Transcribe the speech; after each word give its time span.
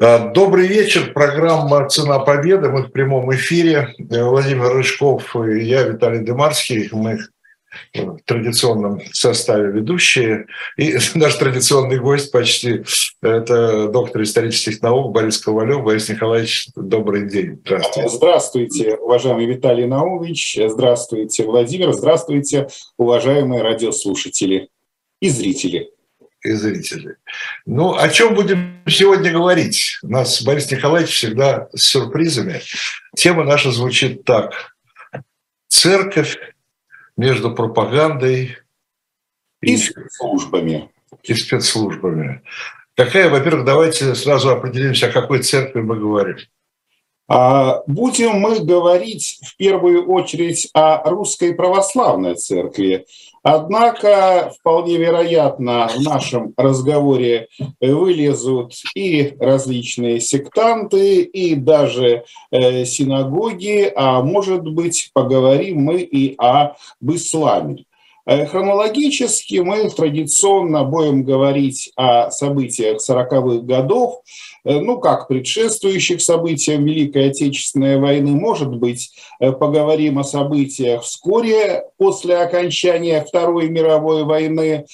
Э, 0.00 0.32
добрый 0.32 0.66
вечер. 0.66 1.12
Программа 1.12 1.88
«Цена 1.88 2.18
победы». 2.18 2.68
Мы 2.68 2.82
в 2.82 2.92
прямом 2.92 3.32
эфире. 3.34 3.94
Э, 4.10 4.24
Владимир 4.24 4.72
Рыжков 4.72 5.36
и 5.36 5.64
я, 5.64 5.84
Виталий 5.84 6.24
Демарский. 6.24 6.88
Мы 6.90 7.20
в 7.92 8.18
традиционном 8.24 9.00
составе 9.12 9.70
ведущие. 9.70 10.46
И 10.76 10.96
наш 11.14 11.34
традиционный 11.36 11.98
гость 12.00 12.32
почти– 12.32 12.82
это 13.22 13.88
доктор 13.88 14.22
исторических 14.22 14.82
наук 14.82 15.12
Борис 15.12 15.38
Ковалев. 15.38 15.84
Борис 15.84 16.08
Николаевич, 16.08 16.68
добрый 16.74 17.28
день. 17.28 17.60
Здравствуйте. 17.64 18.08
Здравствуйте, 18.08 18.96
уважаемый 18.96 19.46
Виталий 19.46 19.86
Наумович. 19.86 20.58
Здравствуйте, 20.66 21.44
Владимир. 21.44 21.92
Здравствуйте, 21.92 22.66
уважаемые 22.96 23.62
радиослушатели 23.62 24.70
и 25.20 25.28
зрители 25.28 25.93
и 26.44 26.52
зрители. 26.52 27.16
Ну, 27.64 27.94
о 27.94 28.08
чем 28.10 28.34
будем 28.34 28.82
сегодня 28.86 29.32
говорить? 29.32 29.98
У 30.02 30.08
нас 30.08 30.42
Борис 30.42 30.70
Николаевич 30.70 31.14
всегда 31.14 31.68
с 31.74 31.82
сюрпризами. 31.84 32.60
Тема 33.16 33.44
наша 33.44 33.72
звучит 33.72 34.24
так. 34.24 34.76
Церковь 35.68 36.36
между 37.16 37.52
пропагандой 37.54 38.58
и, 39.62 39.72
и 39.72 39.76
спецслужбами. 39.76 40.90
И 41.22 41.34
спецслужбами. 41.34 42.42
Какая, 42.94 43.30
во-первых, 43.30 43.64
давайте 43.64 44.14
сразу 44.14 44.50
определимся, 44.50 45.06
о 45.06 45.12
какой 45.12 45.42
церкви 45.42 45.80
мы 45.80 45.98
говорим. 45.98 46.36
А, 47.26 47.82
будем 47.86 48.32
мы 48.32 48.60
говорить 48.60 49.40
в 49.42 49.56
первую 49.56 50.06
очередь 50.06 50.68
о 50.74 51.08
русской 51.08 51.54
православной 51.54 52.34
церкви, 52.34 53.06
Однако 53.46 54.54
вполне 54.58 54.96
вероятно 54.96 55.86
в 55.94 56.00
нашем 56.00 56.54
разговоре 56.56 57.48
вылезут 57.78 58.72
и 58.94 59.36
различные 59.38 60.18
сектанты, 60.20 61.20
и 61.20 61.54
даже 61.54 62.24
э, 62.50 62.86
синагоги, 62.86 63.92
а 63.94 64.22
может 64.22 64.66
быть 64.66 65.10
поговорим 65.12 65.82
мы 65.82 66.00
и 66.00 66.34
об 66.38 66.76
исламе. 67.02 67.84
Э, 68.26 68.46
хронологически 68.46 69.56
мы 69.56 69.90
традиционно 69.90 70.84
будем 70.84 71.24
говорить 71.24 71.92
о 71.96 72.30
событиях 72.30 72.98
40-х 73.06 73.62
годов, 73.64 74.22
э, 74.64 74.78
ну, 74.80 74.98
как 74.98 75.28
предшествующих 75.28 76.22
событиям 76.22 76.84
Великой 76.84 77.30
Отечественной 77.30 77.98
войны, 77.98 78.30
может 78.30 78.74
быть, 78.74 79.10
э, 79.40 79.52
поговорим 79.52 80.18
о 80.18 80.24
событиях 80.24 81.02
вскоре 81.02 81.84
после 81.98 82.38
окончания 82.38 83.22
Второй 83.22 83.68
мировой 83.68 84.24
войны, 84.24 84.86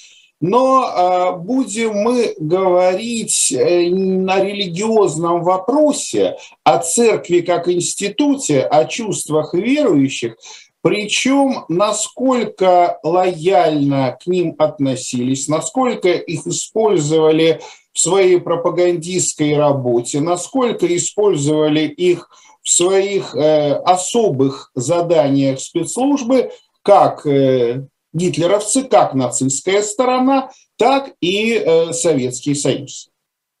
но 0.43 1.37
будем 1.37 1.93
мы 1.93 2.33
говорить 2.39 3.53
на 3.55 4.43
религиозном 4.43 5.43
вопросе, 5.43 6.35
о 6.63 6.79
церкви 6.79 7.41
как 7.41 7.69
институте, 7.69 8.61
о 8.61 8.85
чувствах 8.85 9.53
верующих, 9.53 10.37
причем, 10.81 11.65
насколько 11.67 12.99
лояльно 13.03 14.17
к 14.21 14.25
ним 14.25 14.55
относились, 14.57 15.47
насколько 15.47 16.09
их 16.09 16.47
использовали 16.47 17.61
в 17.93 17.99
своей 17.99 18.39
пропагандистской 18.39 19.55
работе, 19.55 20.21
насколько 20.21 20.87
использовали 20.95 21.81
их 21.81 22.29
в 22.63 22.69
своих 22.69 23.35
э, 23.35 23.73
особых 23.73 24.71
заданиях 24.73 25.59
спецслужбы, 25.59 26.51
как 26.81 27.27
э, 27.27 27.85
гитлеровцы, 28.13 28.83
как 28.83 29.13
нацистская 29.13 29.83
сторона, 29.83 30.49
так 30.77 31.13
и 31.21 31.53
э, 31.53 31.93
Советский 31.93 32.55
Союз. 32.55 33.10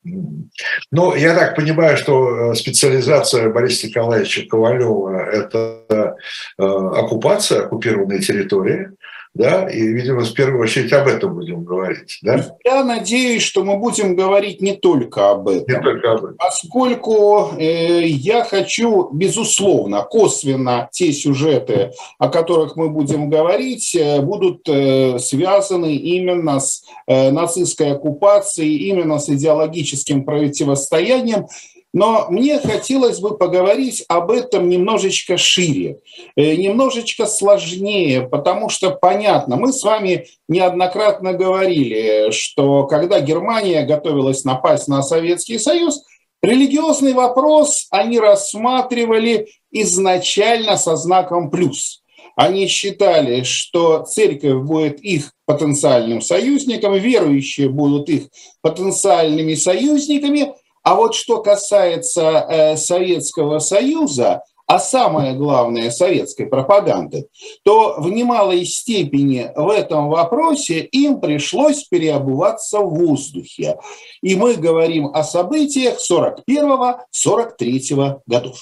Ну, 0.03 1.15
я 1.15 1.35
так 1.35 1.55
понимаю, 1.55 1.95
что 1.95 2.51
э, 2.51 2.55
специализация 2.55 3.49
Бориса 3.49 3.87
Николаевича 3.87 4.47
Ковалева– 4.49 5.29
это 5.31 6.15
э, 6.57 6.63
оккупация 6.63 7.65
оккупированной 7.65 8.19
территории, 8.19 8.89
да, 9.33 9.69
и, 9.69 9.81
видимо, 9.81 10.21
в 10.21 10.33
первую 10.33 10.61
очередь 10.61 10.91
об 10.91 11.07
этом 11.07 11.35
будем 11.35 11.63
говорить, 11.63 12.19
да? 12.21 12.57
Я 12.65 12.83
надеюсь, 12.83 13.43
что 13.43 13.63
мы 13.63 13.77
будем 13.77 14.13
говорить 14.13 14.61
не 14.61 14.73
только 14.73 15.31
об 15.31 15.47
этом. 15.47 15.73
Не 15.73 15.81
только 15.81 16.11
об 16.11 16.17
этом. 16.17 16.35
Поскольку 16.37 17.51
э, 17.57 18.05
я 18.05 18.43
хочу, 18.43 19.09
безусловно, 19.13 20.01
косвенно 20.01 20.89
те 20.91 21.13
сюжеты, 21.13 21.91
о 22.19 22.27
которых 22.27 22.75
мы 22.75 22.89
будем 22.89 23.29
говорить, 23.29 23.95
э, 23.95 24.19
будут 24.19 24.67
э, 24.67 25.17
связаны 25.19 25.95
именно 25.95 26.59
с 26.59 26.83
э, 27.07 27.31
нацистской 27.31 27.93
оккупацией, 27.93 28.89
именно 28.89 29.17
с 29.17 29.29
идеологическим 29.29 30.25
противостоянием, 30.25 31.47
но 31.93 32.27
мне 32.29 32.59
хотелось 32.59 33.19
бы 33.19 33.37
поговорить 33.37 34.05
об 34.07 34.31
этом 34.31 34.69
немножечко 34.69 35.37
шире, 35.37 35.99
э, 36.35 36.55
немножечко 36.55 37.25
сложнее, 37.25 38.27
потому 38.27 38.69
что 38.69 38.91
понятно, 38.91 39.57
мы 39.57 39.73
с 39.73 39.83
вами 39.83 40.27
неоднократно 40.47 41.33
говорили, 41.33 42.31
что 42.31 42.85
когда 42.85 43.19
Германия 43.19 43.83
готовилась 43.83 44.45
напасть 44.45 44.87
на 44.87 45.01
Советский 45.01 45.59
Союз, 45.59 46.03
религиозный 46.41 47.13
вопрос 47.13 47.87
они 47.91 48.19
рассматривали 48.19 49.49
изначально 49.71 50.77
со 50.77 50.95
знаком 50.95 51.51
плюс. 51.51 52.01
Они 52.37 52.67
считали, 52.67 53.43
что 53.43 54.03
церковь 54.03 54.63
будет 54.63 55.01
их 55.01 55.33
потенциальным 55.45 56.21
союзником, 56.21 56.93
верующие 56.93 57.67
будут 57.67 58.07
их 58.07 58.29
потенциальными 58.61 59.55
союзниками– 59.55 60.53
а 60.83 60.95
вот 60.95 61.15
что 61.15 61.41
касается 61.41 62.21
э, 62.21 62.77
Советского 62.77 63.59
Союза, 63.59 64.43
а 64.71 64.79
самое 64.79 65.33
главное 65.33 65.91
советской 65.91 66.45
пропаганды, 66.45 67.27
то 67.63 67.95
в 67.97 68.09
немалой 68.09 68.63
степени 68.63 69.51
в 69.53 69.69
этом 69.69 70.07
вопросе 70.07 70.79
им 70.79 71.19
пришлось 71.19 71.83
переобуваться 71.83 72.79
в 72.79 72.95
воздухе. 72.95 73.77
И 74.21 74.35
мы 74.35 74.53
говорим 74.53 75.07
о 75.07 75.25
событиях 75.25 75.97
41-43 75.99 78.21
годов. 78.25 78.61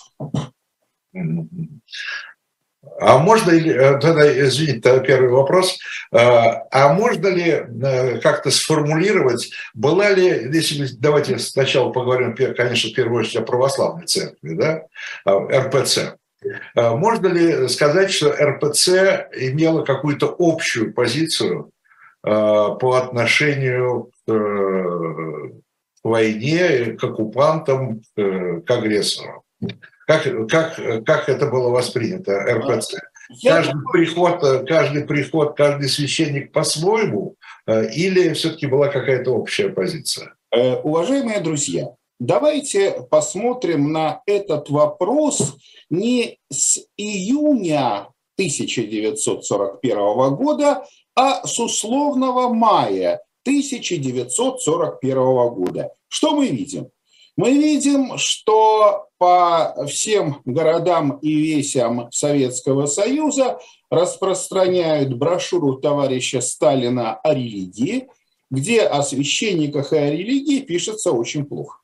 А 3.00 3.18
можно 3.18 3.52
ли, 3.52 3.72
э, 3.72 3.98
тогда, 4.00 4.28
извините, 4.28 5.02
первый 5.06 5.30
вопрос, 5.30 5.78
э, 6.12 6.18
а 6.18 6.94
можно 6.94 7.28
ли 7.28 7.50
э, 7.50 8.20
как-то 8.20 8.52
сформулировать, 8.52 9.52
была 9.74 10.10
ли, 10.12 10.50
если 10.54 10.86
давайте 10.98 11.40
сначала 11.40 11.92
поговорим, 11.92 12.36
конечно, 12.36 12.90
в 12.90 12.94
первую 12.94 13.22
очередь 13.22 13.38
о 13.38 13.42
православной 13.44 14.06
церкви, 14.06 14.56
да, 14.56 14.84
РПЦ, 15.26 16.18
можно 16.76 17.28
ли 17.28 17.68
сказать, 17.68 18.12
что 18.12 18.32
РПЦ 18.32 19.28
имела 19.36 19.84
какую-то 19.84 20.34
общую 20.40 20.94
позицию 20.94 21.72
по 22.22 22.96
отношению 22.96 24.12
к 24.26 25.52
войне, 26.04 26.94
к 26.94 27.04
оккупантам, 27.04 28.02
к 28.16 28.72
агрессорам? 28.72 29.42
Как, 30.10 30.26
как, 30.50 30.76
как 31.06 31.30
это 31.30 31.46
было 31.46 31.70
воспринято, 31.70 32.32
РПЦ? 32.32 32.96
Каждый 33.44 33.80
приход, 33.92 34.42
каждый 34.68 35.06
приход, 35.06 35.56
каждый 35.56 35.88
священник 35.88 36.52
по-своему, 36.52 37.36
э, 37.68 37.92
или 37.92 38.34
все-таки 38.34 38.66
была 38.66 38.88
какая-то 38.88 39.30
общая 39.30 39.70
позиция? 39.70 40.34
Э, 40.50 40.78
уважаемые 40.78 41.42
друзья, 41.42 41.90
давайте 42.20 43.06
посмотрим 43.12 43.92
на 43.92 44.24
этот 44.26 44.72
вопрос 44.72 45.58
не 45.92 46.40
с 46.52 46.80
июня 46.98 48.08
1941 48.34 50.34
года, 50.34 50.88
а 51.16 51.46
с 51.46 51.60
условного 51.60 52.52
мая 52.52 53.22
1941 53.44 55.50
года. 55.50 55.92
Что 56.08 56.36
мы 56.36 56.48
видим? 56.48 56.90
Мы 57.38 57.52
видим, 57.52 58.18
что 58.18 59.09
по 59.20 59.86
всем 59.86 60.42
городам 60.46 61.20
и 61.22 61.32
весям 61.32 62.08
Советского 62.12 62.88
Союза 62.88 63.60
распространяют 63.92 65.14
брошюру 65.16 65.76
товарища 65.76 66.42
Сталина 66.42 67.16
о 67.16 67.34
религии, 67.34 68.08
где 68.50 68.82
о 68.82 69.04
священниках 69.04 69.94
и 69.94 69.98
о 69.98 70.12
религии 70.12 70.62
пишется 70.62 71.12
очень 71.12 71.46
плохо. 71.46 71.80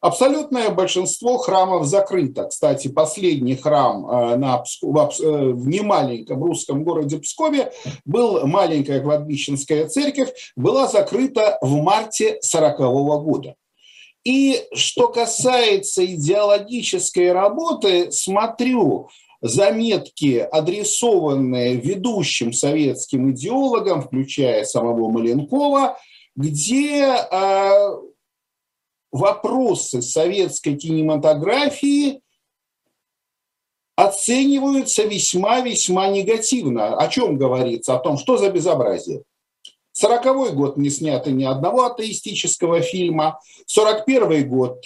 Абсолютное 0.00 0.70
большинство 0.70 1.36
храмов 1.36 1.84
закрыто. 1.84 2.44
Кстати, 2.44 2.88
последний 2.88 3.54
храм 3.54 4.06
э, 4.06 4.36
на, 4.36 4.64
в, 4.80 5.20
э, 5.20 5.52
в 5.52 5.68
немаленьком 5.68 6.42
русском 6.42 6.84
городе 6.84 7.18
Пскове 7.18 7.70
был 8.06 8.46
маленькая 8.46 9.00
кладбищенская 9.00 9.88
церковь, 9.88 10.30
была 10.56 10.88
закрыта 10.88 11.58
в 11.60 11.74
марте 11.82 12.38
40 12.40 12.78
года. 12.78 13.56
И 14.24 14.66
что 14.74 15.08
касается 15.08 16.04
идеологической 16.04 17.32
работы, 17.32 18.12
смотрю 18.12 19.08
заметки, 19.40 20.36
адресованные 20.36 21.76
ведущим 21.76 22.52
советским 22.52 23.30
идеологам, 23.30 24.02
включая 24.02 24.64
самого 24.64 25.10
Маленкова, 25.10 25.98
где 26.36 27.04
э, 27.04 27.90
вопросы 29.10 30.02
советской 30.02 30.76
кинематографии 30.76 32.20
оцениваются 33.96 35.04
весьма-весьма 35.04 36.08
негативно. 36.08 36.96
О 36.96 37.08
чем 37.08 37.36
говорится? 37.36 37.94
О 37.94 37.98
том, 37.98 38.18
что 38.18 38.36
за 38.36 38.50
безобразие. 38.50 39.22
Сороковой 40.00 40.52
год 40.52 40.78
не 40.78 40.88
снято 40.88 41.30
ни 41.30 41.44
одного 41.44 41.84
атеистического 41.84 42.80
фильма. 42.80 43.38
Сорок 43.66 44.06
первый 44.06 44.44
год 44.44 44.82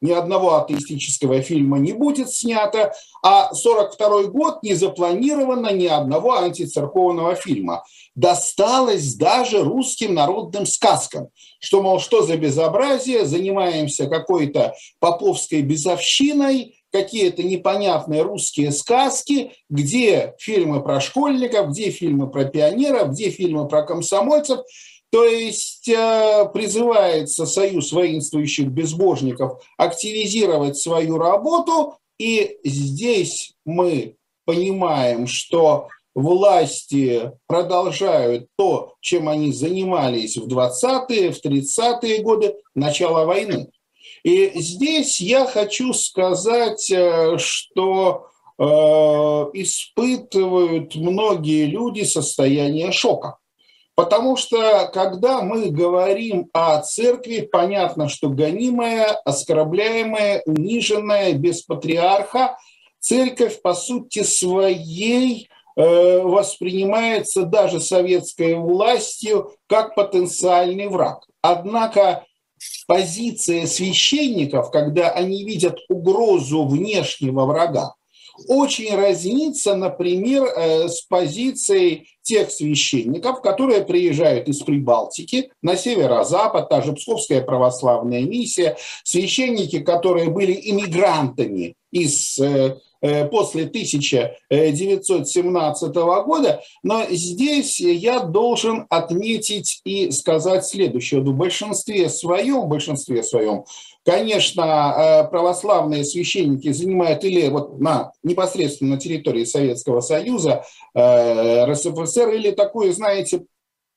ни 0.00 0.10
одного 0.10 0.56
атеистического 0.56 1.40
фильма 1.40 1.78
не 1.78 1.92
будет 1.92 2.32
снято, 2.32 2.92
а 3.22 3.54
42 3.54 4.24
год 4.24 4.64
не 4.64 4.74
запланировано 4.74 5.72
ни 5.72 5.86
одного 5.86 6.38
антицерковного 6.38 7.36
фильма. 7.36 7.84
Досталось 8.16 9.14
даже 9.14 9.62
русским 9.62 10.14
народным 10.14 10.66
сказкам, 10.66 11.28
что, 11.60 11.80
мол, 11.80 12.00
что 12.00 12.22
за 12.22 12.36
безобразие, 12.36 13.24
занимаемся 13.24 14.08
какой-то 14.08 14.74
поповской 14.98 15.62
безовщиной, 15.62 16.74
какие-то 17.02 17.42
непонятные 17.42 18.22
русские 18.22 18.72
сказки, 18.72 19.52
где 19.68 20.34
фильмы 20.38 20.82
про 20.82 21.00
школьников, 21.00 21.70
где 21.70 21.90
фильмы 21.90 22.30
про 22.30 22.44
пионеров, 22.44 23.10
где 23.10 23.30
фильмы 23.30 23.68
про 23.68 23.82
комсомольцев– 23.82 24.60
то 25.10 25.24
есть 25.24 25.88
э, 25.88 26.48
призывается 26.52 27.46
союз 27.46 27.92
воинствующих 27.92 28.66
безбожников 28.68 29.64
активизировать 29.78 30.76
свою 30.76 31.16
работу, 31.16 31.94
и 32.18 32.58
здесь 32.64 33.54
мы 33.64 34.16
понимаем, 34.44 35.26
что 35.26 35.88
власти 36.14 37.32
продолжают 37.46 38.48
то, 38.56 38.94
чем 39.00 39.28
они 39.28 39.52
занимались 39.52 40.36
в 40.36 40.48
20-е, 40.48 41.30
в 41.30 41.44
30-е 41.44 42.22
годы 42.22 42.56
начала 42.74 43.24
войны. 43.24 43.68
И 44.26 44.50
здесь 44.56 45.20
я 45.20 45.46
хочу 45.46 45.92
сказать, 45.92 46.90
э, 46.90 47.38
что 47.38 48.26
э, 48.58 48.64
испытывают 48.64 50.96
многие 50.96 51.66
люди 51.66 52.02
состояние 52.02 52.90
шока. 52.90 53.36
Потому 53.94 54.36
что, 54.36 54.90
когда 54.92 55.42
мы 55.42 55.70
говорим 55.70 56.50
о 56.52 56.82
церкви, 56.82 57.48
понятно, 57.52 58.08
что 58.08 58.28
гонимая, 58.28 59.12
оскорбляемая, 59.24 60.42
униженная, 60.44 61.32
без 61.34 61.62
патриарха, 61.62 62.58
церковь, 62.98 63.62
по 63.62 63.74
сути 63.74 64.24
своей, 64.24 65.48
э, 65.76 66.20
воспринимается 66.20 67.44
даже 67.44 67.78
советской 67.78 68.54
властью 68.54 69.52
как 69.68 69.94
потенциальный 69.94 70.88
враг. 70.88 71.28
Однако 71.42 72.25
позиция 72.86 73.66
священников, 73.66 74.70
когда 74.70 75.10
они 75.10 75.44
видят 75.44 75.78
угрозу 75.88 76.66
внешнего 76.66 77.44
врага, 77.44 77.94
очень 78.48 78.94
разнится, 78.94 79.74
например, 79.74 80.44
э, 80.44 80.88
с 80.88 81.02
позицией 81.02 82.08
тех 82.22 82.50
священников, 82.50 83.40
которые 83.40 83.84
приезжают 83.84 84.48
из 84.48 84.62
Прибалтики 84.62 85.50
на 85.62 85.76
северо-запад, 85.76 86.68
та 86.68 86.82
же 86.82 86.92
Псковская 86.92 87.40
православная 87.40 88.22
миссия, 88.22 88.76
священники, 89.04 89.78
которые 89.78 90.28
были 90.28 90.52
иммигрантами 90.70 91.74
из 91.90 92.38
э, 92.38 92.76
после 93.30 93.64
1917 93.64 95.94
года, 95.94 96.62
но 96.82 97.04
здесь 97.10 97.80
я 97.80 98.20
должен 98.20 98.86
отметить 98.90 99.80
и 99.84 100.10
сказать 100.10 100.66
следующее. 100.66 101.20
В 101.20 101.34
большинстве 101.34 102.08
своем, 102.08 102.62
в 102.62 102.68
большинстве 102.68 103.22
своем 103.22 103.64
Конечно, 104.06 104.94
э, 104.96 105.24
православные 105.30 106.04
священники 106.04 106.70
занимают 106.70 107.24
или 107.24 107.48
вот 107.48 107.80
на 107.80 108.12
непосредственно 108.22 108.94
на 108.94 109.00
территории 109.00 109.42
Советского 109.42 110.00
Союза, 110.00 110.62
э, 110.94 111.64
РСФСР, 111.64 112.28
или 112.28 112.52
такую, 112.52 112.92
знаете, 112.92 113.46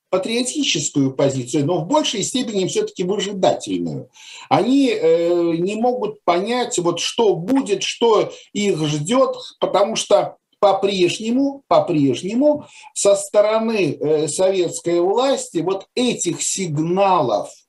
патриотическую 0.09 1.13
позицию, 1.13 1.65
но 1.65 1.79
в 1.79 1.88
большей 1.88 2.23
степени 2.23 2.67
все-таки 2.67 3.03
выжидательную. 3.03 4.09
Они 4.50 4.89
э, 4.89 5.53
не 5.57 5.75
могут 5.75 6.23
понять, 6.23 6.77
вот 6.79 7.00
что 7.00 7.35
будет, 7.35 7.83
что 7.83 8.31
их 8.53 8.83
ждет, 8.85 9.35
потому 9.59 9.95
что 9.95 10.38
по-прежнему, 10.59 11.63
по-прежнему 11.67 12.65
со 12.94 13.15
стороны 13.15 14.27
советской 14.27 15.00
власти 15.00 15.59
вот 15.59 15.85
этих 15.95 16.41
сигналов– 16.41 17.50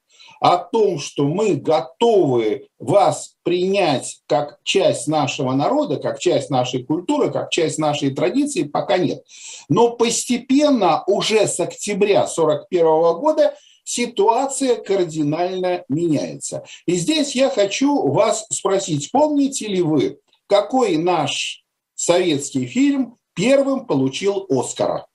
о 0.41 0.57
том, 0.57 0.99
что 0.99 1.25
мы 1.25 1.55
готовы 1.55 2.69
вас 2.79 3.37
принять 3.43 4.21
как 4.27 4.59
часть 4.65 5.07
нашего 5.07 5.53
народа, 5.53 5.97
как 5.99 6.19
часть 6.19 6.49
нашей 6.49 6.83
культуры, 6.83 7.31
как 7.31 7.51
часть 7.51 7.79
нашей 7.79 8.15
традиции, 8.15 8.63
пока 8.63 8.97
нет. 8.97 9.23
Но 9.69 9.91
постепенно, 9.91 11.05
уже 11.07 11.47
с 11.47 11.61
октября 11.61 12.23
1941 12.23 13.21
года, 13.21 13.55
ситуация 13.85 14.77
кардинально 14.77 15.85
меняется. 15.89 16.65
И 16.87 16.95
здесь 16.95 17.35
я 17.35 17.51
хочу 17.51 18.09
вас 18.09 18.47
спросить, 18.51 19.13
помните 19.13 19.69
ли 19.69 19.83
вы, 19.83 20.21
какой 20.47 20.97
наш 20.97 21.65
советский 21.95 22.67
фильм 22.67 23.19
первым 23.35 23.87
получил 23.87 24.47
Оскара? 24.49 25.07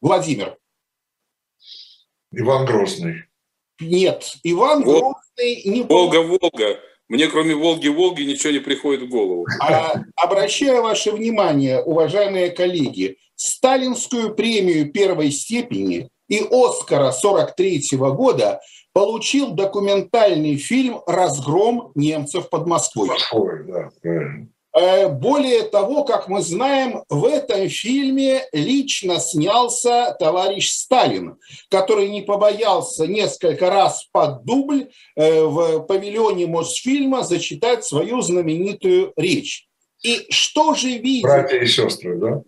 Владимир. 0.00 0.58
Иван 2.36 2.66
Грозный. 2.66 3.24
Нет, 3.80 4.36
Иван 4.42 4.84
Вол... 4.84 5.00
Грозный 5.00 5.62
не 5.64 5.82
Волга, 5.82 6.22
Волга. 6.22 6.80
Мне 7.08 7.28
кроме 7.28 7.54
Волги, 7.54 7.88
Волги 7.88 8.22
ничего 8.22 8.52
не 8.52 8.60
приходит 8.60 9.02
в 9.02 9.08
голову. 9.08 9.46
А, 9.60 9.94
обращаю 10.16 10.82
ваше 10.82 11.10
внимание, 11.10 11.82
уважаемые 11.82 12.50
коллеги, 12.50 13.18
сталинскую 13.36 14.34
премию 14.34 14.90
первой 14.90 15.30
степени 15.30 16.08
и 16.28 16.42
Оскара 16.50 17.12
43 17.12 17.96
-го 17.96 18.14
года 18.14 18.60
получил 18.92 19.50
документальный 19.50 20.56
фильм 20.56 21.00
«Разгром 21.06 21.92
немцев 21.94 22.48
под 22.48 22.66
Москвой». 22.66 23.08
Москвой, 23.08 23.64
да, 23.66 23.90
более 24.74 25.62
того, 25.62 26.02
как 26.02 26.28
мы 26.28 26.42
знаем, 26.42 27.04
в 27.08 27.24
этом 27.26 27.68
фильме 27.68 28.42
лично 28.52 29.20
снялся 29.20 30.16
товарищ 30.18 30.70
Сталин, 30.70 31.36
который 31.70 32.08
не 32.08 32.22
побоялся 32.22 33.06
несколько 33.06 33.70
раз 33.70 34.08
под 34.10 34.44
дубль 34.44 34.90
э, 35.14 35.44
в 35.44 35.80
павильоне 35.80 36.48
Мосфильма 36.48 37.22
зачитать 37.22 37.84
свою 37.84 38.20
знаменитую 38.20 39.12
речь. 39.16 39.68
И 40.02 40.26
что 40.30 40.74
же 40.74 40.88
видели... 40.98 41.22
Братья 41.22 41.58
и 41.58 41.66
сестры, 41.66 42.18
да? 42.18 42.42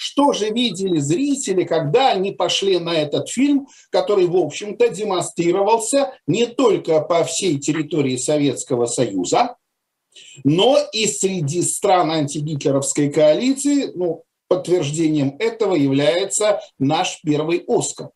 Что 0.00 0.32
же 0.32 0.50
видели 0.50 0.98
зрители, 0.98 1.64
когда 1.64 2.12
они 2.12 2.30
пошли 2.30 2.78
на 2.78 2.94
этот 2.94 3.28
фильм, 3.28 3.66
который, 3.90 4.26
в 4.26 4.36
общем-то, 4.36 4.88
демонстрировался 4.90 6.12
не 6.26 6.46
только 6.46 7.00
по 7.00 7.24
всей 7.24 7.58
территории 7.58 8.16
Советского 8.16 8.86
Союза, 8.86 9.56
но 10.44 10.78
и 10.92 11.06
среди 11.06 11.62
стран 11.62 12.10
антигитлеровской 12.10 13.10
коалиции, 13.10 13.90
ну, 13.94 14.24
подтверждением 14.48 15.36
этого 15.38 15.74
является 15.74 16.60
наш 16.78 17.20
первый 17.22 17.64
Оскар. 17.68 18.10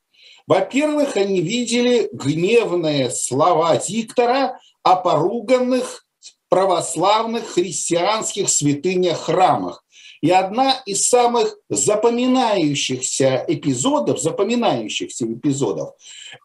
Во-первых, 0.46 1.16
они 1.16 1.40
видели 1.40 2.08
гневные 2.12 3.10
слова 3.10 3.76
диктора 3.76 4.58
о 4.82 4.96
поруганных 4.96 6.06
православных 6.48 7.46
христианских 7.48 8.50
святынях 8.50 9.20
храмах. 9.22 9.84
И 10.20 10.30
одна 10.30 10.80
из 10.86 11.08
самых 11.08 11.56
запоминающихся 11.68 13.44
эпизодов, 13.48 14.20
запоминающихся 14.20 15.26
эпизодов, 15.26 15.94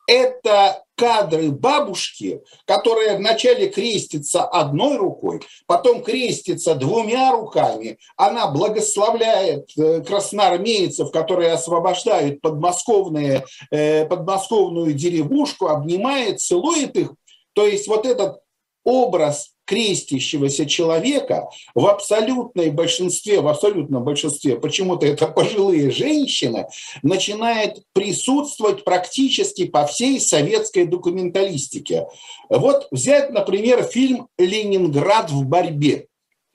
это 0.07 0.83
кадры 0.97 1.51
бабушки, 1.51 2.41
которая 2.65 3.17
вначале 3.17 3.69
крестится 3.69 4.43
одной 4.43 4.97
рукой, 4.97 5.41
потом 5.67 6.03
крестится 6.03 6.73
двумя 6.73 7.31
руками. 7.31 7.99
Она 8.17 8.47
благословляет 8.47 9.69
э, 9.77 10.01
красноармейцев, 10.01 11.11
которые 11.11 11.51
освобождают 11.51 12.41
подмосковные, 12.41 13.45
э, 13.69 14.05
подмосковную 14.05 14.93
деревушку, 14.93 15.67
обнимает, 15.67 16.41
целует 16.41 16.95
их. 16.97 17.13
То 17.53 17.67
есть 17.67 17.87
вот 17.87 18.05
этот 18.05 18.39
образ 18.83 19.53
крестящегося 19.67 20.65
человека 20.65 21.49
в 21.75 21.85
абсолютной 21.85 22.71
большинстве, 22.71 23.41
в 23.41 23.47
абсолютном 23.47 24.03
большинстве, 24.03 24.55
почему-то 24.55 25.05
это 25.05 25.27
пожилые 25.37 25.91
женщины, 25.91 26.67
начинает 27.03 27.83
присутствовать 27.93 28.83
практически 28.83 29.65
по 29.65 29.85
всей 29.85 30.19
советской 30.19 30.85
документалистике. 30.85 32.07
Вот 32.49 32.87
взять, 32.91 33.29
например, 33.31 33.83
фильм 33.83 34.27
«Ленинград 34.37 35.29
в 35.29 35.45
борьбе». 35.45 36.07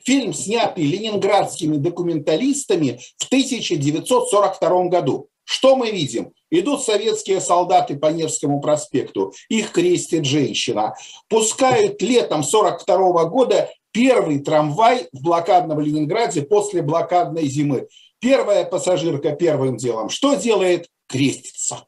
Фильм, 0.04 0.34
снятый 0.34 0.84
ленинградскими 0.84 1.76
документалистами 1.76 2.98
в 3.18 3.26
1942 3.26 4.84
году. 4.86 5.28
Что 5.44 5.76
мы 5.76 5.92
видим? 5.92 6.32
Идут 6.54 6.82
советские 6.82 7.40
солдаты 7.40 7.96
по 7.96 8.08
Невскому 8.08 8.60
проспекту, 8.60 9.32
их 9.48 9.72
крестит 9.72 10.26
женщина. 10.26 10.94
Пускают 11.28 12.02
летом 12.02 12.44
42 12.44 13.24
года 13.24 13.70
первый 13.90 14.38
трамвай 14.40 15.08
в 15.12 15.22
блокадном 15.22 15.80
Ленинграде 15.80 16.42
после 16.42 16.82
блокадной 16.82 17.46
зимы. 17.46 17.88
Первая 18.20 18.66
пассажирка 18.66 19.32
первым 19.32 19.78
делом 19.78 20.10
что 20.10 20.34
делает? 20.34 20.88
Крестится. 21.08 21.86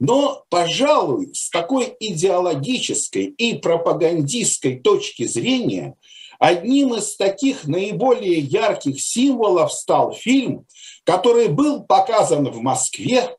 Но, 0.00 0.42
пожалуй, 0.48 1.34
с 1.34 1.50
такой 1.50 1.94
идеологической 2.00 3.26
и 3.26 3.58
пропагандистской 3.58 4.80
точки 4.80 5.26
зрения 5.26 5.96
одним 6.38 6.94
из 6.94 7.14
таких 7.16 7.66
наиболее 7.66 8.38
ярких 8.38 9.02
символов 9.02 9.70
стал 9.70 10.14
фильм, 10.14 10.64
который 11.04 11.48
был 11.48 11.84
показан 11.84 12.50
в 12.50 12.62
Москве 12.62 13.36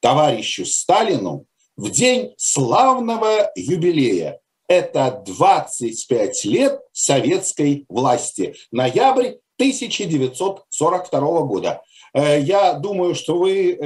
товарищу 0.00 0.64
Сталину 0.66 1.46
в 1.76 1.90
день 1.90 2.34
славного 2.36 3.50
юбилея. 3.54 4.40
Это 4.68 5.22
25 5.26 6.44
лет 6.44 6.80
советской 6.92 7.86
власти. 7.88 8.54
Ноябрь 8.70 9.34
1942 9.56 11.40
года. 11.42 11.82
Э, 12.12 12.40
я 12.40 12.74
думаю, 12.74 13.14
что 13.14 13.38
вы 13.38 13.72
э, 13.72 13.76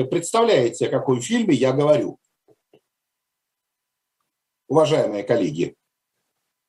э, 0.00 0.04
представляете, 0.04 0.86
о 0.86 0.90
каком 0.90 1.20
фильме 1.20 1.54
я 1.54 1.72
говорю. 1.72 2.18
Уважаемые 4.68 5.24
коллеги. 5.24 5.74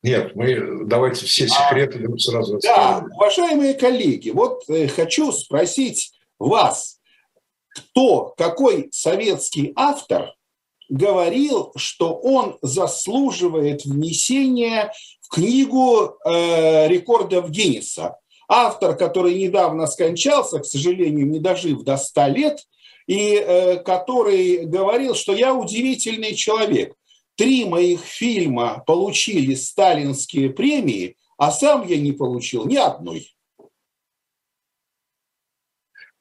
Нет, 0.03 0.35
мы 0.35 0.85
давайте 0.85 1.25
все 1.27 1.47
секреты 1.47 2.03
а, 2.03 2.17
сразу. 2.17 2.59
Да, 2.63 3.05
уважаемые 3.15 3.75
коллеги, 3.75 4.31
вот 4.31 4.63
хочу 4.95 5.31
спросить 5.31 6.11
вас, 6.39 6.99
кто, 7.73 8.33
какой 8.37 8.89
советский 8.91 9.73
автор 9.75 10.33
говорил, 10.89 11.71
что 11.75 12.13
он 12.13 12.57
заслуживает 12.61 13.85
внесения 13.85 14.91
в 15.21 15.29
книгу 15.29 16.17
э, 16.25 16.87
рекордов 16.89 17.49
Гиннесса. 17.49 18.17
Автор, 18.47 18.97
который 18.97 19.35
недавно 19.35 19.87
скончался, 19.87 20.59
к 20.59 20.65
сожалению, 20.65 21.25
не 21.27 21.39
дожив 21.39 21.83
до 21.83 21.95
100 21.95 22.27
лет, 22.27 22.59
и 23.07 23.35
э, 23.35 23.77
который 23.77 24.65
говорил, 24.65 25.15
что 25.15 25.33
я 25.33 25.53
удивительный 25.53 26.35
человек. 26.35 26.93
Три 27.35 27.63
моих 27.65 28.01
фильма 28.01 28.83
получили 28.85 29.55
сталинские 29.55 30.49
премии, 30.49 31.15
а 31.37 31.51
сам 31.51 31.87
я 31.87 31.97
не 31.97 32.11
получил 32.11 32.65
ни 32.65 32.75
одной. 32.75 33.27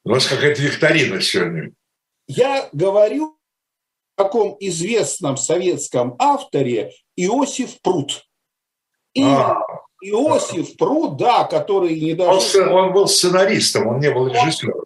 У 0.03 0.09
вас 0.09 0.27
какая-то 0.27 0.61
викторина 0.61 1.21
сегодня. 1.21 1.71
Я 2.27 2.69
говорю 2.71 3.37
о 4.15 4.23
таком 4.23 4.57
известном 4.59 5.37
советском 5.37 6.15
авторе 6.17 6.93
Иосиф 7.15 7.79
Прут. 7.81 8.25
И 9.13 9.23
а, 9.23 9.57
Иосиф 10.01 10.75
Прут, 10.77 11.17
да, 11.17 11.43
который 11.43 11.99
не 11.99 12.13
даже... 12.13 12.63
Он, 12.63 12.73
он 12.73 12.93
был 12.93 13.07
сценаристом, 13.07 13.87
он 13.87 13.99
не 13.99 14.11
был 14.11 14.27
режиссером. 14.27 14.85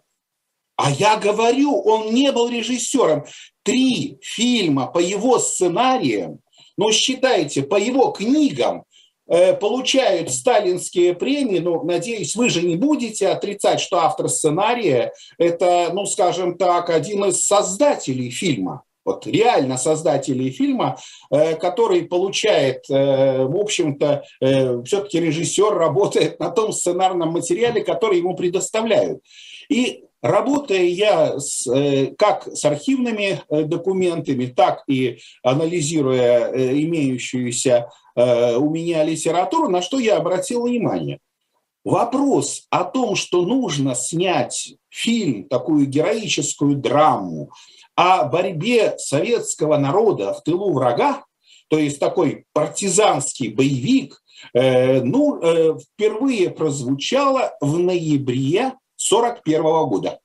А 0.76 0.90
я 0.90 1.16
говорю, 1.16 1.80
он 1.80 2.12
не 2.12 2.30
был 2.32 2.50
режиссером. 2.50 3.24
Три 3.62 4.18
фильма 4.20 4.86
по 4.86 4.98
его 4.98 5.38
сценариям, 5.38 6.40
но 6.76 6.92
считайте, 6.92 7.62
по 7.62 7.76
его 7.76 8.10
книгам 8.12 8.84
получают 9.26 10.30
сталинские 10.30 11.14
премии, 11.14 11.58
ну, 11.58 11.82
надеюсь, 11.82 12.36
вы 12.36 12.48
же 12.48 12.62
не 12.62 12.76
будете 12.76 13.28
отрицать, 13.28 13.80
что 13.80 13.98
автор 13.98 14.28
сценария– 14.28 15.12
это, 15.38 15.90
ну, 15.92 16.06
скажем 16.06 16.56
так, 16.56 16.90
один 16.90 17.24
из 17.24 17.44
создателей 17.44 18.30
фильма 18.30 18.82
вот 19.06 19.26
реально 19.26 19.78
создателей 19.78 20.50
фильма, 20.50 20.98
э, 21.30 21.54
который 21.54 22.02
получает, 22.02 22.84
э, 22.90 23.44
в 23.44 23.56
общем-то, 23.56 24.24
все-таки 24.84 25.20
режиссер 25.20 25.72
работает 25.74 26.38
на 26.40 26.50
том 26.50 26.72
сценарном 26.72 27.30
материале, 27.30 27.82
который 27.82 28.18
ему 28.18 28.34
предоставляют. 28.36 29.20
И 29.68 30.02
Работая 30.22 30.82
я 30.82 31.38
с, 31.38 31.68
как 32.18 32.48
с 32.48 32.64
архивными 32.64 33.42
документами, 33.48 34.46
так 34.46 34.82
и 34.88 35.18
анализируя 35.44 36.50
имеющуюся 36.82 37.90
Э, 38.16 38.56
у 38.56 38.70
меня 38.70 39.04
литературу, 39.04 39.68
на 39.68 39.82
что 39.82 39.98
я 39.98 40.16
обратил 40.16 40.64
внимание. 40.64 41.20
Вопрос 41.84 42.66
о 42.70 42.82
том, 42.82 43.14
что 43.14 43.42
нужно 43.42 43.94
снять 43.94 44.74
фильм, 44.88 45.44
такую 45.44 45.86
героическую 45.86 46.76
драму 46.76 47.50
о 47.96 48.24
борьбе 48.24 48.94
советского 48.98 49.78
народа 49.78 50.34
в 50.34 50.42
тылу 50.42 50.72
врага, 50.72 51.24
то 51.68 51.78
есть 51.78 51.98
такой 51.98 52.44
партизанский 52.52 53.48
боевик, 53.48 54.22
э, 54.54 55.00
ну, 55.00 55.40
э, 55.42 55.78
впервые 55.78 56.50
прозвучало 56.50 57.56
в 57.60 57.78
ноябре 57.78 58.74
1941 58.96 59.62
года. 59.88 60.20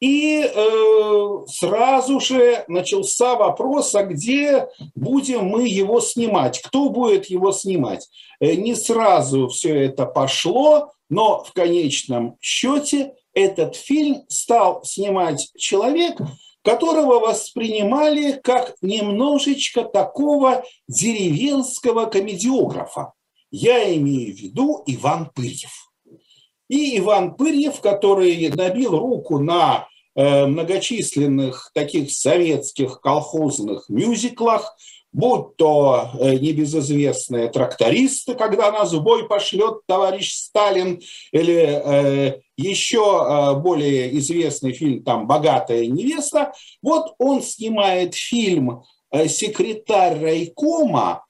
И 0.00 0.42
э, 0.44 1.46
сразу 1.46 2.20
же 2.20 2.64
начался 2.68 3.36
вопрос, 3.36 3.94
а 3.94 4.02
где 4.02 4.68
будем 4.94 5.46
мы 5.46 5.68
его 5.68 6.00
снимать? 6.00 6.60
Кто 6.60 6.90
будет 6.90 7.26
его 7.26 7.52
снимать? 7.52 8.08
Э, 8.40 8.54
не 8.54 8.74
сразу 8.74 9.48
все 9.48 9.86
это 9.86 10.04
пошло, 10.04 10.90
но 11.08 11.44
в 11.44 11.52
конечном 11.52 12.36
счете 12.40 13.14
этот 13.34 13.76
фильм 13.76 14.24
стал 14.28 14.84
снимать 14.84 15.50
человек, 15.56 16.18
которого 16.62 17.18
воспринимали 17.20 18.40
как 18.42 18.74
немножечко 18.80 19.84
такого 19.84 20.64
деревенского 20.88 22.06
комедиографа. 22.06 23.12
Я 23.50 23.94
имею 23.96 24.34
в 24.34 24.38
виду 24.38 24.82
Иван 24.86 25.30
Пырьев. 25.34 25.92
И 26.68 26.98
Иван 26.98 27.34
Пырьев, 27.34 27.80
который 27.80 28.48
набил 28.48 28.98
руку 28.98 29.38
на 29.38 29.86
Э, 30.16 30.46
многочисленных 30.46 31.72
таких 31.74 32.12
советских 32.12 33.00
колхозных 33.00 33.88
мюзиклах, 33.88 34.76
будь 35.14 35.56
то 35.56 36.10
э, 36.20 36.34
небезызвестные 36.34 37.48
трактористы, 37.48 38.34
когда 38.34 38.70
нас 38.70 38.92
в 38.92 39.02
бой 39.02 39.26
пошлет 39.26 39.78
товарищ 39.86 40.34
Сталин, 40.34 41.00
или 41.32 41.54
э, 41.56 42.40
еще 42.58 43.58
более 43.60 44.16
известный 44.18 44.72
фильм 44.72 45.02
там 45.02 45.26
«Богатая 45.26 45.86
невеста», 45.86 46.52
вот 46.82 47.14
он 47.18 47.42
снимает 47.42 48.14
фильм 48.14 48.82
«Секретарь 49.26 50.20
райкома», 50.20 51.24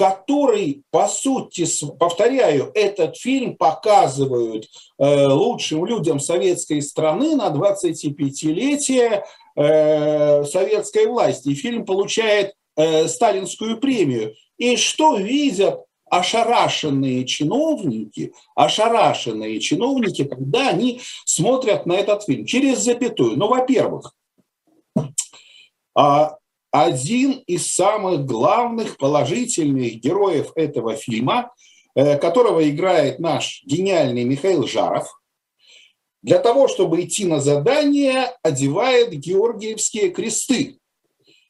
который, 0.00 0.82
по 0.90 1.06
сути, 1.08 1.66
повторяю, 1.98 2.70
этот 2.74 3.18
фильм 3.18 3.54
показывают 3.54 4.64
э, 4.98 5.26
лучшим 5.26 5.84
людям 5.84 6.18
советской 6.20 6.80
страны 6.80 7.36
на 7.36 7.48
25-летие 7.48 9.22
э, 9.56 10.44
советской 10.44 11.06
власти. 11.06 11.52
Фильм 11.52 11.84
получает 11.84 12.54
э, 12.80 13.08
сталинскую 13.08 13.78
премию. 13.78 14.34
И 14.58 14.76
что 14.76 15.16
видят 15.16 15.80
ошарашенные 16.10 17.24
чиновники, 17.24 18.34
ошарашенные 18.54 19.60
чиновники, 19.60 20.24
когда 20.24 20.68
они 20.68 21.00
смотрят 21.24 21.86
на 21.86 21.92
этот 21.92 22.24
фильм 22.24 22.44
через 22.44 22.80
запятую. 22.80 23.36
Ну, 23.36 23.46
во-первых, 23.46 24.12
а, 25.94 26.36
один 26.72 27.32
из 27.46 27.72
самых 27.72 28.26
главных 28.26 28.96
положительных 28.96 29.94
героев 29.94 30.52
этого 30.56 30.96
фильма, 30.96 31.52
э, 31.94 32.18
которого 32.18 32.68
играет 32.68 33.18
наш 33.20 33.62
гениальный 33.64 34.24
Михаил 34.24 34.66
Жаров, 34.66 35.08
для 36.22 36.38
того, 36.38 36.68
чтобы 36.68 37.02
идти 37.02 37.24
на 37.24 37.40
задание, 37.40 38.32
одевает 38.42 39.10
георгиевские 39.10 40.10
кресты. 40.10 40.79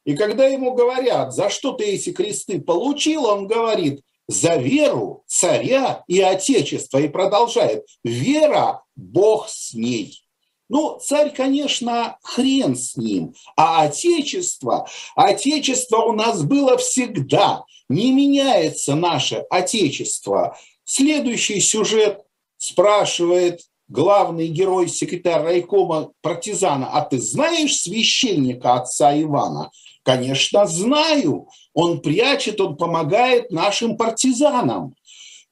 И 0.05 0.17
когда 0.17 0.47
ему 0.47 0.75
говорят, 0.75 1.33
за 1.35 1.51
что 1.51 1.73
ты 1.73 1.85
эти 1.85 2.11
кресты 2.13 2.61
получил, 2.61 3.27
он 3.27 3.47
говорит, 3.47 4.01
за 4.29 4.57
веру 4.57 5.25
царя 5.27 6.05
и 6.07 6.21
отечества. 6.21 6.99
И 6.99 7.09
продолжает, 7.09 7.85
вера– 8.05 8.83
Бог 8.97 9.49
с 9.49 9.75
ней. 9.75 10.23
Ну, 10.69 11.01
царь, 11.01 11.35
конечно, 11.35 12.17
хрен 12.23 12.77
с 12.77 12.97
ним. 12.97 13.35
А 13.57 13.83
отечество, 13.83 14.89
отечество 15.17 16.03
у 16.03 16.13
нас 16.13 16.45
было 16.45 16.77
всегда. 16.77 17.65
Не 17.89 18.13
меняется 18.13 18.95
наше 18.95 19.45
отечество. 19.51 20.57
Следующий 20.85 21.61
сюжет 21.61 22.21
спрашивает 22.57 23.63
главный 23.89 24.47
герой, 24.47 24.89
секретарь 24.89 25.43
райкома 25.43 26.13
партизана, 26.23 26.89
а 26.93 27.01
ты 27.03 27.21
знаешь 27.21 27.77
священника 27.77 28.75
отца 28.75 29.21
Ивана? 29.21 29.73
Конечно, 30.11 30.67
знаю. 30.67 31.49
Он 31.73 32.01
прячет, 32.01 32.61
он 32.61 32.77
помогает 32.77 33.53
нашим 33.53 33.97
партизанам. 33.97 34.95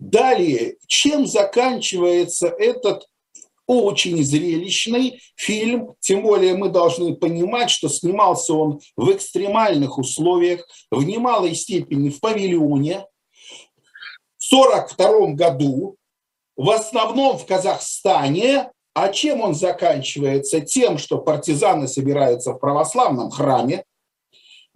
Далее, 0.01 0.77
чем 0.89 1.27
заканчивается 1.27 2.49
этот 2.49 3.07
очень 3.69 4.25
зрелищный 4.25 5.21
фильм, 5.37 5.95
тем 6.01 6.23
более 6.23 6.57
мы 6.57 6.71
должны 6.71 7.15
понимать, 7.15 7.71
что 7.71 7.89
снимался 7.89 8.55
он 8.55 8.81
в 8.97 9.13
экстремальных 9.13 9.99
условиях, 9.99 10.67
в 10.91 11.05
немалой 11.05 11.55
степени 11.55 12.09
в 12.09 12.19
павильоне. 12.19 13.07
В 14.39 14.55
1942 14.55 15.35
году, 15.35 15.97
в 16.57 16.71
основном 16.71 17.39
в 17.39 17.47
Казахстане, 17.47 18.71
а 18.95 19.11
чем 19.11 19.43
он 19.43 19.55
заканчивается? 19.55 20.61
Тем, 20.63 20.99
что 20.99 21.19
партизаны 21.19 21.87
собираются 21.87 22.55
в 22.55 22.59
православном 22.59 23.31
храме, 23.31 23.85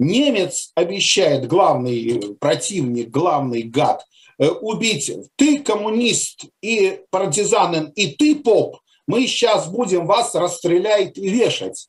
немец 0.02 0.70
обещает, 0.74 1.46
главный 1.46 2.36
противник, 2.40 3.08
главный 3.10 3.62
гад, 3.62 4.04
э, 4.38 4.48
убить 4.48 5.12
ты 5.36 5.60
коммунист 5.60 6.44
и 6.60 7.00
партизанин, 7.10 7.92
и 7.94 8.08
ты 8.08 8.36
поп, 8.36 8.78
мы 9.06 9.26
сейчас 9.26 9.68
будем 9.68 10.06
вас 10.06 10.34
расстрелять 10.34 11.18
и 11.18 11.28
вешать. 11.28 11.88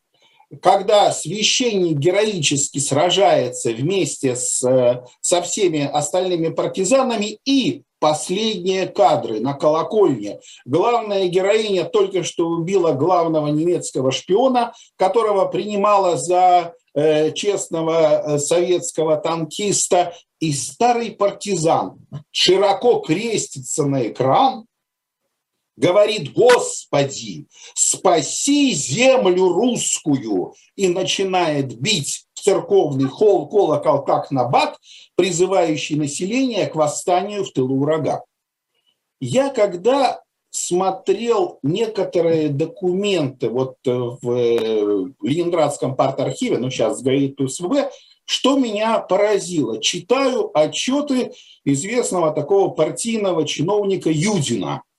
Когда 0.62 1.12
священник 1.12 1.98
героически 1.98 2.80
сражается 2.80 3.72
вместе 3.72 4.36
с, 4.36 4.64
э, 4.64 5.04
со 5.22 5.42
всеми 5.42 5.86
остальными 5.86 6.50
партизанами 6.50 7.40
и 7.46 7.84
последние 8.04 8.88
кадры 8.88 9.40
на 9.40 9.54
колокольне. 9.54 10.42
Главная 10.66 11.30
героиня 11.30 11.86
только 11.86 12.24
что 12.24 12.48
убила 12.48 12.92
главного 12.92 13.48
немецкого 13.48 14.12
шпиона, 14.12 14.74
которого 14.98 15.46
принимала 15.46 16.18
за 16.18 16.74
э, 16.94 17.32
честного 17.32 18.36
э, 18.36 18.38
советского 18.40 19.16
танкиста, 19.16 20.14
и 20.42 20.52
старый 20.52 21.12
партизан 21.12 22.06
широко 22.32 23.00
крестится 23.00 23.86
на 23.86 24.06
экран, 24.10 24.66
говорит, 25.76 26.34
Господи, 26.34 27.48
спаси 27.74 28.74
землю 28.74 29.50
русскую, 29.50 30.54
и 30.76 30.88
начинает 30.88 31.80
бить 31.80 32.26
в 32.34 32.42
церковный 32.42 33.10
хол, 33.10 33.48
колокол 33.48 34.04
как 34.04 34.32
набат, 34.32 34.78
призывающий 35.16 35.96
население 35.96 36.68
к 36.68 36.76
восстанию 36.76 37.44
в 37.44 37.52
тылу 37.52 37.80
врага. 37.80 38.24
Я 39.20 39.50
когда 39.50 40.22
смотрел 40.52 41.60
некоторые 41.64 42.50
документы 42.50 43.50
вот 43.50 43.78
э, 43.86 43.92
в 43.92 44.30
э, 44.30 45.06
Ленинградском 45.24 45.96
парт-архиве, 45.96 46.60
ну 46.60 46.70
сейчас 46.70 47.02
говорит 47.02 47.40
СВБ, 47.40 47.92
что 48.26 48.58
меня 48.58 49.00
поразило? 49.00 49.82
Читаю 49.82 50.52
отчеты 50.54 51.32
известного 51.66 52.32
такого 52.32 52.70
партийного 52.70 53.48
чиновника 53.48 54.12
Юдина– 54.12 54.84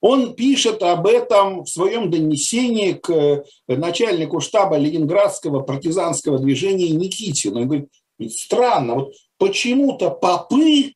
он 0.00 0.34
пишет 0.34 0.82
об 0.82 1.06
этом 1.06 1.64
в 1.64 1.68
своем 1.68 2.10
донесении 2.10 2.92
к 2.92 3.10
э, 3.10 3.42
начальнику 3.66 4.40
штаба 4.40 4.76
Ленинградского 4.76 5.60
партизанского 5.60 6.38
движения 6.38 6.90
Никитину. 6.90 7.62
Он 7.62 7.66
говорит, 7.66 7.90
странно, 8.30 8.94
вот 8.94 9.14
почему-то 9.38 10.10
попы, 10.10 10.92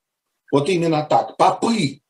вот 0.52 0.68
именно 0.68 1.04
так, 1.08 1.36
попы, 1.36 2.00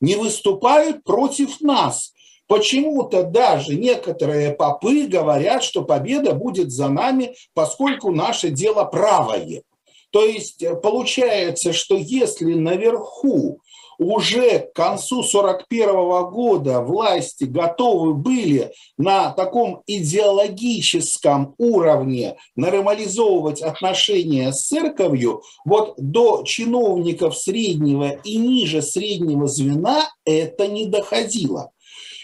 не 0.00 0.16
выступают 0.16 1.04
против 1.04 1.60
нас. 1.60 2.12
Почему-то 2.48 3.22
даже 3.22 3.76
некоторые 3.76 4.52
попы 4.52 5.06
говорят, 5.06 5.62
что 5.62 5.84
победа 5.84 6.34
будет 6.34 6.70
за 6.70 6.88
нами, 6.88 7.34
поскольку 7.54 8.10
наше 8.12 8.50
дело 8.50 8.84
правое. 8.84 9.62
То 10.10 10.26
есть 10.26 10.62
э, 10.62 10.76
получается, 10.76 11.72
что 11.72 11.96
если 11.96 12.52
наверху 12.52 13.61
уже 14.02 14.58
к 14.58 14.72
концу 14.74 15.20
1941 15.20 16.30
года 16.30 16.80
власти 16.80 17.44
готовы 17.44 18.14
были 18.14 18.72
на 18.98 19.30
таком 19.30 19.82
идеологическом 19.86 21.54
уровне 21.58 22.36
нормализовывать 22.56 23.62
отношения 23.62 24.52
с 24.52 24.66
церковью, 24.66 25.42
вот 25.64 25.94
до 25.96 26.42
чиновников 26.44 27.36
среднего 27.36 28.10
и 28.24 28.36
ниже 28.36 28.82
среднего 28.82 29.46
звена 29.46 30.08
это 30.24 30.66
не 30.66 30.86
доходило. 30.86 31.70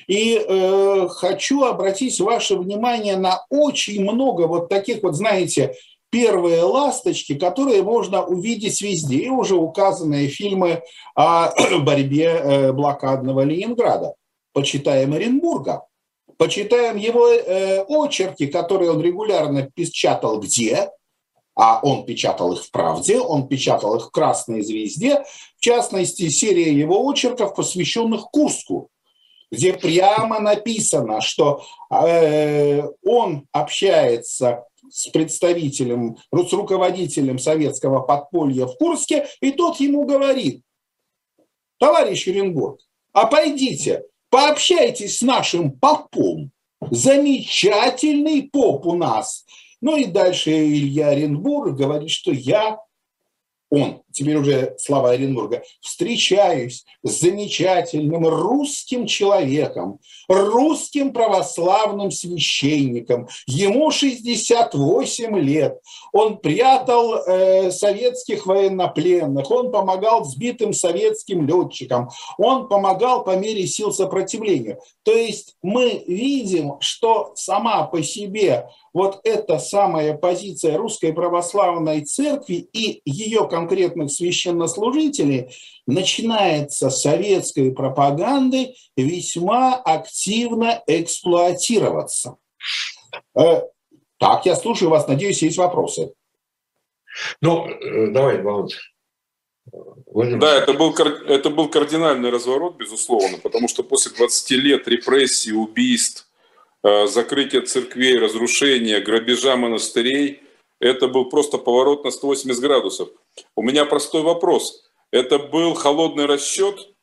И 0.08 0.42
э, 0.42 1.08
хочу 1.10 1.64
обратить 1.64 2.18
ваше 2.18 2.56
внимание 2.56 3.18
на 3.18 3.44
очень 3.50 4.02
много 4.02 4.46
вот 4.46 4.70
таких 4.70 5.02
вот, 5.02 5.14
знаете, 5.14 5.74
первые 6.10 6.62
ласточки, 6.62 7.34
которые 7.34 7.82
можно 7.82 8.24
увидеть 8.24 8.80
везде, 8.80 9.18
и 9.18 9.28
уже 9.28 9.56
указанные 9.56 10.28
фильмы 10.28 10.82
о 11.14 11.50
борьбе 11.80 12.26
э, 12.26 12.72
блокадного 12.72 13.42
Ленинграда. 13.42 14.14
Почитаем 14.52 15.12
Оренбурга, 15.12 15.84
почитаем 16.36 16.96
его 16.96 17.28
э, 17.28 17.84
очерки, 17.88 18.46
которые 18.46 18.90
он 18.90 19.00
регулярно 19.00 19.70
печатал 19.74 20.40
где, 20.40 20.90
а 21.54 21.80
он 21.82 22.06
печатал 22.06 22.52
их 22.52 22.64
в 22.64 22.70
«Правде», 22.70 23.18
он 23.18 23.48
печатал 23.48 23.96
их 23.96 24.06
в 24.06 24.10
«Красной 24.10 24.62
звезде», 24.62 25.24
в 25.56 25.60
частности, 25.60 26.28
серия 26.28 26.72
его 26.72 27.04
очерков, 27.04 27.56
посвященных 27.56 28.26
Курску, 28.30 28.90
где 29.50 29.72
прямо 29.72 30.38
написано, 30.38 31.20
что 31.20 31.64
э, 31.90 32.82
он 33.04 33.48
общается 33.50 34.67
с 34.90 35.08
представителем, 35.08 36.16
с 36.32 36.52
руководителем 36.52 37.38
советского 37.38 38.00
подполья 38.00 38.66
в 38.66 38.76
Курске, 38.76 39.26
и 39.40 39.52
тот 39.52 39.80
ему 39.80 40.04
говорит, 40.04 40.62
товарищ 41.78 42.28
Оренбург, 42.28 42.80
а 43.12 43.26
пойдите, 43.26 44.04
пообщайтесь 44.30 45.18
с 45.18 45.22
нашим 45.22 45.72
попом. 45.72 46.50
Замечательный 46.90 48.42
поп 48.42 48.86
у 48.86 48.94
нас. 48.94 49.44
Ну 49.80 49.96
и 49.96 50.04
дальше 50.04 50.50
Илья 50.50 51.08
Оренбург 51.08 51.76
говорит, 51.76 52.10
что 52.10 52.32
я 52.32 52.78
он, 53.70 54.02
теперь 54.18 54.36
уже 54.36 54.74
слова 54.78 55.10
Оренбурга, 55.10 55.62
встречаюсь 55.80 56.84
с 57.04 57.20
замечательным 57.20 58.26
русским 58.26 59.06
человеком, 59.06 60.00
русским 60.28 61.12
православным 61.12 62.10
священником. 62.10 63.28
Ему 63.46 63.90
68 63.90 65.38
лет. 65.38 65.78
Он 66.12 66.38
прятал 66.38 67.14
э, 67.14 67.70
советских 67.70 68.46
военнопленных, 68.46 69.50
он 69.50 69.70
помогал 69.70 70.24
сбитым 70.24 70.72
советским 70.72 71.46
летчикам, 71.46 72.10
он 72.38 72.68
помогал 72.68 73.22
по 73.22 73.36
мере 73.36 73.66
сил 73.66 73.92
сопротивления. 73.92 74.78
То 75.04 75.12
есть 75.12 75.56
мы 75.62 76.02
видим, 76.06 76.74
что 76.80 77.32
сама 77.36 77.84
по 77.84 78.02
себе 78.02 78.66
вот 78.92 79.20
эта 79.22 79.58
самая 79.58 80.14
позиция 80.16 80.76
Русской 80.76 81.12
Православной 81.12 82.04
Церкви 82.04 82.68
и 82.72 83.00
ее 83.04 83.46
конкретных 83.48 84.07
священнослужителей 84.08 85.54
начинается 85.86 86.90
советской 86.90 87.72
пропаганды 87.72 88.74
весьма 88.96 89.76
активно 89.76 90.82
эксплуатироваться. 90.86 92.36
Э, 93.34 93.62
так, 94.18 94.46
я 94.46 94.56
слушаю 94.56 94.90
вас, 94.90 95.06
надеюсь, 95.08 95.42
есть 95.42 95.58
вопросы. 95.58 96.12
Ну, 97.40 97.68
э, 97.68 98.10
давай, 98.10 98.42
Володь. 98.42 98.76
Владимир. 100.06 100.40
Да, 100.40 100.56
это 100.56 100.72
был, 100.72 100.94
это 100.94 101.50
был 101.50 101.68
кардинальный 101.68 102.30
разворот, 102.30 102.76
безусловно, 102.76 103.38
потому 103.38 103.68
что 103.68 103.82
после 103.82 104.12
20 104.12 104.50
лет 104.52 104.88
репрессий, 104.88 105.52
убийств, 105.52 106.28
Э, 106.84 107.06
закрытие 107.06 107.62
церквей, 107.62 108.18
разрушение, 108.18 109.00
грабежа 109.00 109.56
монастырей, 109.56 110.42
это 110.80 111.08
был 111.08 111.28
просто 111.28 111.58
поворот 111.58 112.04
на 112.04 112.10
180 112.10 112.60
градусов. 112.62 113.08
У 113.54 113.62
меня 113.62 113.84
простой 113.84 114.22
вопрос. 114.22 114.84
Это 115.10 115.38
был 115.38 115.74
холодный 115.74 116.26
расчет, 116.26 116.94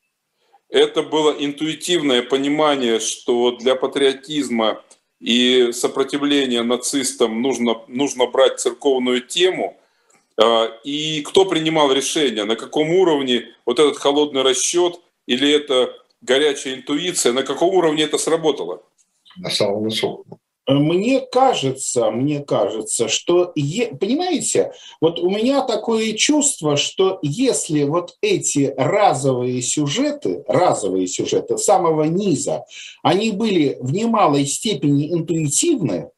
это 0.70 1.04
было 1.04 1.32
интуитивное 1.32 2.22
понимание, 2.22 3.00
что 3.00 3.52
для 3.52 3.76
патриотизма 3.76 4.84
и 5.20 5.72
сопротивления 5.72 6.64
нацистам 6.64 7.42
нужно, 7.42 7.82
нужно 7.88 8.28
брать 8.28 8.60
церковную 8.60 9.22
тему. 9.22 9.78
Э, 10.42 10.68
и 10.84 11.22
кто 11.22 11.46
принимал 11.46 11.92
решение, 11.92 12.46
на 12.46 12.56
каком 12.56 12.90
уровне 12.90 13.56
вот 13.66 13.80
этот 13.80 13.98
холодный 13.98 14.42
расчет 14.42 15.00
или 15.28 15.50
это 15.50 15.94
горячая 16.22 16.76
интуиция, 16.76 17.34
на 17.34 17.44
каком 17.44 17.74
уровне 17.74 18.04
это 18.04 18.18
сработало? 18.18 18.82
на 19.38 19.50
самом 19.50 19.84
высоком. 19.84 20.40
Мне 20.68 21.22
кажется, 21.22 22.10
мне 22.10 22.40
кажется, 22.40 23.08
что, 23.08 23.54
понимаете, 24.00 24.74
вот 25.00 25.20
у 25.20 25.30
меня 25.30 25.62
такое 25.62 26.14
чувство, 26.14 26.76
что 26.76 27.20
если 27.22 27.84
вот 27.84 28.16
эти 28.22 28.74
разовые 28.76 29.62
сюжеты, 29.62 30.44
разовые 30.48 31.08
сюжеты 31.08 31.58
самого 31.58 32.04
низа, 32.04 32.66
они 33.04 33.32
были 33.32 33.78
в 33.80 33.94
немалой 33.94 34.46
степени 34.46 35.14
интуитивны, 35.14 36.10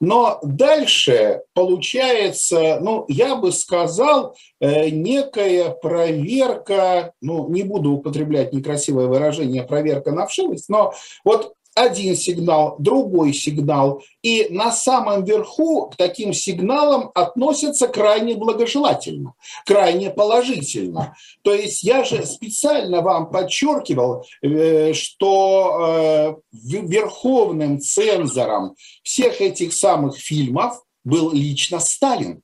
но 0.00 0.40
дальше 0.42 1.42
получается, 1.52 2.78
ну, 2.80 3.04
я 3.08 3.36
бы 3.36 3.52
сказал, 3.52 4.34
э, 4.58 4.88
некая 4.88 5.70
проверка, 5.70 7.12
ну, 7.20 7.50
не 7.50 7.64
буду 7.64 7.92
употреблять 7.92 8.54
некрасивое 8.54 9.08
выражение, 9.08 9.62
проверка 9.62 10.12
на 10.12 10.26
вшивость, 10.26 10.70
но 10.70 10.94
вот 11.22 11.52
один 11.74 12.16
сигнал, 12.16 12.76
другой 12.78 13.32
сигнал. 13.32 14.02
И 14.22 14.48
на 14.50 14.72
самом 14.72 15.24
верху 15.24 15.86
к 15.86 15.96
таким 15.96 16.32
сигналам 16.32 17.10
относятся 17.14 17.88
крайне 17.88 18.34
благожелательно, 18.34 19.34
крайне 19.64 20.10
положительно. 20.10 21.16
То 21.42 21.54
есть 21.54 21.82
я 21.82 22.04
же 22.04 22.24
специально 22.26 23.00
вам 23.00 23.30
подчеркивал, 23.30 24.24
э, 24.42 24.92
что 24.92 25.78
э, 25.80 26.34
верховным 26.52 27.80
цензором 27.80 28.74
всех 29.02 29.40
этих 29.40 29.72
самых 29.72 30.16
фильмов 30.16 30.82
был 31.04 31.32
лично 31.32 31.80
Сталин. 31.80 32.42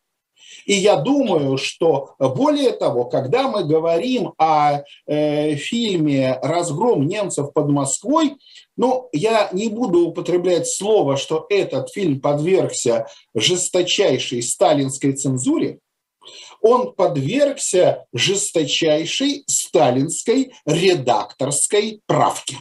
И 0.67 0.75
я 0.75 0.97
думаю, 0.97 1.57
что 1.57 2.17
более 2.19 2.73
того, 2.73 3.05
когда 3.05 3.49
мы 3.49 3.65
говорим 3.65 4.33
о 4.37 4.83
э, 5.07 5.55
фильме 5.55 6.39
«Разгром 6.43 7.07
немцев 7.07 7.53
под 7.53 7.69
Москвой», 7.69 8.37
ну, 8.77 9.09
я 9.13 9.49
не 9.53 9.69
буду 9.69 10.09
употреблять 10.09 10.67
слово, 10.67 11.17
что 11.17 11.47
этот 11.49 11.91
фильм 11.91 12.21
подвергся 12.21 13.07
жесточайшей 13.35 14.43
сталинской 14.43 15.13
цензуре, 15.13 15.79
он 16.61 16.93
подвергся 16.93 18.05
жесточайшей 18.13 19.45
сталинской 19.47 20.53
редакторской 20.67 22.01
правке. 22.07 22.57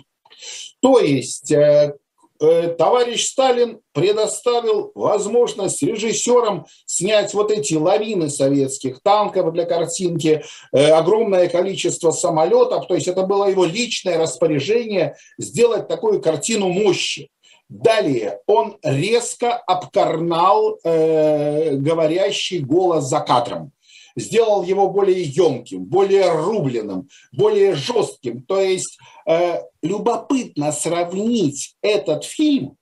То 0.79 0.99
есть 0.99 1.51
э, 1.51 1.95
Э, 1.95 2.04
товарищ 2.39 3.27
Сталин 3.27 3.79
предоставил 3.93 4.91
возможность 4.93 5.81
режиссерам 5.81 6.65
снять 6.85 7.33
вот 7.33 7.51
эти 7.51 7.75
лавины 7.75 8.29
советских 8.29 9.01
танков 9.01 9.53
для 9.53 9.65
картинки, 9.65 10.43
э, 10.71 10.89
огромное 10.91 11.47
количество 11.47 12.11
самолетов, 12.11 12.87
то 12.87 12.95
есть 12.95 13.07
это 13.07 13.23
было 13.23 13.45
его 13.49 13.65
личное 13.65 14.17
распоряжение 14.17 15.15
сделать 15.37 15.87
такую 15.87 16.21
картину 16.21 16.69
мощи. 16.69 17.29
Далее 17.67 18.39
он 18.45 18.77
резко 18.83 19.55
обкарнал 19.55 20.77
э, 20.83 21.75
говорящий 21.75 22.59
голос 22.59 23.05
за 23.05 23.21
кадром 23.21 23.71
сделал 24.15 24.63
его 24.63 24.89
более 24.89 25.21
емким, 25.21 25.84
более 25.84 26.32
рубленным, 26.32 27.10
более 27.32 27.75
жестким. 27.75 28.41
То 28.43 28.60
есть 28.60 28.97
э, 29.28 29.62
любопытно 29.82 30.71
сравнить 30.71 31.75
этот 31.82 32.23
фильм 32.23 32.78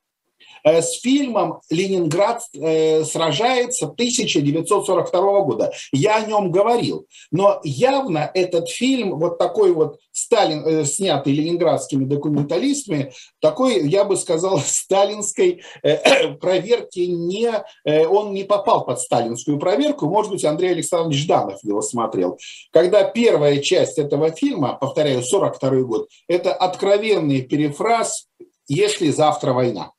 с 0.63 1.01
фильмом 1.01 1.61
«Ленинград 1.69 2.41
э, 2.53 3.03
сражается» 3.03 3.85
1942 3.85 5.41
года. 5.41 5.73
Я 5.91 6.17
о 6.17 6.25
нем 6.25 6.51
говорил. 6.51 7.05
Но 7.31 7.59
явно 7.63 8.29
этот 8.33 8.69
фильм, 8.69 9.19
вот 9.19 9.37
такой 9.37 9.73
вот 9.73 9.99
Сталин, 10.11 10.65
э, 10.65 10.85
снятый 10.85 11.33
ленинградскими 11.33 12.05
документалистами, 12.05 13.11
такой, 13.41 13.87
я 13.87 14.03
бы 14.05 14.15
сказал, 14.15 14.59
сталинской 14.65 15.63
проверки 16.39 16.99
не... 17.01 17.51
Он 17.85 18.33
не 18.33 18.43
попал 18.43 18.85
под 18.85 18.99
сталинскую 18.99 19.59
проверку. 19.59 20.07
Может 20.07 20.31
быть, 20.31 20.45
Андрей 20.45 20.71
Александрович 20.71 21.23
Жданов 21.23 21.63
его 21.63 21.81
смотрел. 21.81 22.37
Когда 22.71 23.03
первая 23.03 23.59
часть 23.59 23.97
этого 23.97 24.31
фильма, 24.31 24.77
повторяю, 24.79 25.23
42 25.23 25.81
год, 25.81 26.09
это 26.27 26.53
откровенный 26.53 27.41
перефраз 27.41 28.27
«Если 28.67 29.09
завтра 29.09 29.53
война». 29.53 29.92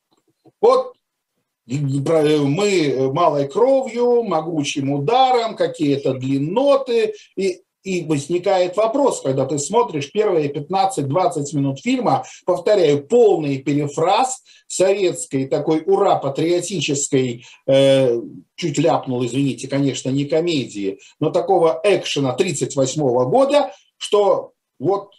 Вот 0.64 0.94
мы 1.66 3.12
малой 3.12 3.48
кровью, 3.48 4.22
могучим 4.22 4.92
ударом, 4.92 5.56
какие-то 5.56 6.14
длинноты, 6.14 7.12
и, 7.36 7.60
и 7.82 8.02
возникает 8.06 8.74
вопрос, 8.78 9.20
когда 9.20 9.44
ты 9.44 9.58
смотришь 9.58 10.10
первые 10.10 10.50
15-20 10.50 11.02
минут 11.52 11.80
фильма, 11.80 12.24
повторяю, 12.46 13.06
полный 13.06 13.58
перефраз 13.58 14.42
советской 14.66 15.48
такой 15.48 15.82
ура-патриотической, 15.84 17.44
э, 17.66 18.20
чуть 18.54 18.78
ляпнул, 18.78 19.22
извините, 19.26 19.68
конечно, 19.68 20.08
не 20.08 20.24
комедии, 20.24 20.98
но 21.20 21.28
такого 21.28 21.78
экшена 21.84 22.32
38 22.32 23.02
года, 23.28 23.70
что 23.98 24.52
вот 24.78 25.10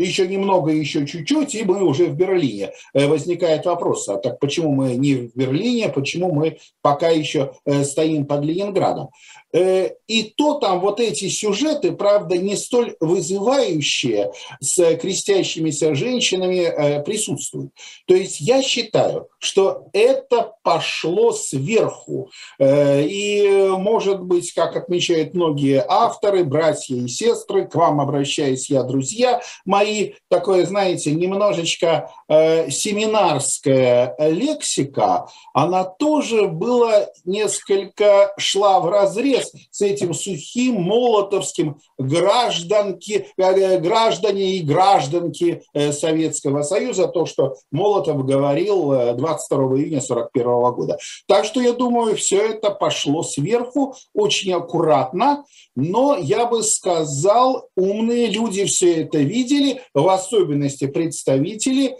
еще 0.00 0.26
немного, 0.26 0.70
еще 0.70 1.06
чуть-чуть, 1.06 1.54
и 1.54 1.64
мы 1.64 1.84
уже 1.84 2.06
в 2.06 2.16
Берлине. 2.16 2.72
Э, 2.94 3.06
возникает 3.06 3.66
вопрос, 3.66 4.08
а 4.08 4.16
так 4.16 4.38
почему 4.38 4.72
мы 4.72 4.94
не 4.94 5.14
в 5.14 5.36
Берлине, 5.36 5.88
почему 5.88 6.32
мы 6.32 6.58
пока 6.82 7.08
еще 7.08 7.52
э, 7.64 7.84
стоим 7.84 8.26
под 8.26 8.44
Ленинградом? 8.44 9.10
Э, 9.52 9.90
и 10.06 10.22
то 10.36 10.54
там 10.54 10.80
вот 10.80 11.00
эти 11.00 11.28
сюжеты, 11.28 11.92
правда, 11.92 12.36
не 12.36 12.56
столь 12.56 12.96
вызывающие 13.00 14.32
с 14.60 14.96
крестящимися 14.96 15.94
женщинами 15.94 17.02
присутствуют. 17.04 17.72
То 18.06 18.14
есть 18.14 18.40
я 18.40 18.62
считаю, 18.62 19.28
что 19.38 19.86
это 19.92 20.52
пошло 20.62 21.32
сверху. 21.32 22.30
И, 22.60 23.68
может 23.78 24.22
быть, 24.22 24.52
как 24.52 24.76
отмечают 24.76 25.34
многие 25.34 25.84
авторы, 25.86 26.44
братья 26.44 26.96
и 26.96 27.08
сестры, 27.08 27.66
к 27.66 27.74
вам 27.74 28.00
обращаюсь 28.00 28.68
я, 28.68 28.82
друзья 28.82 29.40
мои, 29.64 30.12
такое, 30.28 30.66
знаете, 30.66 31.12
немножечко 31.12 32.10
э, 32.28 32.70
семинарская 32.70 34.14
лексика, 34.18 35.28
она 35.54 35.84
тоже 35.84 36.48
была 36.48 37.06
несколько 37.24 38.32
шла 38.36 38.80
в 38.80 38.88
разрез 38.88 39.39
с 39.70 39.80
этим 39.80 40.14
сухим 40.14 40.74
молотовским 40.82 41.76
гражданки, 41.98 43.28
э, 43.36 43.78
граждане 43.78 44.56
и 44.56 44.62
гражданки 44.62 45.62
э, 45.72 45.92
Советского 45.92 46.62
Союза, 46.62 47.06
то, 47.08 47.26
что 47.26 47.56
Молотов 47.70 48.24
говорил 48.24 49.14
22 49.14 49.58
э, 49.58 49.80
июня 49.80 49.98
1941 49.98 50.72
года. 50.72 50.98
Так 51.26 51.44
что 51.44 51.60
я 51.60 51.72
думаю, 51.72 52.16
все 52.16 52.38
это 52.50 52.70
пошло 52.70 53.22
сверху 53.22 53.94
очень 54.14 54.52
аккуратно, 54.52 55.44
но 55.76 56.16
я 56.16 56.46
бы 56.46 56.62
сказал, 56.62 57.68
умные 57.76 58.26
люди 58.26 58.64
все 58.64 59.02
это 59.02 59.18
видели, 59.18 59.82
в 59.94 60.08
особенности 60.08 60.86
представители 60.86 61.96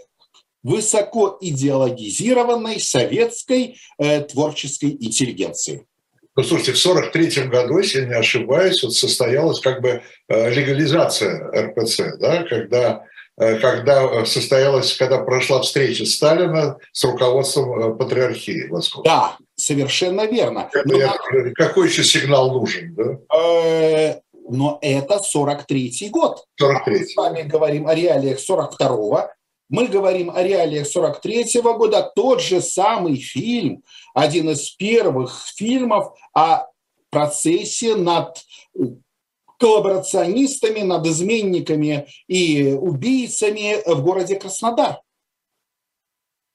высоко 0.63 1.37
идеологизированной 1.41 2.79
советской 2.79 3.77
э, 3.97 4.21
творческой 4.21 4.91
интеллигенции. 4.91 5.87
Ну, 6.35 6.43
слушайте, 6.43 6.71
в 6.71 6.79
1943 6.79 7.49
году, 7.49 7.77
если 7.79 8.05
не 8.05 8.13
ошибаюсь, 8.13 8.81
вот 8.83 8.93
состоялась 8.93 9.59
как 9.59 9.81
бы 9.81 10.01
э, 10.29 10.49
легализация 10.49 11.51
РПЦ, 11.53 12.17
да, 12.19 12.43
когда, 12.43 13.03
э, 13.37 13.57
когда 13.57 14.25
состоялась, 14.25 14.95
когда 14.95 15.17
прошла 15.17 15.61
встреча 15.61 16.05
Сталина 16.05 16.77
с 16.93 17.03
руководством 17.03 17.79
э, 17.79 17.95
патриархии 17.97 18.67
Московской. 18.69 19.11
Да, 19.11 19.37
совершенно 19.57 20.25
верно. 20.25 20.69
Но, 20.85 20.97
я, 20.97 21.13
какой 21.55 21.89
еще 21.89 22.03
сигнал 22.03 22.53
нужен? 22.53 22.95
Да? 22.95 24.21
но 24.49 24.79
это 24.81 25.19
43-й 25.33 26.09
год. 26.09 26.45
43 26.59 26.99
Мы 26.99 27.05
с 27.05 27.15
вами 27.15 27.41
говорим 27.43 27.87
о 27.87 27.95
реалиях 27.95 28.39
42-го, 28.39 29.29
мы 29.71 29.87
говорим 29.87 30.29
о 30.29 30.43
реалиях 30.43 30.85
43-го 30.85 31.75
года, 31.75 32.11
тот 32.13 32.41
же 32.41 32.61
самый 32.61 33.15
фильм, 33.15 33.83
один 34.13 34.49
из 34.49 34.69
первых 34.71 35.47
фильмов 35.55 36.13
о 36.33 36.67
процессе 37.09 37.95
над 37.95 38.37
коллаборационистами, 39.57 40.81
над 40.81 41.07
изменниками 41.07 42.07
и 42.27 42.73
убийцами 42.73 43.77
в 43.85 44.03
городе 44.03 44.35
Краснодар. 44.35 44.99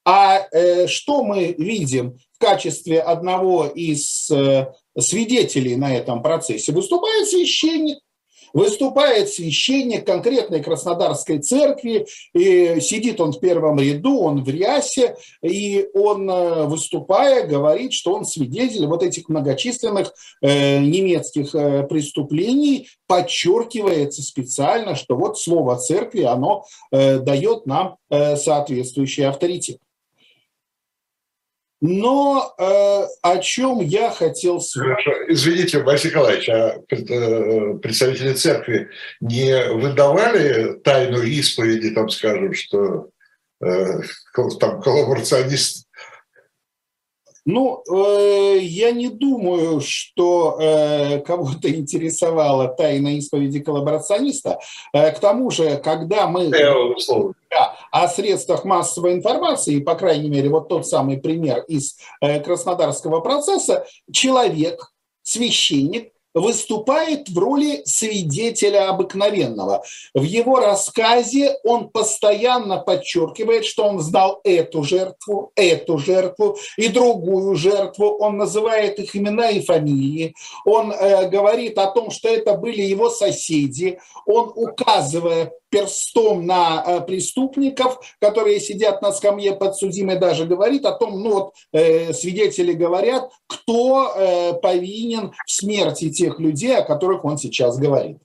А 0.05 0.47
э, 0.53 0.87
что 0.87 1.25
мы 1.25 1.55
видим 1.57 2.19
в 2.33 2.39
качестве 2.39 3.01
одного 3.01 3.67
из 3.67 4.31
э, 4.31 4.73
свидетелей 4.99 5.77
на 5.77 5.97
этом 5.97 6.23
процессе? 6.23 6.71
Выступает 6.71 7.29
священник, 7.29 7.99
Выступает 8.53 9.29
священник 9.29 10.07
конкретной 10.07 10.63
Краснодарской 10.63 11.39
церкви, 11.39 12.07
и 12.35 12.81
сидит 12.81 13.21
он 13.21 13.33
в 13.33 13.41
первом 13.41 13.79
ряду, 13.81 14.19
он 14.21 14.43
в 14.43 14.49
рясе, 14.49 15.17
и 15.43 15.87
он, 15.95 16.29
э, 16.29 16.65
выступая, 16.67 17.47
говорит, 17.47 17.93
что 17.93 18.15
он 18.15 18.25
свидетель 18.25 18.87
вот 18.87 19.03
этих 19.03 19.29
многочисленных 19.29 20.13
э, 20.43 20.81
немецких 20.81 21.55
э, 21.55 21.83
преступлений, 21.85 22.89
подчеркивается 23.07 24.23
специально, 24.23 24.95
что 24.95 25.17
вот 25.17 25.39
слово 25.39 25.77
церкви, 25.77 26.23
оно 26.23 26.65
дает 26.91 27.67
нам 27.67 27.97
э, 28.11 28.37
соответствующий 28.37 29.27
авторитет. 29.27 29.79
Но 31.81 32.55
э, 32.59 33.07
о 33.23 33.39
чем 33.39 33.81
я 33.81 34.11
хотел 34.11 34.61
Хорошо. 34.61 35.12
Извините, 35.29 35.83
Василий 35.83 36.15
Николаевич, 36.15 36.49
а 36.49 36.79
э, 36.91 37.75
представители 37.79 38.33
церкви 38.33 38.89
не 39.21 39.73
выдавали 39.73 40.79
тайну 40.79 41.23
исповеди, 41.23 41.91
там, 41.91 42.09
скажем, 42.09 42.55
что 42.55 43.11
э, 43.62 44.01
там 44.59 44.81
коллаборационист 44.81 45.87
ну, 47.47 47.85
э, 47.89 48.59
я 48.59 48.91
не 48.91 49.09
думаю, 49.09 49.81
что 49.81 50.59
э, 50.61 51.21
кого-то 51.21 51.73
интересовала 51.73 52.67
тайна 52.67 53.17
исповеди 53.19 53.61
коллаборациониста. 53.61 54.59
Э, 54.93 55.12
к 55.12 55.21
тому 55.21 55.53
же, 55.53 55.77
когда 55.77 56.27
мы... 56.27 56.49
Да, 57.49 57.76
о 57.90 58.09
средствах 58.09 58.64
массовой 58.64 59.14
информации, 59.14 59.81
по 59.81 59.94
крайней 59.94 60.31
мере, 60.31 60.49
вот 60.49 60.68
тот 60.68 60.87
самый 60.87 61.18
пример 61.18 61.64
из 61.68 61.96
э, 62.20 62.40
Краснодарского 62.40 63.20
процесса, 63.20 63.87
человек, 64.11 64.92
священник, 65.22 66.12
выступает 66.37 67.31
в 67.31 67.38
роли 67.38 67.81
свидетеля 67.87 68.90
обыкновенного. 68.90 69.83
В 70.12 70.22
его 70.22 70.61
рассказе 70.61 71.57
он 71.64 71.88
постоянно 71.88 72.77
подчеркивает, 72.77 73.64
что 73.64 73.85
он 73.85 74.01
знал 74.01 74.40
эту 74.44 74.83
жертву, 74.83 75.53
эту 75.57 75.96
жертву 75.96 76.59
и 76.77 76.88
другую 76.88 77.57
жертву. 77.57 78.18
Он 78.18 78.37
называет 78.37 78.99
их 78.99 79.16
имена 79.16 79.49
и 79.49 79.62
фамилии. 79.62 80.35
Он 80.66 80.92
э, 80.92 81.27
говорит 81.31 81.79
о 81.79 81.87
том, 81.87 82.11
что 82.11 82.29
это 82.29 82.55
были 82.55 82.83
его 82.83 83.09
соседи. 83.09 83.99
Он, 84.27 84.53
указывая 84.55 85.53
перстом 85.77 86.47
на 86.47 86.83
э, 86.87 87.01
преступников, 87.03 87.99
которые 88.19 88.61
сидят 88.61 89.03
на 89.03 89.12
скамье 89.12 89.55
подсудимой, 89.55 90.19
даже 90.19 90.47
говорит 90.47 90.87
о 90.87 90.93
том, 90.93 91.23
ну 91.23 91.33
вот 91.33 91.55
э, 91.73 92.15
свидетели 92.15 92.73
говорят, 92.73 93.31
кто 93.47 94.11
э, 94.17 94.55
повинен 94.55 95.35
в 95.47 95.51
смерти 95.51 96.11
тех 96.11 96.41
людей, 96.41 96.79
о 96.79 96.83
которых 96.83 97.27
он 97.27 97.37
сейчас 97.37 97.79
говорит. 97.79 98.17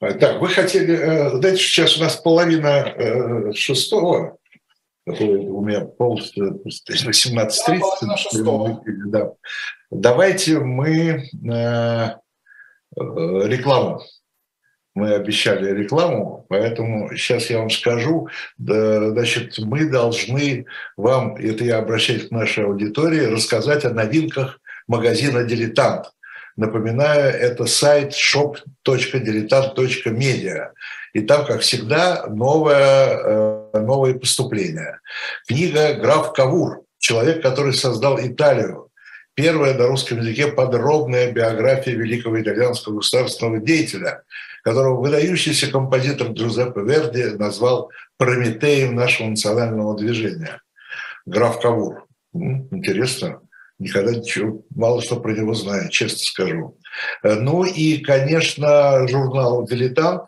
Так, 0.00 0.40
вы 0.40 0.48
хотели, 0.48 0.96
знаете, 1.36 1.58
сейчас 1.58 1.96
у 1.96 2.00
нас 2.00 2.16
половина 2.16 3.52
шестого, 3.54 4.38
у 5.06 5.64
меня 5.64 5.84
пол 5.84 6.18
18.30. 6.18 8.80
Да, 9.06 9.34
Давайте 9.90 10.58
мы 10.58 11.28
рекламу 12.96 14.00
мы 14.94 15.14
обещали 15.14 15.70
рекламу, 15.70 16.44
поэтому 16.48 17.14
сейчас 17.16 17.48
я 17.50 17.60
вам 17.60 17.70
скажу, 17.70 18.28
да, 18.58 19.08
значит, 19.10 19.58
мы 19.58 19.86
должны 19.86 20.66
вам, 20.96 21.36
это 21.36 21.64
я 21.64 21.78
обращаюсь 21.78 22.28
к 22.28 22.30
нашей 22.30 22.66
аудитории, 22.66 23.24
рассказать 23.26 23.86
о 23.86 23.90
новинках 23.90 24.60
магазина 24.86 25.42
«Дилетант». 25.44 26.12
Напоминаю, 26.56 27.32
это 27.32 27.64
сайт 27.64 28.12
shop.diletant.media. 28.12 30.72
И 31.14 31.22
там, 31.22 31.46
как 31.46 31.62
всегда, 31.62 32.26
новое, 32.26 33.70
э, 33.74 33.80
новое 33.80 34.12
поступление. 34.14 34.98
Книга 35.48 35.94
«Граф 35.94 36.34
Кавур», 36.34 36.82
человек, 36.98 37.40
который 37.42 37.72
создал 37.72 38.20
Италию, 38.20 38.88
первая 39.32 39.72
на 39.72 39.86
русском 39.86 40.18
языке 40.18 40.48
подробная 40.48 41.32
биография 41.32 41.94
великого 41.94 42.42
итальянского 42.42 42.96
государственного 42.96 43.58
деятеля– 43.58 44.20
которого 44.62 45.00
выдающийся 45.00 45.70
композитор 45.70 46.28
Джузеппе 46.28 46.80
Верди 46.80 47.36
назвал 47.36 47.90
Прометеем 48.16 48.94
нашего 48.94 49.28
национального 49.28 49.96
движения. 49.96 50.60
Граф 51.26 51.60
Кавур. 51.60 52.06
Интересно. 52.32 53.40
Никогда 53.78 54.12
ничего, 54.12 54.62
мало 54.74 55.02
что 55.02 55.16
про 55.16 55.32
него 55.32 55.54
знаю, 55.54 55.88
честно 55.88 56.18
скажу. 56.18 56.78
Ну 57.24 57.64
и, 57.64 57.98
конечно, 57.98 59.08
журнал 59.08 59.66
«Дилетант», 59.66 60.22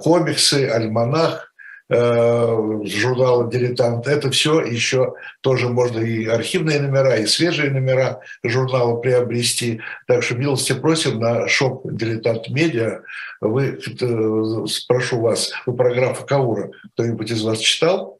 комиксы, 0.00 0.68
альманах, 0.68 1.47
Э, 1.47 1.47
журнала 1.90 3.50
«Дилетант». 3.50 4.06
Это 4.06 4.30
все 4.30 4.60
еще 4.60 5.14
тоже 5.40 5.68
можно 5.68 6.00
и 6.00 6.26
архивные 6.26 6.80
номера, 6.80 7.16
и 7.16 7.26
свежие 7.26 7.70
номера 7.70 8.20
журнала 8.42 8.96
приобрести. 8.96 9.80
Так 10.06 10.22
что 10.22 10.34
милости 10.34 10.74
просим 10.74 11.18
на 11.18 11.48
shop.diletant.media. 11.48 13.02
Вы, 13.40 13.78
э, 13.78 14.66
спрошу 14.66 15.20
вас, 15.20 15.52
вы 15.64 15.76
про 15.76 15.94
графа 15.94 16.24
Каура 16.24 16.72
кто-нибудь 16.94 17.30
из 17.30 17.42
вас 17.42 17.58
читал? 17.58 18.18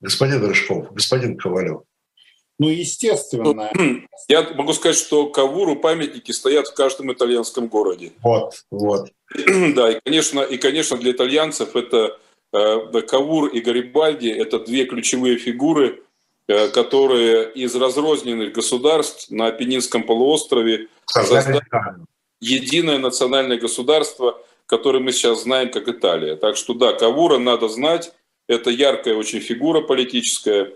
Господин 0.00 0.44
Рыжков, 0.44 0.92
господин 0.92 1.36
Ковалев. 1.36 1.82
Ну, 2.58 2.68
естественно. 2.68 3.70
Я 4.28 4.42
могу 4.54 4.72
сказать, 4.72 4.96
что 4.96 5.28
Кавуру 5.28 5.76
памятники 5.76 6.32
стоят 6.32 6.68
в 6.68 6.74
каждом 6.74 7.12
итальянском 7.12 7.68
городе. 7.68 8.12
Вот, 8.22 8.64
вот. 8.70 9.10
Да, 9.74 9.90
и, 9.90 10.00
конечно, 10.04 10.40
и, 10.40 10.56
конечно, 10.56 10.96
для 10.96 11.12
итальянцев 11.12 11.76
это 11.76 12.16
Э, 12.16 12.33
Кавур 12.54 13.48
и 13.48 13.60
Гарибальди– 13.60 14.28
это 14.28 14.60
две 14.60 14.84
ключевые 14.84 15.38
фигуры, 15.38 16.02
э, 16.46 16.68
которые 16.68 17.50
из 17.52 17.74
разрозненных 17.74 18.52
государств 18.52 19.30
на 19.30 19.48
Апеннинском 19.48 20.04
полуострове 20.04 20.88
создали 21.06 21.60
единое 22.40 22.98
национальное 22.98 23.58
государство, 23.58 24.38
которое 24.66 25.00
мы 25.00 25.12
сейчас 25.12 25.42
знаем 25.42 25.70
как 25.70 25.88
Италия. 25.88 26.36
Так 26.36 26.56
что 26.56 26.74
да, 26.74 26.92
Кавура 26.92 27.38
надо 27.38 27.68
знать, 27.68 28.12
это 28.48 28.70
яркая 28.70 29.14
очень 29.14 29.40
фигура 29.40 29.80
политическая. 29.80 30.72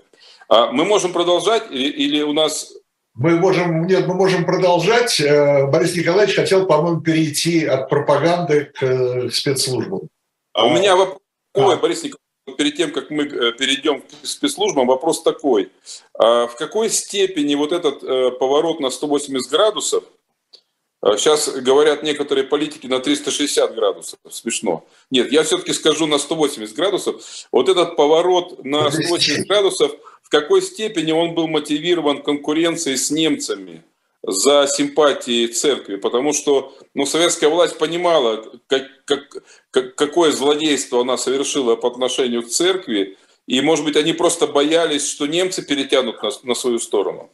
А 0.48 0.72
мы 0.72 0.84
можем 0.84 1.12
продолжать 1.12 1.70
или, 1.70 1.90
или 1.90 2.22
у 2.22 2.32
нас 2.32 2.72
мы 3.14 3.36
можем, 3.36 3.86
нет, 3.86 4.06
мы 4.06 4.14
можем 4.14 4.44
продолжать. 4.44 5.20
Э, 5.20 5.66
Борис 5.66 5.96
Николаевич 5.96 6.36
хотел, 6.36 6.66
по-моему, 6.66 7.00
перейти 7.00 7.64
от 7.64 7.88
пропаганды 7.88 8.72
к 8.74 9.30
спецслужбам. 9.32 10.08
А 10.52 10.66
у 10.66 10.70
меня 10.70 10.96
вопрос 10.96 11.18
Ой, 11.54 11.76
Борис 11.76 12.02
Николаевич, 12.02 12.18
перед 12.56 12.76
тем, 12.76 12.92
как 12.92 13.10
мы 13.10 13.24
э, 13.24 13.52
перейдем 13.52 14.02
к 14.02 14.26
спецслужбам, 14.26 14.86
вопрос 14.86 15.22
такой. 15.22 15.70
А 16.14 16.46
в 16.46 16.56
какой 16.56 16.90
степени 16.90 17.54
вот 17.54 17.72
этот 17.72 18.02
э, 18.02 18.30
поворот 18.32 18.80
на 18.80 18.90
180 18.90 19.50
градусов, 19.50 20.04
сейчас 21.02 21.48
э, 21.48 21.60
говорят 21.60 22.02
некоторые 22.02 22.44
политики 22.44 22.86
на 22.86 23.00
360 23.00 23.74
градусов, 23.74 24.18
смешно. 24.30 24.86
Нет, 25.10 25.32
я 25.32 25.42
все-таки 25.42 25.72
скажу 25.72 26.06
на 26.06 26.18
180 26.18 26.74
градусов. 26.74 27.22
Вот 27.52 27.68
этот 27.68 27.96
поворот 27.96 28.64
на 28.64 28.90
180 28.90 29.46
градусов, 29.46 29.92
в 30.22 30.28
какой 30.28 30.62
степени 30.62 31.12
он 31.12 31.34
был 31.34 31.48
мотивирован 31.48 32.22
конкуренцией 32.22 32.96
с 32.96 33.10
немцами? 33.10 33.82
За 34.22 34.66
симпатии 34.66 35.46
церкви, 35.46 35.96
потому 35.96 36.32
что 36.32 36.74
ну, 36.94 37.06
советская 37.06 37.50
власть 37.50 37.78
понимала, 37.78 38.44
как, 38.66 38.84
как, 39.04 39.20
как, 39.70 39.94
какое 39.94 40.32
злодейство 40.32 41.00
она 41.00 41.16
совершила 41.16 41.76
по 41.76 41.88
отношению 41.88 42.42
к 42.42 42.48
церкви, 42.48 43.16
и, 43.46 43.60
может 43.60 43.84
быть, 43.84 43.96
они 43.96 44.12
просто 44.12 44.46
боялись, 44.46 45.08
что 45.08 45.26
немцы 45.26 45.62
перетянут 45.62 46.22
на, 46.22 46.30
на 46.42 46.54
свою 46.54 46.78
сторону. 46.78 47.30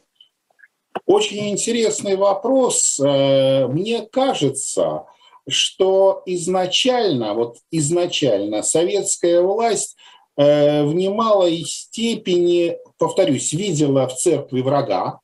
Очень 1.05 1.49
интересный 1.49 2.15
вопрос. 2.15 2.99
Э, 2.99 3.67
мне 3.67 4.07
кажется, 4.09 5.05
что 5.49 6.23
изначально, 6.25 7.33
вот 7.33 7.57
изначально 7.69 8.63
советская 8.63 9.41
власть 9.41 9.97
э, 10.37 10.83
в 10.83 10.95
немалой 10.95 11.63
степени, 11.65 12.77
повторюсь, 12.97 13.51
видела 13.51 14.07
в 14.07 14.15
церкви 14.15 14.61
врага, 14.61 15.19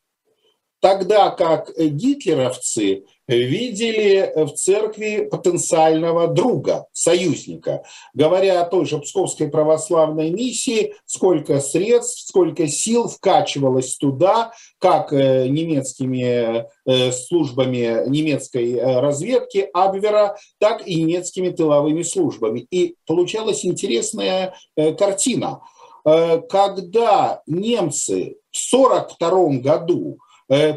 Тогда 0.82 1.30
как 1.30 1.72
гитлеровцы 1.78 3.04
видели 3.28 4.32
в 4.36 4.50
церкви 4.54 5.28
потенциального 5.30 6.28
друга, 6.28 6.86
союзника. 6.92 7.84
Говоря 8.14 8.62
о 8.62 8.66
той 8.66 8.86
же 8.86 8.98
Псковской 8.98 9.48
православной 9.48 10.32
миссии, 10.32 10.96
сколько 11.06 11.60
средств, 11.60 12.28
сколько 12.28 12.68
сил 12.68 13.08
вкачивалось 13.08 13.96
туда, 13.98 14.52
как 14.80 15.14
э, 15.14 15.48
немецкими 15.48 16.66
э, 16.86 17.12
службами 17.12 18.10
немецкой 18.10 18.74
э, 18.74 19.00
разведки 19.00 19.70
Абвера, 19.74 20.36
так 20.60 20.88
и 20.88 20.96
немецкими 20.96 21.50
тыловыми 21.50 22.02
службами. 22.02 22.68
И 22.72 22.96
получалась 23.06 23.66
интересная 23.66 24.56
картина. 24.76 25.62
Когда 26.04 27.44
немцы 27.46 28.38
в 28.52 28.74
1942 28.74 29.62
году 29.62 30.18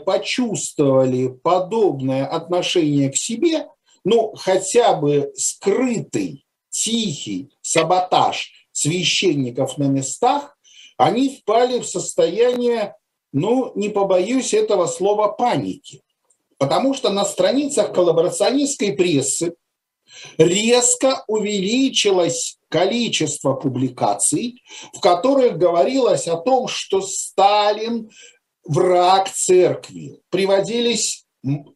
почувствовали 0.04 1.28
подобное 1.28 2.26
отношение 2.26 3.10
к 3.10 3.16
себе, 3.16 3.66
ну, 4.04 4.34
хотя 4.36 4.94
бы 4.94 5.32
скрытый, 5.36 6.44
тихий 6.70 7.50
саботаж 7.62 8.52
священников 8.72 9.78
на 9.78 9.84
местах, 9.84 10.56
они 10.96 11.36
впали 11.36 11.80
в 11.80 11.86
состояние, 11.86 12.94
ну, 13.32 13.72
не 13.74 13.88
побоюсь 13.88 14.54
этого 14.54 14.86
слова, 14.86 15.28
паники. 15.28 16.02
Потому 16.58 16.94
что 16.94 17.10
на 17.10 17.24
страницах 17.24 17.92
коллаборационистской 17.92 18.92
прессы 18.92 19.54
резко 20.38 21.24
увеличилось 21.26 22.58
количество 22.68 23.54
публикаций, 23.54 24.62
в 24.92 25.00
которых 25.00 25.58
говорилось 25.58 26.28
о 26.28 26.36
том, 26.36 26.68
что 26.68 27.00
Сталин 27.00 28.10
враг 28.64 29.30
церкви. 29.30 30.20
Приводились, 30.30 31.24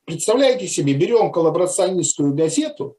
представляете 0.04 0.68
себе, 0.68 0.94
берем 0.94 1.32
коллаборационистскую 1.32 2.34
газету, 2.34 2.96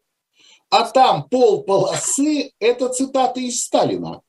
а 0.70 0.86
там 0.86 1.28
пол 1.30 1.64
полосы– 1.64 2.52
это 2.60 2.90
цитаты 2.90 3.48
из 3.48 3.64
Сталина. 3.64 4.22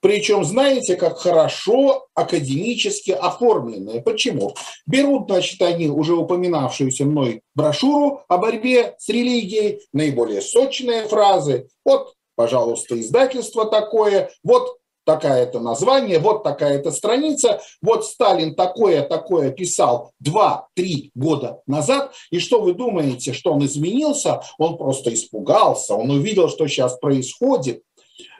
Причем, 0.00 0.44
знаете, 0.44 0.94
как 0.96 1.18
хорошо 1.18 2.06
академически 2.14 3.12
оформленные. 3.12 4.02
Почему? 4.02 4.54
Берут, 4.86 5.28
значит, 5.28 5.60
они 5.62 5.88
уже 5.88 6.14
упоминавшуюся 6.14 7.04
мной 7.04 7.40
брошюру 7.54 8.22
о 8.28 8.36
борьбе 8.36 8.94
с 8.98 9.08
религией, 9.08 9.80
наиболее 9.92 10.42
сочные 10.42 11.08
фразы. 11.08 11.68
Вот 11.84 12.16
пожалуйста, 12.36 13.00
издательство 13.00 13.64
такое, 13.64 14.30
вот 14.44 14.76
такая-то 15.06 15.60
название, 15.60 16.18
вот 16.18 16.42
такая-то 16.42 16.90
страница, 16.90 17.60
вот 17.80 18.04
Сталин 18.04 18.54
такое-такое 18.54 19.52
писал 19.52 20.12
2-3 20.22 21.10
года 21.14 21.60
назад, 21.66 22.12
и 22.30 22.38
что 22.38 22.60
вы 22.60 22.74
думаете, 22.74 23.32
что 23.32 23.52
он 23.52 23.64
изменился? 23.64 24.42
Он 24.58 24.76
просто 24.76 25.14
испугался, 25.14 25.94
он 25.94 26.10
увидел, 26.10 26.48
что 26.48 26.66
сейчас 26.66 26.98
происходит, 26.98 27.82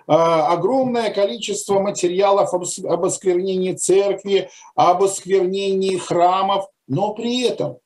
а, 0.09 0.53
огромное 0.53 1.11
количество 1.11 1.81
материалов 1.81 2.53
об 2.53 3.05
осквернении 3.05 3.73
церкви, 3.73 4.51
об 4.75 5.03
осквернении 5.03 5.97
храмов, 5.97 6.67
но 6.87 7.15
при 7.15 7.43
этом 7.43 7.79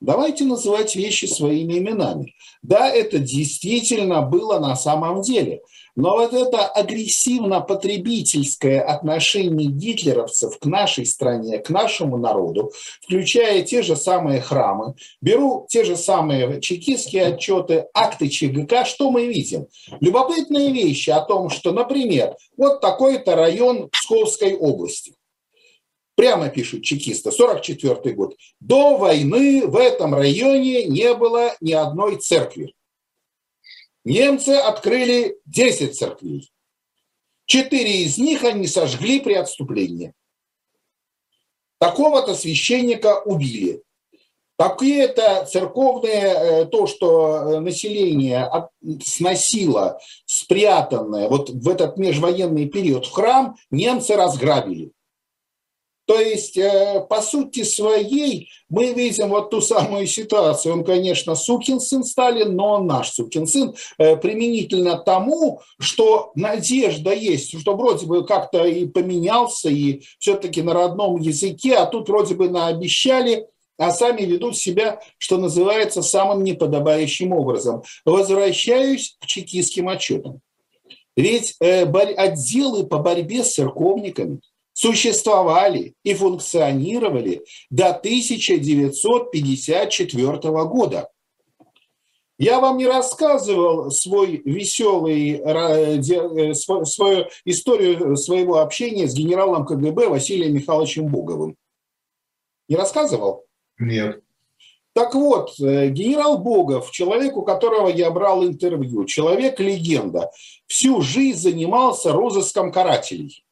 Давайте 0.00 0.44
называть 0.44 0.94
вещи 0.94 1.24
своими 1.24 1.78
именами. 1.78 2.34
Да, 2.62 2.90
это 2.90 3.18
действительно 3.18 4.22
было 4.22 4.58
на 4.58 4.76
самом 4.76 5.22
деле. 5.22 5.62
Но 5.96 6.18
вот 6.18 6.32
это 6.34 6.66
агрессивно-потребительское 6.66 8.82
отношение 8.82 9.70
гитлеровцев 9.70 10.58
к 10.58 10.66
нашей 10.66 11.06
стране, 11.06 11.58
к 11.58 11.70
нашему 11.70 12.18
народу, 12.18 12.70
включая 13.00 13.62
те 13.62 13.80
же 13.82 13.96
самые 13.96 14.42
храмы, 14.42 14.94
беру 15.22 15.64
те 15.70 15.84
же 15.84 15.96
самые 15.96 16.60
чекистские 16.60 17.28
отчеты, 17.28 17.86
акты 17.94 18.28
ЧГК, 18.28 18.84
что 18.84 19.10
мы 19.10 19.28
видим? 19.28 19.68
Любопытные 20.00 20.70
вещи 20.70 21.08
о 21.08 21.22
том, 21.22 21.48
что, 21.48 21.72
например, 21.72 22.36
вот 22.58 22.82
такой-то 22.82 23.34
район 23.34 23.88
Псковской 23.88 24.54
области. 24.54 25.15
Прямо 26.16 26.48
пишут 26.48 26.82
чекисты, 26.82 27.30
44 27.30 28.14
год. 28.14 28.36
До 28.58 28.96
войны 28.96 29.66
в 29.66 29.76
этом 29.76 30.14
районе 30.14 30.86
не 30.86 31.14
было 31.14 31.54
ни 31.60 31.72
одной 31.72 32.16
церкви. 32.16 32.74
Немцы 34.04 34.50
открыли 34.50 35.38
10 35.44 35.96
церквей. 35.96 36.50
Четыре 37.44 38.02
из 38.04 38.16
них 38.16 38.44
они 38.44 38.66
сожгли 38.66 39.20
при 39.20 39.34
отступлении. 39.34 40.14
Такого-то 41.78 42.34
священника 42.34 43.20
убили. 43.20 43.82
Такие-то 44.56 45.44
церковные, 45.44 46.22
э, 46.22 46.64
то, 46.64 46.86
что 46.86 47.36
э, 47.56 47.60
население 47.60 48.50
сносило 49.04 50.00
спрятанное 50.24 51.28
вот 51.28 51.50
в 51.50 51.68
этот 51.68 51.98
межвоенный 51.98 52.66
период 52.66 53.04
в 53.04 53.12
храм, 53.12 53.56
немцы 53.70 54.16
разграбили. 54.16 54.92
То 56.06 56.20
есть, 56.20 56.56
э, 56.56 57.04
по 57.08 57.20
сути 57.20 57.64
своей, 57.64 58.48
мы 58.68 58.92
видим 58.92 59.28
вот 59.28 59.50
ту 59.50 59.60
самую 59.60 60.06
ситуацию. 60.06 60.72
Он, 60.72 60.84
конечно, 60.84 61.34
сукин 61.34 61.80
сын 61.80 62.04
Сталин, 62.04 62.54
но 62.54 62.74
он 62.74 62.86
наш 62.86 63.10
сукин 63.10 63.46
сын, 63.46 63.74
э, 63.98 64.16
применительно 64.16 64.98
тому, 64.98 65.60
что 65.80 66.30
надежда 66.36 67.12
есть, 67.12 67.60
что 67.60 67.76
вроде 67.76 68.06
бы 68.06 68.24
как-то 68.24 68.64
и 68.64 68.86
поменялся, 68.86 69.68
и 69.68 70.02
все-таки 70.20 70.62
на 70.62 70.74
родном 70.74 71.20
языке, 71.20 71.74
а 71.74 71.86
тут 71.86 72.08
вроде 72.08 72.36
бы 72.36 72.48
наобещали, 72.48 73.48
а 73.76 73.90
сами 73.90 74.22
ведут 74.22 74.56
себя, 74.56 75.00
что 75.18 75.38
называется, 75.38 76.02
самым 76.02 76.44
неподобающим 76.44 77.32
образом. 77.32 77.82
Возвращаюсь 78.04 79.16
к 79.20 79.26
чекистским 79.26 79.88
отчетам. 79.88 80.40
Ведь 81.16 81.56
э, 81.60 81.82
отделы 81.82 82.86
по 82.86 82.98
борьбе 82.98 83.42
с 83.42 83.54
церковниками– 83.54 84.38
существовали 84.76 85.94
и 86.04 86.12
функционировали 86.12 87.42
до 87.70 87.88
1954 87.88 90.64
года. 90.64 91.08
Я 92.38 92.60
вам 92.60 92.76
не 92.76 92.86
рассказывал 92.86 93.90
свой 93.90 94.42
веселый, 94.44 95.40
э, 95.42 95.98
э, 95.98 96.52
свою 96.52 97.24
историю 97.46 98.18
своего 98.18 98.58
общения 98.58 99.08
с 99.08 99.14
генералом 99.14 99.64
КГБ 99.64 100.10
Василием 100.10 100.52
Михайловичем 100.52 101.06
Боговым. 101.06 101.56
Не 102.68 102.76
рассказывал? 102.76 103.46
Нет. 103.78 104.20
Так 104.92 105.14
вот, 105.14 105.58
э, 105.58 105.88
генерал 105.88 106.36
Богов, 106.36 106.90
человек, 106.90 107.38
у 107.38 107.42
которого 107.42 107.88
я 107.88 108.10
брал 108.10 108.44
интервью, 108.44 109.06
человек-легенда, 109.06 110.30
всю 110.66 111.00
жизнь 111.00 111.38
занимался 111.38 112.12
розыском 112.12 112.70
карателей 112.70 113.45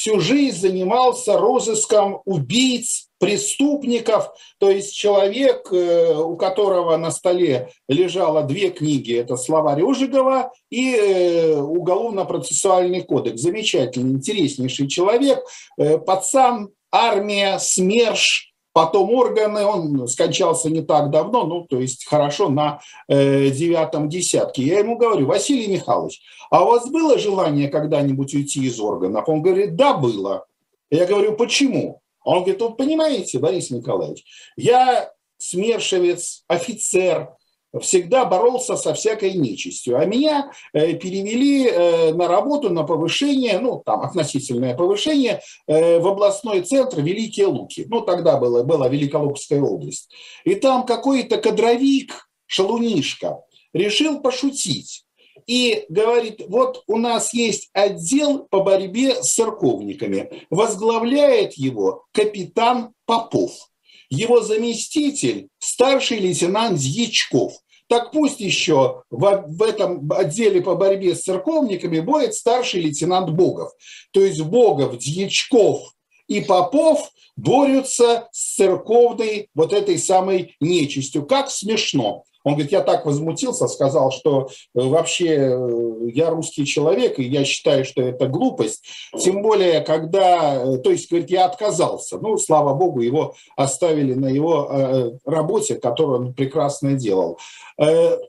всю 0.00 0.18
жизнь 0.18 0.58
занимался 0.58 1.36
розыском 1.36 2.22
убийц, 2.24 3.08
преступников, 3.18 4.30
то 4.58 4.70
есть 4.70 4.94
человек, 4.94 5.70
э, 5.70 6.14
у 6.14 6.38
которого 6.38 6.96
на 6.96 7.10
столе 7.10 7.68
лежало 7.86 8.44
две 8.44 8.70
книги, 8.70 9.14
это 9.14 9.36
словарь 9.36 9.82
Ожегова 9.82 10.52
и 10.70 10.94
э, 10.94 11.60
уголовно-процессуальный 11.60 13.02
кодекс. 13.02 13.42
Замечательный, 13.42 14.12
интереснейший 14.12 14.88
человек, 14.88 15.40
э, 15.76 15.98
пацан, 15.98 16.70
армия, 16.90 17.58
СМЕРШ– 17.58 18.46
Потом 18.72 19.10
органы, 19.10 19.64
он 19.64 20.06
скончался 20.06 20.70
не 20.70 20.82
так 20.82 21.10
давно, 21.10 21.44
ну, 21.44 21.66
то 21.68 21.80
есть 21.80 22.06
хорошо, 22.06 22.48
на 22.48 22.80
э, 23.08 23.50
девятом 23.50 24.08
десятке. 24.08 24.62
Я 24.62 24.78
ему 24.78 24.96
говорю, 24.96 25.26
Василий 25.26 25.66
Михайлович, 25.66 26.20
а 26.50 26.64
у 26.64 26.68
вас 26.68 26.88
было 26.88 27.18
желание 27.18 27.68
когда-нибудь 27.68 28.32
уйти 28.34 28.64
из 28.64 28.78
органов? 28.78 29.28
Он 29.28 29.42
говорит, 29.42 29.74
да, 29.74 29.94
было. 29.94 30.46
Я 30.88 31.06
говорю, 31.06 31.34
почему? 31.36 32.00
Он 32.22 32.42
говорит, 32.42 32.60
вот 32.60 32.76
понимаете, 32.76 33.38
Борис 33.38 33.70
Николаевич, 33.70 34.24
я 34.56 35.10
смершевец, 35.38 36.44
офицер, 36.46 37.30
всегда 37.78 38.24
боролся 38.24 38.76
со 38.76 38.94
всякой 38.94 39.34
нечистью. 39.34 39.98
А 39.98 40.04
меня 40.04 40.50
э, 40.72 40.94
перевели 40.94 41.68
э, 41.68 42.14
на 42.14 42.26
работу, 42.26 42.70
на 42.70 42.84
повышение, 42.84 43.58
ну, 43.60 43.82
там, 43.84 44.02
относительное 44.02 44.76
повышение 44.76 45.40
э, 45.66 45.98
в 46.00 46.06
областной 46.06 46.62
центр 46.62 47.00
Великие 47.00 47.46
Луки. 47.46 47.86
Ну, 47.88 48.00
тогда 48.00 48.38
было, 48.38 48.62
была 48.62 48.88
Великолукская 48.88 49.60
область. 49.60 50.10
И 50.44 50.54
там 50.54 50.84
какой-то 50.84 51.36
кадровик, 51.36 52.28
шалунишка, 52.46 53.40
решил 53.72 54.20
пошутить. 54.20 55.04
И 55.46 55.84
говорит, 55.88 56.42
вот 56.48 56.82
у 56.86 56.98
нас 56.98 57.32
есть 57.32 57.70
отдел 57.72 58.46
по 58.50 58.60
борьбе 58.60 59.22
с 59.22 59.34
церковниками. 59.34 60.46
Возглавляет 60.50 61.54
его 61.54 62.04
капитан 62.12 62.92
Попов 63.06 63.69
его 64.10 64.42
заместитель– 64.42 65.48
старший 65.58 66.18
лейтенант 66.18 66.78
Дьячков. 66.78 67.54
Так 67.88 68.12
пусть 68.12 68.40
еще 68.40 69.02
в, 69.10 69.44
в 69.48 69.62
этом 69.62 70.08
отделе 70.12 70.60
по 70.60 70.76
борьбе 70.76 71.14
с 71.14 71.22
церковниками 71.22 72.00
будет 72.00 72.34
старший 72.34 72.82
лейтенант 72.82 73.30
Богов. 73.30 73.72
То 74.12 74.20
есть 74.20 74.40
Богов, 74.42 74.96
Дьячков 74.98 75.94
и 76.28 76.40
Попов 76.40 77.10
борются 77.36 78.28
с 78.30 78.56
церковной 78.56 79.48
вот 79.54 79.72
этой 79.72 79.98
самой 79.98 80.56
нечистью. 80.60 81.26
Как 81.26 81.50
смешно. 81.50 82.24
Он 82.44 82.54
говорит, 82.54 82.72
я 82.72 82.80
так 82.80 83.04
возмутился, 83.04 83.68
сказал, 83.68 84.10
что 84.10 84.48
э, 84.74 84.80
вообще 84.80 85.26
э, 85.26 86.10
я 86.12 86.30
русский 86.30 86.64
человек, 86.64 87.18
и 87.18 87.24
я 87.24 87.44
считаю, 87.44 87.84
что 87.84 88.00
это 88.00 88.28
глупость. 88.28 88.84
Тем 89.18 89.42
более, 89.42 89.80
когда, 89.80 90.54
э, 90.54 90.78
то 90.78 90.90
есть, 90.90 91.10
говорит, 91.10 91.30
я 91.30 91.44
отказался. 91.44 92.18
Ну, 92.18 92.38
слава 92.38 92.74
богу, 92.74 93.00
его 93.00 93.34
оставили 93.56 94.14
на 94.14 94.28
его 94.28 95.18
работе, 95.24 95.74
которую 95.76 96.20
он 96.20 96.34
прекрасно 96.34 96.94
делал. 96.94 97.38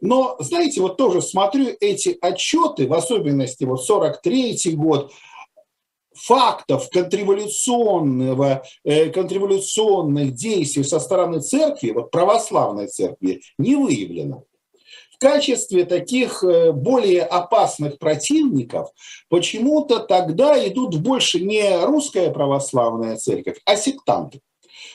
Но, 0.01 0.35
знаете, 0.39 0.81
вот 0.81 0.97
тоже 0.97 1.21
смотрю 1.21 1.67
эти 1.79 2.17
отчеты, 2.21 2.87
в 2.87 2.93
особенности 2.93 3.63
вот 3.63 3.83
43 3.83 4.75
год, 4.75 5.11
фактов 6.13 6.89
контрреволюционного, 6.89 8.63
э, 8.83 9.09
контрреволюционных 9.09 10.33
действий 10.33 10.83
со 10.83 10.99
стороны 10.99 11.41
церкви, 11.41 11.91
вот 11.91 12.11
православной 12.11 12.87
церкви, 12.87 13.41
не 13.57 13.75
выявлено. 13.75 14.43
В 15.13 15.17
качестве 15.19 15.85
таких 15.85 16.43
э, 16.43 16.71
более 16.71 17.23
опасных 17.23 17.99
противников 17.99 18.89
почему-то 19.29 19.99
тогда 19.99 20.67
идут 20.67 20.97
больше 20.97 21.39
не 21.39 21.85
русская 21.85 22.31
православная 22.31 23.17
церковь, 23.17 23.59
а 23.65 23.75
сектанты. 23.75 24.41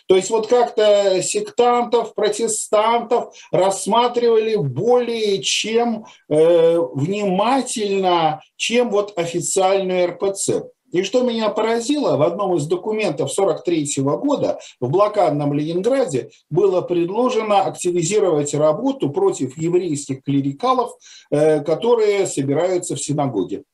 То 0.09 0.17
есть 0.17 0.31
вот 0.31 0.47
как-то 0.47 1.21
сектантов, 1.23 2.15
протестантов 2.15 3.35
рассматривали 3.51 4.57
более 4.57 5.43
чем 5.43 6.07
э, 6.29 6.79
внимательно, 6.95 8.41
чем 8.57 8.91
вот 8.91 9.17
официальную 9.17 10.09
РПЦ. 10.09 10.51
И 10.93 11.03
что 11.03 11.23
меня 11.23 11.49
поразило, 11.51 12.17
в 12.17 12.23
одном 12.23 12.57
из 12.57 12.67
документов 12.67 13.31
1943 13.37 14.03
года 14.03 14.59
в 14.81 14.89
блокадном 14.89 15.53
Ленинграде 15.53 16.31
было 16.49 16.81
предложено 16.81 17.63
активизировать 17.63 18.55
работу 18.55 19.11
против 19.11 19.59
еврейских 19.59 20.23
клерикалов, 20.23 20.93
э, 21.31 21.61
которые 21.61 22.27
собираются 22.27 22.95
в 22.95 23.03
синагоге. 23.03 23.65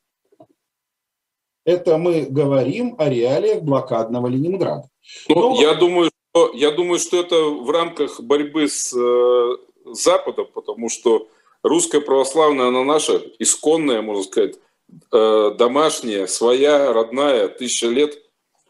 Это 1.65 1.97
мы 1.97 2.25
говорим 2.29 2.95
о 2.97 3.09
реалиях 3.09 3.61
блокадного 3.61 4.27
Ленинграда. 4.27 4.89
Ну, 5.29 5.55
Но... 5.55 5.61
я, 5.61 5.75
думаю, 5.75 6.09
что, 6.31 6.51
я 6.53 6.71
думаю, 6.71 6.99
что 6.99 7.19
это 7.19 7.35
в 7.35 7.69
рамках 7.69 8.19
борьбы 8.19 8.67
с 8.67 8.93
э, 8.93 9.57
Западом, 9.85 10.47
потому 10.53 10.89
что 10.89 11.27
русская 11.61 12.01
православная, 12.01 12.67
она 12.67 12.83
наша, 12.83 13.21
исконная, 13.39 14.01
можно 14.01 14.23
сказать, 14.23 14.55
э, 15.11 15.51
домашняя, 15.57 16.27
своя, 16.27 16.93
родная, 16.93 17.47
тысяча 17.47 17.87
лет. 17.87 18.17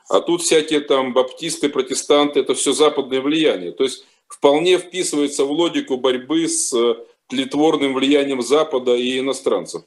А 0.10 0.20
тут 0.22 0.42
всякие 0.42 0.82
там 0.82 1.14
баптисты, 1.14 1.70
протестанты, 1.70 2.42
это 2.42 2.54
все 2.54 2.74
западное 2.74 3.22
влияние. 3.22 3.72
То 3.72 3.84
есть 3.84 4.06
вполне 4.28 4.78
вписывается 4.78 5.46
в 5.46 5.52
логику 5.52 5.98
борьбы 5.98 6.48
с 6.48 6.74
э, 6.74 6.96
тлетворным 7.28 7.94
влиянием 7.94 8.42
Запада 8.42 8.96
и 8.96 9.20
иностранцев. 9.20 9.84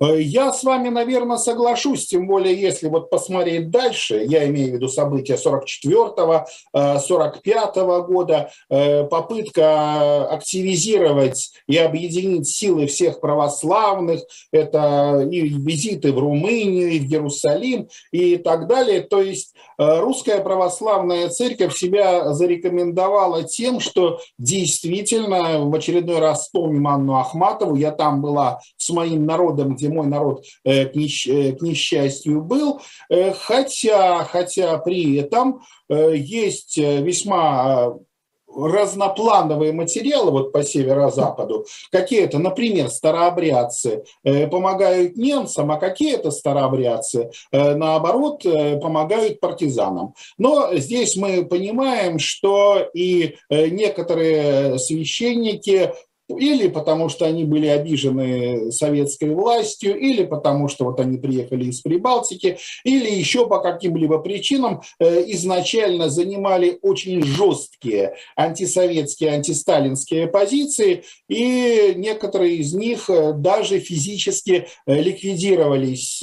Э, 0.00 0.20
я 0.20 0.52
с 0.52 0.64
вами, 0.64 0.88
наверное, 0.88 1.36
соглашусь, 1.36 2.06
тем 2.06 2.26
более, 2.26 2.54
если 2.54 2.88
вот 2.88 3.10
посмотреть 3.10 3.70
дальше, 3.70 4.24
я 4.26 4.46
имею 4.48 4.72
в 4.72 4.74
виду 4.74 4.88
события 4.88 5.34
44-го, 5.34 6.46
45-го 6.74 7.96
э, 7.96 8.06
года, 8.06 8.50
э, 8.70 9.04
попытка 9.04 10.26
активизировать 10.28 11.52
и 11.68 11.76
объединить 11.76 12.48
силы 12.48 12.86
всех 12.86 13.20
православных, 13.20 14.22
это 14.52 15.26
и 15.30 15.40
визиты 15.40 16.12
в 16.12 16.18
Румынию, 16.18 16.90
и 16.90 17.00
в 17.00 17.04
Иерусалим, 17.04 17.88
и 18.10 18.36
так 18.36 18.66
далее. 18.66 19.00
То 19.00 19.20
есть 19.20 19.54
русская 19.78 20.40
православная 20.40 21.28
церковь 21.28 21.76
себя 21.76 22.32
зарекомендовала 22.32 23.44
тем, 23.44 23.80
что 23.80 24.20
действительно, 24.38 25.60
в 25.64 25.74
очередной 25.74 26.18
раз 26.18 26.42
вспомним 26.42 26.86
Анну 26.88 27.16
Ахматову, 27.16 27.76
я 27.76 27.90
там 27.90 28.22
была 28.22 28.60
с 28.76 28.90
моим 28.90 29.26
народом, 29.26 29.76
где 29.84 29.94
мой 29.94 30.06
народ 30.06 30.44
э, 30.64 30.86
к, 30.86 30.96
несч- 30.96 31.30
э, 31.30 31.52
к 31.52 31.62
несчастью 31.62 32.42
был, 32.42 32.80
э, 33.10 33.32
хотя, 33.32 34.24
хотя 34.24 34.78
при 34.78 35.16
этом 35.16 35.62
есть 35.88 36.78
весьма 36.78 37.94
разноплановые 38.48 39.72
материалы 39.72 40.30
вот 40.30 40.52
по 40.52 40.62
северо-западу. 40.62 41.66
Какие-то, 41.90 42.38
например, 42.38 42.88
старообрядцы 42.88 44.04
помогают 44.22 45.16
немцам, 45.16 45.72
а 45.72 45.76
какие-то 45.76 46.30
старообрядцы, 46.30 47.30
наоборот, 47.52 48.42
помогают 48.42 49.40
партизанам. 49.40 50.14
Но 50.38 50.74
здесь 50.74 51.16
мы 51.16 51.44
понимаем, 51.44 52.18
что 52.18 52.88
и 52.94 53.36
некоторые 53.50 54.78
священники 54.78 55.92
или 56.28 56.68
потому 56.68 57.08
что 57.08 57.26
они 57.26 57.44
были 57.44 57.66
обижены 57.66 58.72
советской 58.72 59.30
властью, 59.30 59.98
или 59.98 60.24
потому 60.24 60.68
что 60.68 60.86
вот 60.86 61.00
они 61.00 61.18
приехали 61.18 61.66
из 61.66 61.80
Прибалтики, 61.80 62.58
или 62.84 63.10
еще 63.10 63.46
по 63.46 63.60
каким-либо 63.60 64.18
причинам 64.18 64.82
э, 64.98 65.24
изначально 65.32 66.08
занимали 66.08 66.78
очень 66.82 67.22
жесткие 67.22 68.14
антисоветские, 68.36 69.30
антисталинские 69.30 70.26
позиции, 70.28 71.04
и 71.28 71.92
некоторые 71.96 72.56
из 72.56 72.72
них 72.72 73.10
э, 73.10 73.32
даже 73.34 73.78
физически 73.78 74.66
э, 74.86 75.00
ликвидировались 75.00 76.22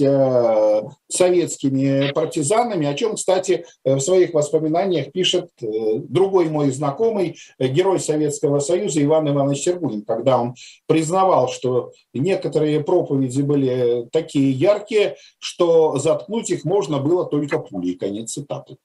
советскими 1.09 2.11
партизанами, 2.13 2.87
о 2.87 2.93
чем, 2.93 3.15
кстати, 3.15 3.65
в 3.83 3.99
своих 3.99 4.33
воспоминаниях 4.33 5.11
пишет 5.11 5.49
другой 5.59 6.45
мой 6.45 6.71
знакомый, 6.71 7.37
герой 7.59 7.99
Советского 7.99 8.59
Союза 8.59 9.03
Иван 9.03 9.29
Иванович 9.29 9.63
Сергунин 9.91 10.05
когда 10.05 10.39
он 10.39 10.55
признавал, 10.87 11.49
что 11.49 11.91
некоторые 12.13 12.81
проповеди 12.81 13.41
были 13.41 14.07
такие 14.11 14.51
яркие, 14.51 15.17
что 15.39 15.97
заткнуть 15.97 16.49
их 16.49 16.63
можно 16.65 16.99
было 16.99 17.25
только 17.25 17.59
пулей. 17.59 17.95
Конец 17.95 18.33
цитаты. 18.33 18.77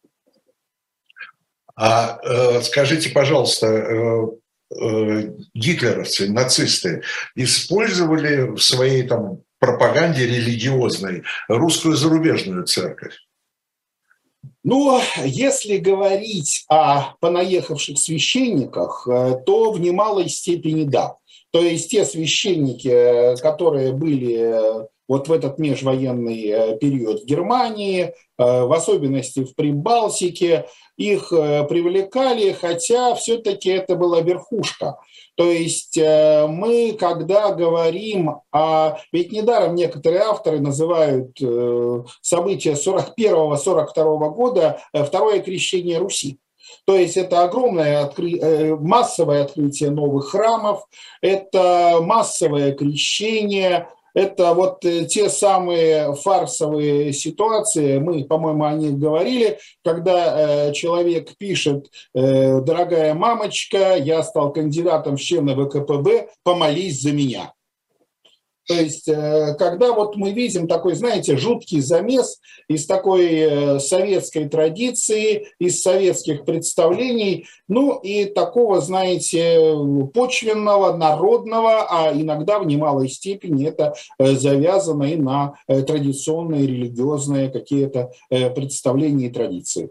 А 1.78 2.18
э, 2.22 2.62
скажите, 2.62 3.11
пожалуйста, 3.11 3.66
э, 3.66 4.26
э, 4.74 5.32
гитлеровцы, 5.54 6.28
нацисты 6.30 7.02
использовали 7.34 8.50
в 8.50 8.59
своей 8.59 9.02
там 9.02 9.42
пропаганде 9.59 10.26
религиозной 10.26 11.22
русскую 11.48 11.96
зарубежную 11.96 12.64
церковь? 12.64 13.14
Ну, 14.69 15.01
если 15.25 15.77
говорить 15.77 16.64
о 16.69 17.14
понаехавших 17.21 17.97
священниках, 17.97 19.07
э, 19.07 19.37
то 19.47 19.71
в 19.71 19.79
немалой 19.79 20.29
степени 20.29 20.83
да. 20.83 21.19
То 21.53 21.61
есть 21.61 21.93
те 21.93 22.05
священники, 22.05 22.89
э, 22.89 23.37
которые 23.37 23.93
были 23.93 24.83
э, 24.83 24.87
вот 25.09 25.28
в 25.28 25.32
этот 25.32 25.59
межвоенный 25.59 26.78
период 26.78 27.22
в 27.22 27.26
Германии, 27.26 28.12
в 28.38 28.74
особенности 28.74 29.44
в 29.44 29.54
Прибалтике, 29.54 30.66
их 30.96 31.28
привлекали, 31.30 32.52
хотя 32.52 33.14
все-таки 33.14 33.70
это 33.70 33.96
была 33.96 34.20
верхушка. 34.20 34.96
То 35.36 35.50
есть 35.50 35.98
э, 35.98 36.46
мы, 36.48 36.96
когда 36.98 37.52
говорим 37.52 38.40
о... 38.52 38.96
Ведь 39.12 39.32
недаром 39.32 39.74
некоторые 39.74 40.22
авторы 40.22 40.61
называют 40.61 41.36
э, 41.42 42.04
события 42.22 42.72
41-42 42.72 44.30
года 44.30 44.80
э, 44.92 45.04
второе 45.04 45.40
крещение 45.40 45.98
Руси. 45.98 46.38
То 46.86 46.96
есть 46.96 47.18
это 47.18 47.44
огромное 47.44 48.02
откры... 48.02 48.76
массовое 48.76 49.44
открытие 49.44 49.90
новых 49.90 50.30
храмов, 50.30 50.86
это 51.20 51.98
массовое 52.00 52.72
крещение, 52.72 53.88
это 54.17 54.55
вот 54.55 54.83
э, 54.87 55.05
те 55.05 55.29
самые 55.29 56.14
фарсовые 56.14 57.12
ситуации, 57.12 57.99
мы, 57.99 58.25
по-моему, 58.25 58.64
о 58.64 58.73
них 58.73 58.99
говорили, 58.99 59.59
когда 59.85 60.69
э, 60.69 60.73
человек 60.73 61.37
пишет, 61.37 61.91
э, 62.14 62.61
дорогая 62.62 63.12
мамочка, 63.12 63.95
я 63.97 64.23
стал 64.23 64.55
кандидатом 64.55 65.17
в 65.17 65.21
члены 65.21 65.55
ВКПБ, 65.55 66.31
помолись 66.43 67.03
за 67.03 67.12
меня. 67.12 67.53
То 68.67 68.75
есть, 68.75 69.09
э, 69.09 69.55
когда 69.59 69.93
вот 69.93 70.17
мы 70.17 70.33
видим 70.33 70.67
такой, 70.67 70.95
знаете, 70.95 71.37
жуткий 71.37 71.81
замес 71.81 72.41
из 72.69 72.87
такой 72.87 73.27
э, 73.27 73.79
советской 73.79 74.49
традиции, 74.49 75.49
из 75.61 75.83
советских 75.83 76.45
представлений, 76.45 77.47
ну 77.69 77.99
и 77.99 78.25
такого, 78.25 78.81
знаете, 78.81 79.73
почвенного, 80.12 80.97
народного, 80.97 81.87
а 81.89 82.12
иногда 82.12 82.59
в 82.59 82.67
немалой 82.67 83.09
степени 83.09 83.67
это 83.67 83.95
э, 84.19 84.35
завязано 84.35 85.05
и 85.05 85.17
на 85.17 85.55
традиционные 85.67 86.67
религиозные 86.67 87.49
какие-то 87.51 88.11
представления 88.29 89.27
и 89.27 89.31
традиции. 89.31 89.91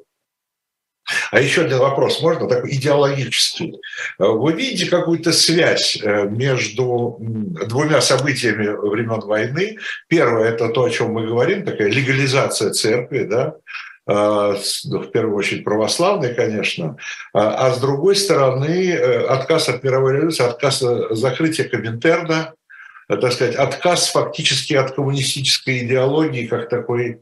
А 1.31 1.39
еще 1.39 1.61
один 1.61 1.79
вопрос, 1.79 2.21
можно 2.21 2.47
такой 2.47 2.71
идеологический. 2.71 3.79
Вы 4.17 4.53
видите 4.53 4.89
какую-то 4.89 5.31
связь 5.33 5.99
э, 6.01 6.23
между 6.27 7.17
двумя 7.19 8.01
событиями 8.01 8.67
времен 8.67 9.19
войны? 9.19 9.77
Первое– 10.07 10.49
это 10.51 10.69
то, 10.69 10.83
о 10.83 10.89
чем 10.89 11.11
мы 11.11 11.27
говорим, 11.27 11.63
такая 11.63 11.89
легализация 11.89 12.71
церкви, 12.71 13.25
да, 13.25 13.55
э, 14.07 14.55
ну, 14.85 14.99
в 14.99 15.11
первую 15.11 15.37
очередь 15.37 15.63
православной, 15.63 16.33
конечно, 16.33 16.97
а, 17.33 17.67
а 17.67 17.71
с 17.71 17.79
другой 17.79 18.15
стороны 18.15 18.89
э, 18.89 19.25
отказ 19.25 19.69
от 19.69 19.83
мировой 19.83 20.13
революции, 20.13 20.43
отказ 20.43 20.83
закрытия 21.11 21.69
Коминтерна, 21.69 22.53
так 23.07 23.31
сказать, 23.31 23.55
отказ 23.55 24.09
фактически 24.09 24.73
от 24.73 24.95
коммунистической 24.95 25.85
идеологии 25.85 26.47
как 26.47 26.69
такой 26.69 27.19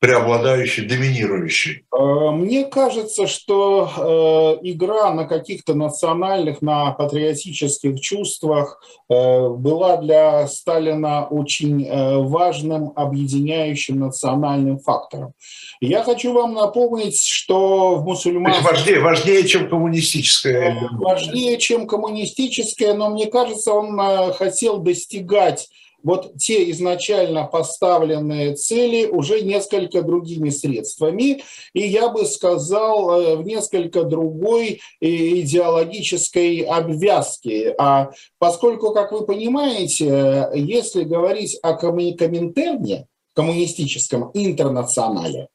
преобладающий, 0.00 0.86
доминирующий? 0.86 1.84
Э, 1.92 2.30
мне 2.30 2.64
кажется, 2.64 3.26
что 3.26 4.58
э, 4.62 4.68
игра 4.68 5.12
на 5.12 5.24
каких-то 5.24 5.74
национальных, 5.74 6.62
на 6.62 6.92
патриотических 6.92 8.00
чувствах 8.00 8.80
э, 9.08 9.48
была 9.48 9.96
для 9.96 10.46
Сталина 10.46 11.26
очень 11.26 11.88
важным 12.28 12.92
объединяющим 12.94 13.98
национальным 13.98 14.78
фактором. 14.78 15.32
Я 15.80 16.02
хочу 16.02 16.32
вам 16.32 16.54
напомнить, 16.54 17.20
что 17.20 17.96
в 17.96 18.04
мусульманстве... 18.04 18.64
Важнее, 18.64 19.00
важнее, 19.00 19.44
чем 19.46 19.68
коммунистическое. 19.68 20.88
Важнее, 20.92 21.58
чем 21.58 21.86
коммунистическое, 21.86 22.94
но 22.94 23.10
мне 23.10 23.26
кажется, 23.26 23.72
он 23.72 23.98
хотел 24.34 24.78
достигать 24.78 25.68
вот 26.02 26.36
те 26.36 26.70
изначально 26.70 27.44
поставленные 27.44 28.54
цели 28.54 29.06
уже 29.06 29.42
несколько 29.42 30.02
другими 30.02 30.50
средствами, 30.50 31.42
и 31.74 31.80
я 31.80 32.08
бы 32.08 32.24
сказал, 32.24 33.20
э, 33.20 33.36
в 33.36 33.42
несколько 33.42 34.04
другой 34.04 34.80
э, 35.00 35.06
идеологической 35.06 36.60
обвязке. 36.60 37.74
А 37.78 38.10
поскольку, 38.38 38.92
как 38.92 39.12
вы 39.12 39.26
понимаете, 39.26 40.50
если 40.54 41.02
говорить 41.02 41.58
о 41.62 41.74
Коминтерне, 41.74 43.06
коммунистическом 43.34 44.30
интернационале, 44.34 45.48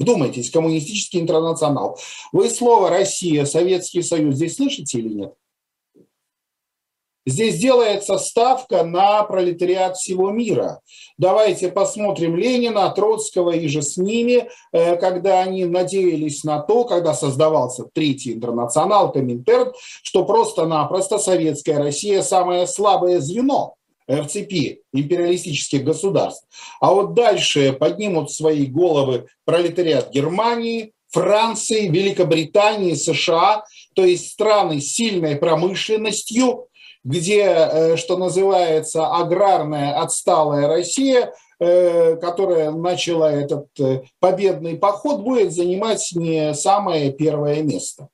Вдумайтесь, 0.00 0.50
коммунистический 0.50 1.20
интернационал. 1.20 1.98
Вы 2.32 2.48
слово 2.48 2.88
«Россия», 2.88 3.44
«Советский 3.44 4.02
Союз» 4.02 4.36
здесь 4.36 4.56
слышите 4.56 4.98
или 4.98 5.12
нет? 5.12 5.34
Здесь 7.26 7.58
делается 7.58 8.16
ставка 8.18 8.82
на 8.82 9.22
пролетариат 9.24 9.96
всего 9.96 10.30
мира. 10.30 10.80
Давайте 11.18 11.68
посмотрим 11.68 12.36
Ленина, 12.36 12.88
Троцкого 12.90 13.50
и 13.50 13.68
же 13.68 13.82
с 13.82 13.98
ними, 13.98 14.48
э, 14.72 14.96
когда 14.96 15.40
они 15.40 15.66
надеялись 15.66 16.44
на 16.44 16.60
то, 16.60 16.84
когда 16.84 17.12
создавался 17.12 17.84
Третий 17.92 18.32
интернационал, 18.32 19.12
Коминтерн, 19.12 19.72
что 20.02 20.24
просто-напросто 20.24 21.18
советская 21.18 21.78
Россия 21.78 22.22
самое 22.22 22.66
слабое 22.66 23.20
звено 23.20 23.74
в 24.08 24.26
цепи 24.26 24.80
империалистических 24.92 25.84
государств. 25.84 26.46
А 26.80 26.92
вот 26.92 27.14
дальше 27.14 27.72
поднимут 27.72 28.32
свои 28.32 28.66
головы 28.66 29.26
пролетариат 29.44 30.10
Германии, 30.10 30.92
Франции, 31.10 31.88
Великобритании, 31.88 32.94
США, 32.94 33.64
то 33.94 34.04
есть 34.04 34.30
страны 34.30 34.80
с 34.80 34.92
сильной 34.94 35.36
промышленностью, 35.36 36.68
где, 37.04 37.44
э, 37.44 37.96
что 37.96 38.16
называется, 38.16 39.06
аграрная 39.06 40.00
отсталая 40.00 40.68
Россия, 40.68 41.32
э, 41.58 42.16
которая 42.16 42.70
начала 42.70 43.30
этот 43.30 43.68
э, 43.78 44.02
победный 44.18 44.76
поход, 44.76 45.20
будет 45.20 45.52
занимать 45.52 46.10
не 46.14 46.54
самое 46.54 47.12
первое 47.12 47.62
место. 47.62 48.08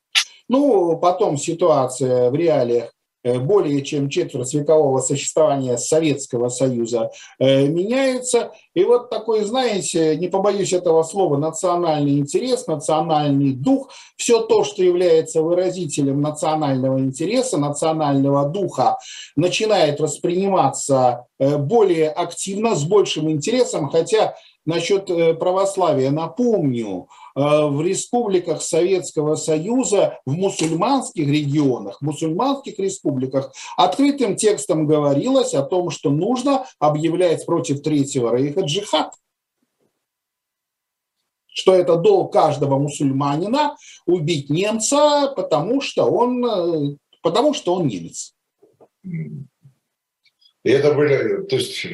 Ну, 0.49 0.97
потом 0.99 1.37
ситуация 1.37 2.31
в 2.31 2.35
реалиях 2.35 2.93
более 3.35 3.83
чем 3.83 4.09
четверть 4.09 4.55
векового 4.55 5.01
существования 5.01 5.77
Советского 5.79 6.49
Союза 6.49 7.11
э, 7.39 7.67
меняются. 7.67 8.53
И 8.75 8.85
вот 8.85 9.11
такой, 9.11 9.45
знаете, 9.45 10.17
не 10.17 10.29
побоюсь 10.29 10.73
этого 10.73 11.03
слова, 11.03 11.37
национальный 11.37 12.19
интерес, 12.19 12.67
национальный 12.67 13.53
дух, 13.53 13.91
все 14.17 14.43
то, 14.43 14.65
что 14.65 14.83
является 14.83 15.43
выразителем 15.43 16.21
национального 16.21 16.99
интереса, 16.99 17.59
национального 17.59 18.49
духа, 18.49 18.99
начинает 19.35 20.01
восприниматься 20.01 21.27
э, 21.39 21.57
более 21.57 22.11
активно, 22.11 22.75
с 22.75 22.85
большим 22.85 23.31
интересом, 23.31 23.89
хотя 23.89 24.35
Насчет 24.67 25.09
э, 25.09 25.35
православия 25.35 26.11
напомню, 26.11 27.07
э, 27.07 27.07
в 27.37 27.83
республиках 27.83 28.63
Советского 28.63 29.35
Союза, 29.37 30.19
в 30.25 30.33
мусульманских 30.33 31.29
регионах, 31.29 31.99
в 32.01 32.05
мусульманских 32.05 32.79
республиках 32.79 33.53
открытым 33.77 34.37
текстом 34.37 34.87
говорилось 34.87 35.53
о 35.53 35.63
том, 35.63 35.91
что 35.91 36.11
нужно 36.11 36.67
объявлять 36.79 37.45
против 37.45 37.83
Третьего 37.83 38.35
Рейха 38.35 38.63
джихад 38.63 39.13
что 41.57 41.75
это 41.75 41.97
долг 41.97 42.35
каждого 42.35 42.79
мусульманина 42.79 43.77
убить 44.05 44.51
немца, 44.51 45.33
потому 45.35 45.81
что 45.81 46.05
он, 46.05 46.45
э, 46.45 46.97
потому 47.23 47.55
что 47.55 47.75
он 47.75 47.87
немец. 47.87 48.35
И 49.03 50.71
это 50.71 50.93
были, 50.93 51.47
то 51.47 51.57
есть 51.57 51.87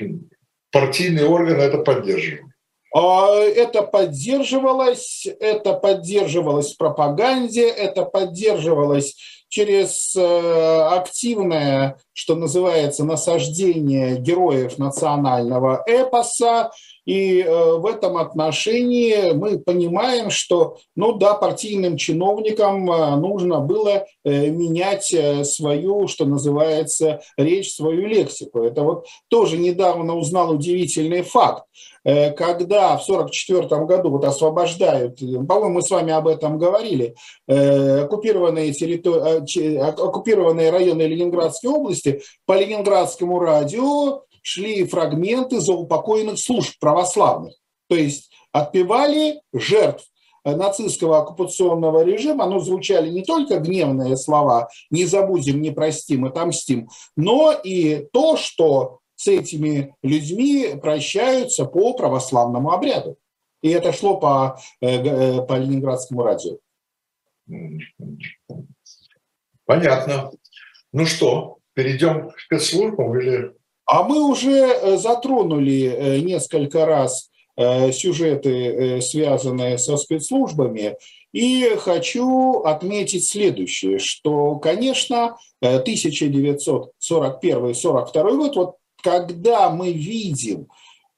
партийные 0.72 1.26
органы 1.26 1.60
это 1.60 1.78
поддерживали. 1.78 2.51
А, 2.94 3.34
это 3.36 3.82
поддерживалось, 3.82 5.26
это 5.40 5.72
поддерживалось 5.72 6.74
в 6.74 6.76
пропаганде, 6.76 7.66
это 7.68 8.04
поддерживалось 8.04 9.16
через 9.48 10.14
э, 10.16 10.82
активное, 10.92 11.98
что 12.12 12.34
называется, 12.34 13.04
насаждение 13.04 14.16
героев 14.16 14.78
национального 14.78 15.82
эпоса, 15.86 16.70
и 17.04 17.40
э, 17.40 17.76
в 17.76 17.86
этом 17.86 18.16
отношении 18.16 19.32
мы 19.32 19.58
понимаем, 19.58 20.30
что, 20.30 20.76
ну 20.94 21.14
да, 21.14 21.34
партийным 21.34 21.96
чиновникам 21.96 22.90
э, 22.90 23.16
нужно 23.16 23.60
было 23.60 24.06
э, 24.24 24.50
менять 24.50 25.14
свою, 25.46 26.06
что 26.06 26.24
называется, 26.26 27.20
речь, 27.36 27.74
свою 27.74 28.06
лексику. 28.06 28.62
Это 28.62 28.82
вот 28.82 29.06
тоже 29.28 29.58
недавно 29.58 30.16
узнал 30.16 30.52
удивительный 30.52 31.22
факт. 31.22 31.64
Когда 32.04 32.96
в 32.96 33.04
1944 33.08 33.84
году 33.84 34.10
вот 34.10 34.24
освобождают, 34.24 35.20
по-моему, 35.20 35.74
мы 35.74 35.82
с 35.82 35.90
вами 35.90 36.12
об 36.12 36.26
этом 36.26 36.58
говорили, 36.58 37.14
оккупированные, 37.46 38.72
территори... 38.72 39.76
оккупированные 39.76 40.70
районы 40.70 41.02
Ленинградской 41.02 41.70
области 41.70 42.20
по 42.44 42.58
Ленинградскому 42.58 43.38
радио 43.38 44.24
шли 44.42 44.84
фрагменты 44.84 45.60
заупокоенных 45.60 46.38
служб 46.38 46.78
православных. 46.78 47.54
То 47.88 47.96
есть 47.96 48.30
отпевали 48.52 49.40
жертв 49.52 50.06
нацистского 50.44 51.20
оккупационного 51.20 52.02
режима, 52.04 52.46
но 52.46 52.58
звучали 52.58 53.08
не 53.08 53.22
только 53.22 53.58
гневные 53.58 54.16
слова 54.16 54.68
«не 54.90 55.04
забудем, 55.04 55.62
не 55.62 55.70
простим, 55.70 56.24
отомстим», 56.24 56.88
но 57.16 57.52
и 57.52 58.06
то, 58.12 58.36
что 58.36 58.98
с 59.14 59.28
этими 59.28 59.94
людьми 60.02 60.74
прощаются 60.80 61.64
по 61.64 61.94
православному 61.94 62.72
обряду. 62.72 63.16
И 63.62 63.70
это 63.70 63.92
шло 63.92 64.18
по, 64.18 64.58
э, 64.80 64.88
э, 64.88 65.42
по 65.46 65.56
ленинградскому 65.56 66.24
радио. 66.24 66.58
Понятно. 69.64 70.32
Ну 70.92 71.06
что, 71.06 71.58
перейдем 71.74 72.30
к 72.30 72.40
спецслужбам 72.40 73.18
или 73.18 73.54
а 73.92 74.02
мы 74.04 74.22
уже 74.22 74.50
э, 74.50 74.96
затронули 74.96 75.84
э, 75.84 76.20
несколько 76.20 76.86
раз 76.86 77.28
э, 77.58 77.92
сюжеты, 77.92 79.02
связанные 79.02 79.76
со 79.76 79.98
спецслужбами, 79.98 80.96
и 81.34 81.76
хочу 81.76 82.60
отметить 82.60 83.28
следующее, 83.28 83.98
что, 83.98 84.56
конечно, 84.56 85.36
1941-42 85.62 88.12
год, 88.12 88.56
вот 88.56 88.76
когда 89.02 89.68
мы 89.68 89.92
видим 89.92 90.68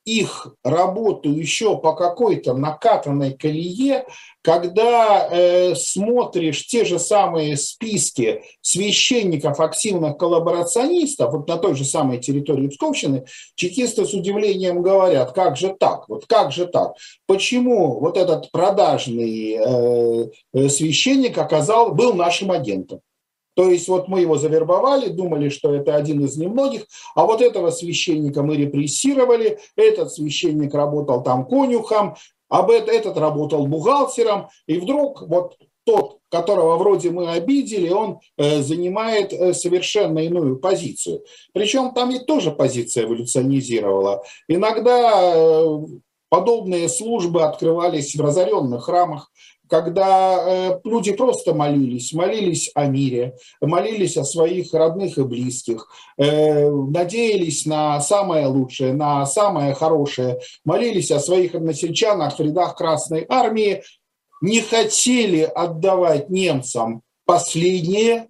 их 0.05 0.55
работу 0.63 1.31
еще 1.31 1.79
по 1.79 1.95
какой-то 1.95 2.55
накатанной 2.55 3.33
колее, 3.33 4.05
когда 4.43 5.29
э, 5.31 5.75
смотришь 5.75 6.67
те 6.67 6.85
же 6.85 6.99
самые 6.99 7.57
списки 7.57 8.43
священников, 8.61 9.61
активных 9.61 10.19
коллаборационистов, 10.19 11.33
вот 11.33 11.49
на 11.49 11.57
той 11.57 11.75
же 11.75 11.85
самой 11.85 12.19
территории 12.19 12.69
Псковщины, 12.69 13.25
чекисты 13.55 14.05
с 14.05 14.13
удивлением 14.13 14.83
говорят, 14.83 15.33
как 15.33 15.57
же 15.57 15.75
так, 15.79 16.09
вот 16.09 16.27
как 16.27 16.53
же 16.53 16.67
так, 16.67 16.95
почему 17.27 17.99
вот 18.01 18.19
этот 18.19 18.51
продажный 18.51 19.55
э, 19.55 20.29
э 20.53 20.69
священник 20.69 21.39
оказал, 21.39 21.95
был 21.95 22.15
нашим 22.15 22.51
агентом. 22.51 23.01
То 23.55 23.71
есть 23.71 23.89
вот 23.89 24.09
мы 24.09 24.21
его 24.21 24.37
завербовали, 24.37 25.09
думали, 25.09 25.49
что 25.49 25.75
это 25.75 25.95
один 25.95 26.25
из 26.25 26.37
немногих, 26.37 26.87
а 27.15 27.25
вот 27.25 27.41
этого 27.41 27.71
священника 27.71 28.43
мы 28.43 28.57
репрессировали, 28.57 29.59
этот 29.77 30.13
священник 30.13 30.75
работал 30.75 31.23
там 31.23 31.47
конюхом, 31.47 32.17
об 32.49 32.71
этот 32.71 33.17
работал 33.17 33.67
бухгалтером, 33.67 34.49
и 34.67 34.79
вдруг 34.79 35.23
вот 35.23 35.57
тот, 35.85 36.19
которого 36.31 36.77
вроде 36.77 37.11
мы 37.11 37.31
обидели, 37.31 37.91
он 37.91 38.19
э, 38.37 38.63
занимает 38.63 39.33
э, 39.33 39.53
совершенно 39.53 40.19
иную 40.21 40.57
позицию. 40.57 41.25
Причем 41.53 41.93
там 41.93 42.11
и 42.11 42.19
тоже 42.19 42.51
позиция 42.51 43.05
эволюционизировала. 43.05 44.25
Иногда 44.49 45.35
э, 45.35 45.79
подобные 46.31 46.89
службы 46.89 47.45
открывались 47.45 48.17
в 48.17 48.21
разоренных 48.21 48.85
храмах, 48.85 49.31
когда 49.69 50.39
э, 50.39 50.81
люди 50.85 51.13
просто 51.13 51.55
молились, 51.55 52.13
молились 52.13 52.71
о 52.75 52.87
мире, 52.87 53.37
молились 53.61 54.17
о 54.17 54.25
своих 54.25 54.73
родных 54.73 55.19
и 55.19 55.23
близких, 55.23 55.89
э, 56.19 56.71
надеялись 56.71 57.67
на 57.67 58.01
самое 58.01 58.47
лучшее, 58.47 58.93
на 58.93 59.25
самое 59.27 59.75
хорошее, 59.75 60.39
молились 60.65 61.11
о 61.11 61.21
своих 61.21 61.55
односельчанах 61.55 62.39
в 62.39 62.43
рядах 62.43 62.77
Красной 62.77 63.27
Армии, 63.29 63.83
не 64.41 64.61
хотели 64.61 65.41
отдавать 65.41 66.29
немцам 66.29 67.03
последнее, 67.25 68.29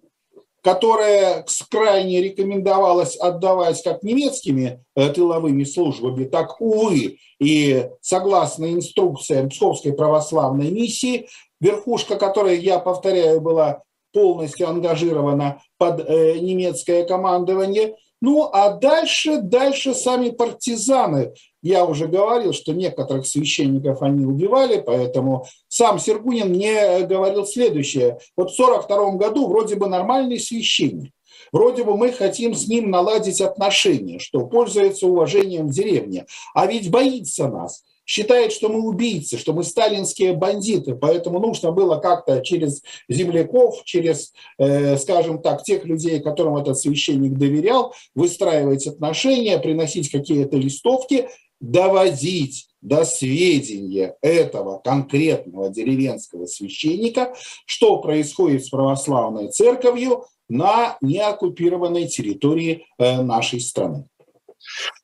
которое 0.65 1.45
крайне 1.71 2.23
рекомендовалось 2.23 3.17
отдавать 3.17 3.83
как 3.83 4.03
немецкими 4.03 4.83
э, 4.97 5.11
тыловыми 5.11 5.63
службами, 5.65 6.25
так, 6.25 6.59
увы, 6.59 7.19
и 7.39 7.87
согласно 8.01 8.73
инструкциям 8.73 9.51
Псковской 9.51 9.93
православной 9.93 10.71
миссии, 10.71 11.29
верхушка 11.61 12.17
которой, 12.17 12.59
я 12.61 12.79
повторяю, 12.79 13.43
была 13.43 13.83
полностью 14.15 14.67
ангажирована 14.67 15.61
под 15.77 16.01
э, 16.01 16.39
немецкое 16.39 17.05
командование. 17.05 17.97
Ну, 18.23 18.49
а 18.51 18.71
дальше, 18.71 19.43
дальше 19.43 19.93
сами 19.93 20.31
партизаны. 20.31 21.35
Я 21.65 21.87
уже 21.87 22.09
говорил, 22.09 22.53
что 22.53 22.75
некоторых 22.75 23.27
священников 23.27 24.03
они 24.03 24.27
убивали, 24.27 24.83
поэтому 24.85 25.47
сам 25.67 25.99
Сергунин 25.99 26.51
мне 26.51 27.01
говорил 27.07 27.47
следующее. 27.47 28.19
Вот 28.37 28.51
в 28.51 28.61
1942 28.61 29.13
году 29.13 29.49
вроде 29.49 29.77
бы 29.77 29.89
нормальный 29.89 30.39
священник. 30.39 31.11
Вроде 31.53 31.83
бы 31.83 31.97
мы 31.97 32.13
хотим 32.13 32.55
с 32.55 32.69
ним 32.69 32.91
наладить 32.91 33.41
отношения, 33.41 34.19
что 34.19 34.47
пользуется 34.47 35.07
уважением 35.07 35.69
в 35.69 35.73
деревне. 35.73 36.27
А 36.53 36.67
ведь 36.67 36.91
боится 36.91 37.49
нас. 37.49 37.83
считает, 38.07 38.53
что 38.53 38.69
мы 38.69 38.87
убийцы, 38.87 39.39
что 39.39 39.55
мы 39.55 39.65
сталинские 39.65 40.35
бандиты, 40.35 40.95
поэтому 40.95 41.41
нужно 41.41 41.73
было 41.73 41.97
как-то 41.97 42.43
через 42.43 42.83
земляков, 43.09 43.83
через, 43.85 44.35
э, 44.59 44.99
скажем 44.99 45.41
так, 45.41 45.63
тех 45.63 45.87
людей, 45.87 46.21
которым 46.21 46.59
этот 46.59 46.79
священник 46.79 47.39
доверял, 47.39 47.95
выстраивать 48.15 48.87
отношения, 48.87 49.59
приносить 49.59 50.11
какие-то 50.11 50.59
листовки, 50.59 51.31
доводить 51.71 52.69
до 52.83 53.05
сведения 53.05 54.17
этого 54.21 54.79
конкретного 54.79 55.71
деревенского 55.71 56.47
священника, 56.47 57.35
что 57.65 57.99
происходит 57.99 58.65
с 58.65 58.69
православной 58.69 59.49
церковью 59.49 60.27
на 60.49 60.99
неоккупированной 61.01 62.07
территории 62.07 62.87
э, 62.99 63.23
нашей 63.23 63.61
страны. 63.61 64.05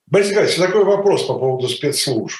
Борис 0.07 0.29
Николаевич, 0.29 0.57
такой 0.59 0.85
вопрос 0.85 1.25
по 1.25 1.39
поводу 1.39 1.69
спецслужб. 1.69 2.39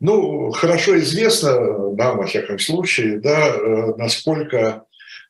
Ну, 0.00 0.50
хорошо 0.50 0.98
известно 0.98 1.90
нам, 1.90 2.18
во 2.18 2.26
всяком 2.26 2.58
случае, 2.58 3.20
да, 3.20 3.48
э, 3.48 3.94
насколько 3.96 4.56
э, 4.56 4.80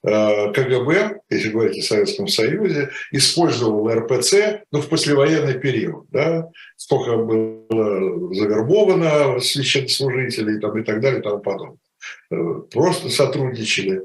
КГБ, 0.05 1.21
если 1.31 1.49
говорить 1.51 1.79
о 1.79 1.87
Советском 1.87 2.29
Союзе, 2.29 2.91
использовал 3.11 3.89
РПЦ 3.91 4.63
ну, 4.71 4.81
в 4.81 4.89
послевоенный 4.89 5.59
период. 5.59 6.07
Да? 6.11 6.49
Сколько 6.77 7.17
было 7.17 8.35
завербовано 8.35 9.41
священнослужителей 9.41 10.61
там, 10.61 10.79
и 10.79 10.85
так 10.85 11.01
далее 11.01 11.21
и 11.21 11.23
тому 11.23 11.39
подобное. 11.39 11.79
Э, 12.31 12.37
просто 12.71 13.09
сотрудничали. 13.09 14.03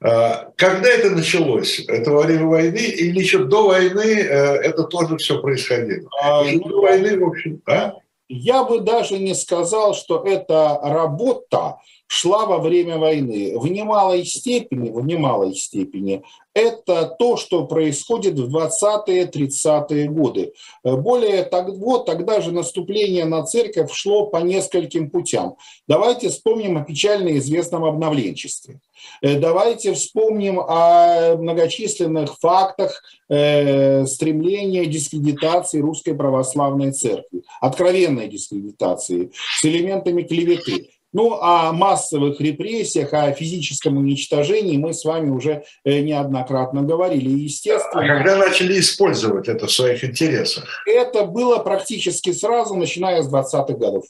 Когда 0.00 0.88
это 0.88 1.10
началось? 1.10 1.84
Это 1.86 2.10
во 2.10 2.22
время 2.22 2.46
войны 2.46 2.78
или 2.78 3.20
еще 3.20 3.44
до 3.44 3.68
войны 3.68 4.00
это 4.00 4.82
тоже 4.82 5.16
все 5.18 5.40
происходило? 5.40 6.10
А, 6.20 6.42
до 6.42 6.68
ну, 6.68 6.80
войны, 6.80 7.18
в 7.20 7.24
общем, 7.24 7.62
а? 7.66 7.92
Я 8.34 8.64
бы 8.64 8.80
даже 8.80 9.18
не 9.18 9.34
сказал, 9.34 9.92
что 9.92 10.22
эта 10.24 10.80
работа 10.82 11.80
шла 12.06 12.46
во 12.46 12.58
время 12.58 12.96
войны. 12.96 13.58
В 13.58 13.66
немалой 13.66 14.24
степени, 14.24 14.88
в 14.88 15.04
немалой 15.04 15.54
степени 15.54 16.22
это 16.54 17.14
то, 17.18 17.36
что 17.36 17.66
происходит 17.66 18.38
в 18.38 18.56
20-е, 18.56 19.26
30-е 19.26 20.08
годы. 20.08 20.54
Более 20.82 21.42
того, 21.42 21.98
тогда 21.98 22.40
же 22.40 22.52
наступление 22.52 23.26
на 23.26 23.42
церковь 23.44 23.92
шло 23.92 24.28
по 24.28 24.38
нескольким 24.38 25.10
путям. 25.10 25.56
Давайте 25.86 26.30
вспомним 26.30 26.78
о 26.78 26.84
печально 26.84 27.36
известном 27.36 27.84
обновленчестве. 27.84 28.80
Э, 29.22 29.38
давайте 29.38 29.94
вспомним 29.94 30.60
о 30.60 31.36
многочисленных 31.36 32.36
фактах 32.40 33.02
э, 33.28 34.04
стремления 34.06 34.86
дискредитации 34.86 35.80
Русской 35.80 36.14
Православной 36.14 36.92
Церкви, 36.92 37.42
откровенной 37.60 38.28
дискредитации 38.28 39.30
с 39.60 39.64
элементами 39.64 40.22
клеветы. 40.22 40.90
Ну, 41.14 41.34
о 41.34 41.72
массовых 41.72 42.40
репрессиях, 42.40 43.12
о 43.12 43.32
физическом 43.32 43.98
уничтожении 43.98 44.78
мы 44.78 44.94
с 44.94 45.04
вами 45.04 45.28
уже 45.28 45.64
э, 45.84 46.00
неоднократно 46.00 46.82
говорили. 46.82 47.28
естественно, 47.28 48.02
а 48.02 48.06
когда 48.06 48.36
начали 48.36 48.80
использовать 48.80 49.46
это 49.46 49.66
в 49.66 49.72
своих 49.72 50.02
интересах? 50.04 50.64
Это 50.86 51.26
было 51.26 51.58
практически 51.58 52.32
сразу, 52.32 52.76
начиная 52.76 53.22
с 53.22 53.30
20-х 53.30 53.74
годов. 53.74 54.04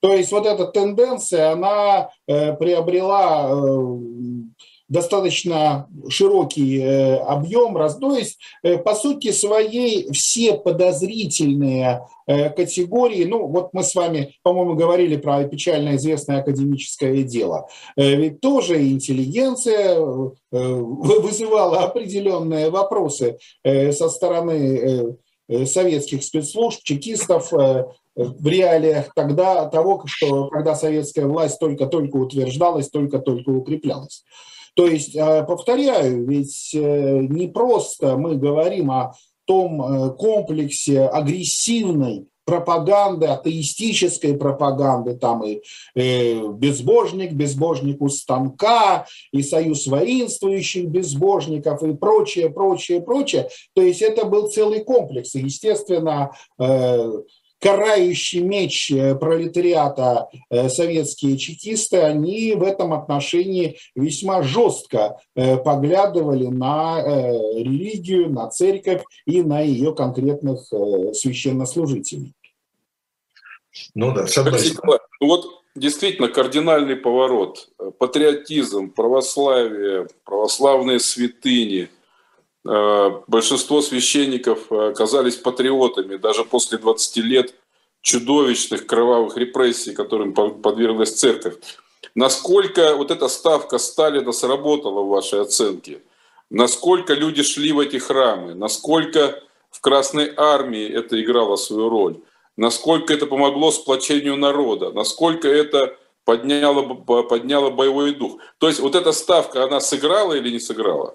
То 0.00 0.12
есть 0.12 0.30
вот 0.30 0.46
эта 0.46 0.66
тенденция, 0.66 1.52
она 1.52 2.10
э, 2.26 2.54
приобрела 2.54 3.50
э, 3.50 3.98
достаточно 4.88 5.88
широкий 6.08 6.78
э, 6.78 7.16
объем, 7.16 7.76
раз, 7.76 7.96
то 7.96 8.16
есть 8.16 8.38
по 8.84 8.94
сути 8.94 9.32
своей 9.32 10.10
все 10.12 10.54
подозрительные 10.54 12.06
категории, 12.26 13.24
ну 13.24 13.46
вот 13.46 13.70
мы 13.72 13.82
с 13.82 13.94
вами, 13.94 14.34
по-моему, 14.42 14.74
говорили 14.74 15.16
про 15.16 15.44
печально 15.44 15.96
известное 15.96 16.40
академическое 16.40 17.22
дело, 17.22 17.68
ведь 17.96 18.40
тоже 18.40 18.86
интеллигенция 18.86 19.98
вызывала 20.50 21.80
определенные 21.80 22.68
вопросы 22.68 23.38
со 23.64 24.10
стороны 24.10 25.16
советских 25.64 26.22
спецслужб, 26.22 26.82
чекистов, 26.82 27.50
в 28.18 28.46
реалиях 28.46 29.12
тогда 29.14 29.66
того, 29.66 30.02
что 30.06 30.48
когда 30.48 30.74
советская 30.74 31.26
власть 31.26 31.58
только-только 31.60 32.16
утверждалась, 32.16 32.90
только-только 32.90 33.50
укреплялась. 33.50 34.24
То 34.74 34.86
есть, 34.86 35.14
э, 35.14 35.44
повторяю, 35.44 36.26
ведь 36.26 36.72
э, 36.74 37.20
не 37.28 37.46
просто 37.46 38.16
мы 38.16 38.36
говорим 38.36 38.90
о 38.90 39.14
том 39.44 39.82
э, 39.82 40.10
комплексе 40.16 41.02
агрессивной 41.02 42.26
пропаганды, 42.44 43.26
атеистической 43.26 44.34
пропаганды, 44.34 45.16
там 45.16 45.44
и 45.44 45.60
э, 45.94 46.48
безбожник, 46.52 47.32
безбожник 47.32 48.00
у 48.00 48.08
станка, 48.08 49.06
и 49.32 49.42
союз 49.42 49.86
воинствующих 49.86 50.86
безбожников, 50.86 51.82
и 51.82 51.94
прочее, 51.94 52.48
прочее, 52.48 53.00
прочее. 53.02 53.48
То 53.74 53.82
есть 53.82 54.00
это 54.00 54.24
был 54.24 54.48
целый 54.48 54.82
комплекс. 54.82 55.34
И, 55.34 55.40
естественно, 55.40 56.30
э, 56.58 57.12
карающий 57.60 58.40
меч 58.40 58.90
э, 58.90 59.14
пролетариата 59.14 60.28
э, 60.50 60.68
советские 60.68 61.36
чекисты, 61.36 61.98
они 61.98 62.54
в 62.54 62.62
этом 62.62 62.92
отношении 62.92 63.78
весьма 63.94 64.42
жестко 64.42 65.18
э, 65.34 65.56
поглядывали 65.56 66.46
на 66.46 67.02
религию, 67.02 68.30
на 68.30 68.48
церковь 68.48 69.02
и 69.26 69.42
на 69.42 69.60
ее 69.60 69.94
конкретных 69.94 70.60
священнослужителей. 71.14 72.34
Ну 73.94 74.12
да, 74.14 74.26
с 74.26 74.36
одной 74.38 74.58
стороны. 74.60 74.98
Вот 75.20 75.46
действительно 75.74 76.28
кардинальный 76.28 76.96
поворот. 76.96 77.68
Патриотизм, 77.98 78.90
православие, 78.90 80.08
православные 80.24 81.00
святыни– 81.00 81.88
большинство 82.64 83.80
священников 83.82 84.70
э, 84.70 84.90
оказались 84.90 85.36
патриотами 85.36 86.16
даже 86.16 86.44
после 86.44 86.78
20 86.78 87.16
лет 87.18 87.54
чудовищных 88.00 88.86
кровавых 88.86 89.36
репрессий, 89.36 89.94
которым 89.94 90.32
подверглась 90.34 91.14
церковь. 91.14 91.54
Насколько 92.14 92.96
вот 92.96 93.10
эта 93.10 93.28
ставка 93.28 93.78
Сталина 93.78 94.32
сработала 94.32 95.02
в 95.02 95.08
вашей 95.08 95.40
оценке? 95.40 96.00
Насколько 96.50 97.14
люди 97.14 97.42
шли 97.42 97.72
в 97.72 97.78
эти 97.78 97.98
храмы? 97.98 98.54
Насколько 98.54 99.42
в 99.70 99.80
Красной 99.80 100.32
Армии 100.36 100.88
это 100.88 101.20
играло 101.22 101.56
свою 101.56 101.88
роль? 101.88 102.16
Насколько 102.56 103.12
это 103.14 103.26
помогло 103.26 103.70
сплочению 103.70 104.36
народа? 104.36 104.90
Насколько 104.90 105.48
это 105.48 105.96
подняло, 106.24 106.82
подняло 107.22 107.70
боевой 107.70 108.14
дух? 108.14 108.40
То 108.58 108.68
есть 108.68 108.80
вот 108.80 108.94
эта 108.94 109.12
ставка, 109.12 109.64
она 109.64 109.80
сыграла 109.80 110.32
или 110.32 110.50
не 110.50 110.58
сыграла? 110.58 111.14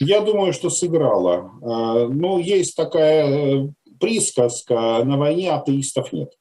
Я 0.00 0.22
думаю, 0.22 0.54
что 0.54 0.70
сыграла. 0.70 1.52
А, 1.62 2.08
ну, 2.08 2.38
есть 2.38 2.74
такая 2.74 3.66
э, 3.66 3.68
присказка, 4.00 5.04
на 5.04 5.18
войне 5.18 5.52
атеистов 5.52 6.12
нет. 6.12 6.32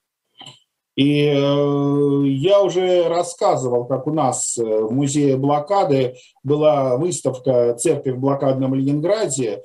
И 0.95 1.27
э, 1.27 2.23
я 2.25 2.61
уже 2.61 3.07
рассказывал, 3.07 3.85
как 3.85 4.07
у 4.07 4.13
нас 4.13 4.57
э, 4.57 4.63
в 4.63 4.91
музее 4.91 5.37
блокады 5.37 6.15
была 6.43 6.97
выставка 6.97 7.73
«Церковь 7.75 8.15
в 8.15 8.19
блокадном 8.19 8.75
Ленинграде», 8.75 9.63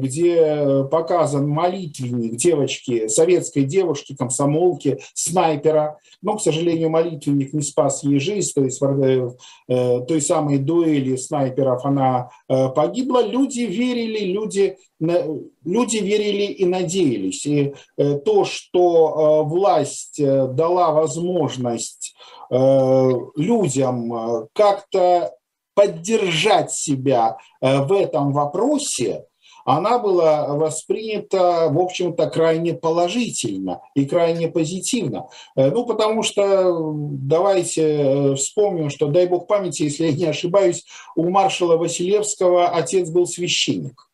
где 0.00 0.84
показан 0.90 1.48
молитвенник 1.48 2.36
девочки, 2.36 3.08
советской 3.08 3.64
девушки, 3.64 4.16
комсомолки, 4.16 4.98
снайпера. 5.14 5.98
Но, 6.22 6.36
к 6.36 6.42
сожалению, 6.42 6.90
молитвенник 6.90 7.52
не 7.52 7.62
спас 7.62 8.02
ей 8.02 8.18
жизнь, 8.18 8.52
то 8.54 8.64
есть 8.64 8.80
в 8.80 9.36
той 9.68 10.20
самой 10.20 10.58
дуэли 10.58 11.16
снайперов 11.16 11.84
она 11.84 12.30
погибла. 12.48 13.26
Люди 13.26 13.60
верили, 13.60 14.32
люди 14.32 14.76
люди 14.98 15.98
верили 15.98 16.52
и 16.52 16.64
надеялись. 16.64 17.44
И 17.46 17.74
э, 17.96 18.18
то, 18.18 18.44
что 18.44 19.44
э, 19.44 19.48
власть 19.48 20.18
э, 20.18 20.46
дала 20.48 20.92
возможность 20.92 22.14
людям 22.48 24.48
как-то 24.52 25.32
поддержать 25.74 26.70
себя 26.70 27.38
в 27.60 27.92
этом 27.92 28.32
вопросе, 28.32 29.24
она 29.66 29.98
была 29.98 30.46
воспринята, 30.54 31.68
в 31.70 31.78
общем-то, 31.78 32.30
крайне 32.30 32.72
положительно 32.72 33.82
и 33.94 34.06
крайне 34.06 34.48
позитивно. 34.48 35.28
Ну, 35.56 35.84
потому 35.84 36.22
что 36.22 36.92
давайте 36.94 38.34
вспомним, 38.36 38.90
что, 38.90 39.08
дай 39.08 39.26
бог 39.26 39.46
памяти, 39.46 39.82
если 39.82 40.06
я 40.06 40.12
не 40.12 40.24
ошибаюсь, 40.26 40.86
у 41.16 41.28
маршала 41.28 41.76
Василевского 41.76 42.68
отец 42.68 43.10
был 43.10 43.26
священник. 43.26 44.06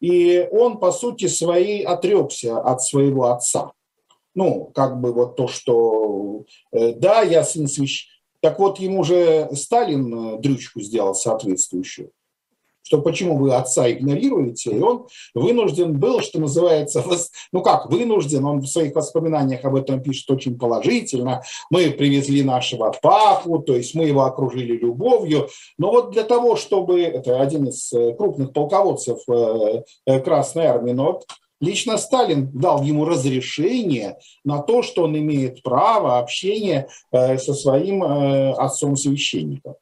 И 0.00 0.46
он, 0.52 0.78
по 0.78 0.92
сути 0.92 1.26
своей, 1.26 1.82
отрекся 1.82 2.58
от 2.58 2.82
своего 2.82 3.32
отца. 3.32 3.72
Ну, 4.34 4.70
как 4.74 5.00
бы 5.00 5.12
вот 5.12 5.36
то, 5.36 5.48
что 5.48 6.44
э, 6.72 6.92
да, 6.92 7.22
я 7.22 7.42
сын 7.42 7.66
священника. 7.66 8.12
Так 8.40 8.58
вот, 8.58 8.78
ему 8.78 9.02
же 9.02 9.48
Сталин 9.54 10.36
э, 10.36 10.38
дрючку 10.38 10.80
сделал 10.80 11.14
соответствующую. 11.14 12.10
Что 12.86 13.00
почему 13.02 13.36
вы 13.36 13.52
отца 13.52 13.90
игнорируете, 13.90 14.70
и 14.70 14.80
он 14.80 15.08
вынужден 15.34 15.98
был, 15.98 16.20
что 16.20 16.40
называется, 16.40 17.04
ну 17.52 17.60
как, 17.60 17.90
вынужден, 17.90 18.44
он 18.44 18.60
в 18.60 18.66
своих 18.66 18.94
воспоминаниях 18.94 19.64
об 19.64 19.74
этом 19.74 20.00
пишет 20.00 20.30
очень 20.30 20.56
положительно, 20.56 21.42
мы 21.68 21.90
привезли 21.90 22.44
нашего 22.44 22.94
папу, 23.02 23.58
то 23.58 23.74
есть 23.74 23.96
мы 23.96 24.04
его 24.04 24.22
окружили 24.22 24.76
любовью, 24.76 25.48
но 25.78 25.90
вот 25.90 26.12
для 26.12 26.22
того, 26.22 26.54
чтобы, 26.54 27.02
это 27.02 27.40
один 27.40 27.66
из 27.66 27.92
э, 27.92 28.14
крупных 28.14 28.52
полководцев 28.52 29.18
э, 29.28 29.82
э, 30.06 30.20
Красной 30.20 30.66
Армии, 30.66 30.92
но 30.92 31.22
Лично 31.58 31.96
Сталин 31.96 32.50
дал 32.52 32.82
ему 32.82 33.06
разрешение 33.06 34.18
на 34.44 34.60
то, 34.60 34.82
что 34.82 35.04
он 35.04 35.16
имеет 35.16 35.62
право 35.62 36.18
общения 36.18 36.86
со 37.10 37.54
своим 37.54 38.02
отцом-священником. 38.02 39.76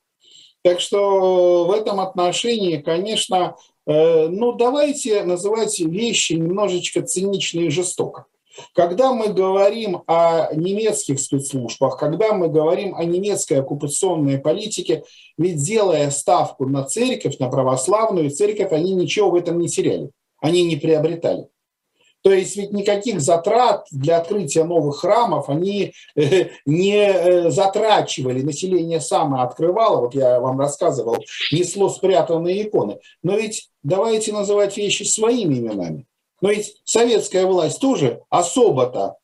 Так 0.65 0.81
что 0.81 1.67
в 1.67 1.73
этом 1.73 2.01
отношении, 2.01 2.79
конечно, 2.79 3.55
э, 3.87 4.29
ну 4.29 4.53
давайте 4.53 5.23
называть 5.23 5.79
вещи 5.79 6.33
немножечко 6.33 7.03
цинично 7.03 7.61
и 7.61 7.69
жестоко. 7.69 8.25
Когда 8.73 9.12
мы 9.12 9.29
говорим 9.29 10.05
о 10.07 10.55
немецких 10.55 11.21
спецслужбах, 11.21 11.99
когда 11.99 12.33
мы 12.33 12.49
говорим 12.49 12.95
о 12.95 13.05
немецкой 13.05 13.61
оккупационной 13.61 14.39
политике, 14.39 15.05
ведь 15.37 15.62
делая 15.62 16.11
ставку 16.11 16.67
на 16.67 16.85
церковь, 16.85 17.39
на 17.39 17.51
православную 17.51 18.31
церковь, 18.31 18.73
они 18.73 18.95
ничего 18.95 19.33
в 19.33 19.35
этом 19.35 19.59
не 19.59 19.69
теряли, 19.69 20.12
они 20.41 20.65
не 20.65 20.77
приобретали. 20.77 21.49
То 22.25 22.33
есть 22.33 22.57
ведь 22.57 22.72
никаких 22.72 23.20
затрат 23.20 23.87
для 23.91 24.16
открытия 24.16 24.64
новых 24.64 25.01
храмов 25.01 25.51
они 25.51 25.93
э, 26.16 26.49
не 26.64 26.97
э, 26.97 27.51
затрачивали. 27.51 28.41
Население 28.41 28.99
само 28.99 29.43
открывало, 29.43 30.01
вот 30.01 30.14
я 30.14 30.41
вам 30.41 30.59
рассказывал, 30.59 31.18
несло 31.53 31.91
спрятанные 31.91 32.62
иконы. 32.62 32.99
Но 33.22 33.37
ведь 33.37 33.68
давайте 33.83 34.33
называть 34.33 34.79
вещи 34.79 35.03
своими 35.03 35.59
именами. 35.59 36.07
Но 36.41 36.49
ведь 36.49 36.81
советская 36.85 37.45
власть 37.45 37.79
тоже 37.79 38.22
особо-то 38.31 39.16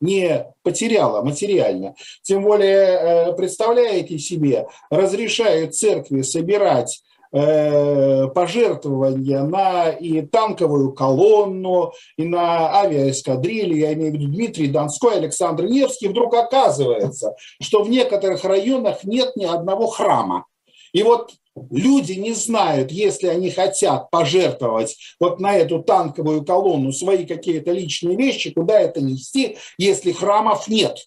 не 0.00 0.44
потеряла 0.64 1.22
материально. 1.22 1.94
Тем 2.22 2.42
более, 2.42 3.28
э, 3.28 3.32
представляете 3.34 4.18
себе, 4.18 4.66
разрешают 4.90 5.76
церкви 5.76 6.22
собирать 6.22 7.00
пожертвования 7.30 9.42
на 9.42 9.90
и 9.90 10.22
танковую 10.22 10.92
колонну, 10.92 11.92
и 12.16 12.24
на 12.24 12.80
авиаэскадрильи, 12.80 13.78
я 13.78 13.92
имею 13.94 14.12
в 14.12 14.14
виду 14.14 14.26
Дмитрий 14.26 14.68
Донской, 14.68 15.16
Александр 15.16 15.66
Невский, 15.66 16.08
вдруг 16.08 16.34
оказывается, 16.34 17.34
что 17.60 17.82
в 17.82 17.90
некоторых 17.90 18.44
районах 18.44 19.04
нет 19.04 19.36
ни 19.36 19.44
одного 19.44 19.86
храма. 19.86 20.46
И 20.92 21.02
вот 21.02 21.32
люди 21.70 22.12
не 22.12 22.32
знают, 22.32 22.90
если 22.90 23.28
они 23.28 23.50
хотят 23.50 24.10
пожертвовать 24.10 24.96
вот 25.18 25.40
на 25.40 25.56
эту 25.56 25.82
танковую 25.82 26.44
колонну 26.44 26.92
свои 26.92 27.26
какие-то 27.26 27.72
личные 27.72 28.16
вещи, 28.16 28.50
куда 28.50 28.80
это 28.80 29.00
нести, 29.00 29.56
если 29.78 30.12
храмов 30.12 30.68
нет. 30.68 31.06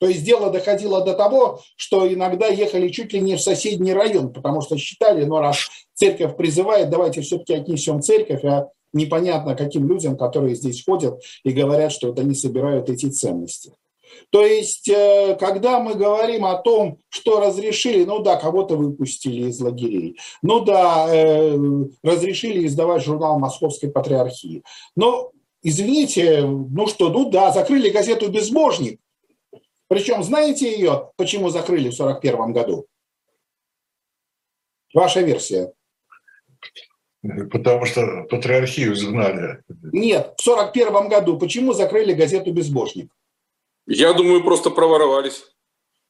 То 0.00 0.08
есть 0.08 0.24
дело 0.24 0.50
доходило 0.50 1.04
до 1.04 1.12
того, 1.12 1.60
что 1.76 2.10
иногда 2.10 2.46
ехали 2.46 2.88
чуть 2.88 3.12
ли 3.12 3.20
не 3.20 3.36
в 3.36 3.40
соседний 3.40 3.92
район, 3.92 4.32
потому 4.32 4.62
что 4.62 4.78
считали, 4.78 5.24
ну 5.24 5.38
раз 5.38 5.68
церковь 5.92 6.36
призывает, 6.36 6.88
давайте 6.88 7.20
все-таки 7.20 7.52
отнесем 7.52 8.00
церковь, 8.00 8.42
а 8.44 8.68
непонятно 8.94 9.54
каким 9.54 9.86
людям, 9.86 10.16
которые 10.16 10.54
здесь 10.54 10.82
ходят 10.84 11.20
и 11.44 11.50
говорят, 11.50 11.92
что 11.92 12.08
вот 12.08 12.18
они 12.18 12.34
собирают 12.34 12.88
эти 12.88 13.10
ценности. 13.10 13.72
То 14.30 14.44
есть, 14.44 14.88
э, 14.88 15.36
когда 15.38 15.80
мы 15.80 15.94
говорим 15.94 16.46
о 16.46 16.56
том, 16.56 16.98
что 17.10 17.38
разрешили, 17.38 18.04
ну 18.04 18.20
да, 18.20 18.36
кого-то 18.36 18.76
выпустили 18.76 19.48
из 19.48 19.60
лагерей, 19.60 20.18
ну 20.42 20.60
да, 20.60 21.06
э, 21.08 21.56
разрешили 22.02 22.66
издавать 22.66 23.04
журнал 23.04 23.38
Московской 23.38 23.90
Патриархии. 23.90 24.62
Но, 24.96 25.30
извините, 25.62 26.42
ну 26.42 26.86
что, 26.86 27.10
ну 27.10 27.30
да, 27.30 27.52
закрыли 27.52 27.90
газету 27.90 28.30
«Безбожник», 28.30 28.98
причем 29.90 30.22
знаете 30.22 30.70
ее, 30.70 31.10
почему 31.16 31.48
закрыли 31.50 31.90
в 31.90 32.00
1941 32.00 32.52
году? 32.52 32.86
Ваша 34.94 35.20
версия. 35.20 35.72
Потому 37.22 37.86
что 37.86 38.22
патриархию 38.30 38.92
изгнали. 38.92 39.64
Нет, 39.92 40.36
в 40.38 40.48
1941 40.48 41.08
году 41.08 41.38
почему 41.38 41.72
закрыли 41.72 42.12
газету 42.12 42.52
«Безбожник»? 42.52 43.10
Я 43.88 44.12
думаю, 44.12 44.44
просто 44.44 44.70
проворовались. 44.70 45.42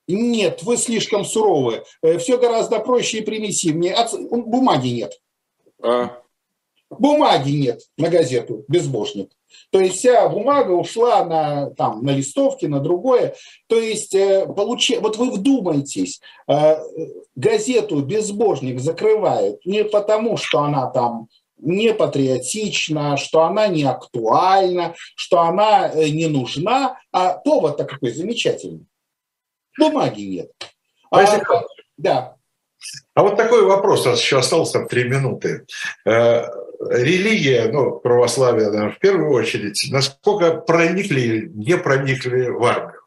Нет, 0.07 0.63
вы 0.63 0.77
слишком 0.77 1.25
суровы. 1.25 1.83
Э, 2.03 2.19
Все 2.19 2.37
гораздо 2.37 2.81
проще 2.81 3.21
и 3.21 3.25
примитивнее. 3.25 3.97
Бумаги 4.31 4.89
нет. 4.89 5.19
А? 5.83 6.20
Бумаги 6.91 7.53
нет 7.53 7.83
на 7.97 8.09
газету 8.09 8.65
«Безбожник». 8.69 9.31
То 9.71 9.81
есть 9.81 9.99
вся 9.99 10.29
бумага 10.29 10.73
ушла 10.73 11.25
на, 11.25 11.71
там, 11.71 12.05
на 12.05 12.11
листовки, 12.11 12.67
на 12.67 12.81
другое. 12.81 13.35
То 13.69 13.77
есть, 13.77 14.15
э, 14.15 14.47
получи... 14.47 14.99
вот 14.99 15.17
вы 15.17 15.31
вдумайтесь, 15.31 16.21
э, 16.49 16.77
газету 17.37 18.01
«Безбожник» 18.03 18.81
закрывают 18.81 19.65
не 19.65 19.85
потому, 19.85 20.37
что 20.37 20.61
она 20.61 20.87
там 20.91 21.29
не 21.59 21.93
патриотична, 21.95 23.17
что 23.17 23.43
она 23.43 23.69
не 23.69 23.85
актуальна, 23.85 24.95
что 25.15 25.41
она 25.41 25.89
э, 25.89 26.09
не 26.09 26.27
нужна, 26.27 26.99
а 27.13 27.35
повод-то 27.35 27.85
какой 27.85 28.13
замечательный. 28.13 28.87
Бумаги 29.79 30.23
нет. 30.23 30.51
А, 31.11 31.25
да. 31.97 32.37
А 33.15 33.23
вот 33.23 33.37
такой 33.37 33.65
вопрос, 33.65 34.07
у 34.07 34.11
нас 34.11 34.21
еще 34.21 34.39
осталось 34.39 34.71
там 34.71 34.89
три 34.89 35.05
минуты 35.05 35.67
религия, 36.89 37.71
ну, 37.71 37.99
православие, 37.99 38.71
наверное, 38.71 38.93
в 38.93 38.99
первую 38.99 39.33
очередь, 39.33 39.89
насколько 39.91 40.55
проникли, 40.55 41.51
не 41.55 41.77
проникли 41.77 42.49
в 42.49 42.65
армию? 42.65 43.01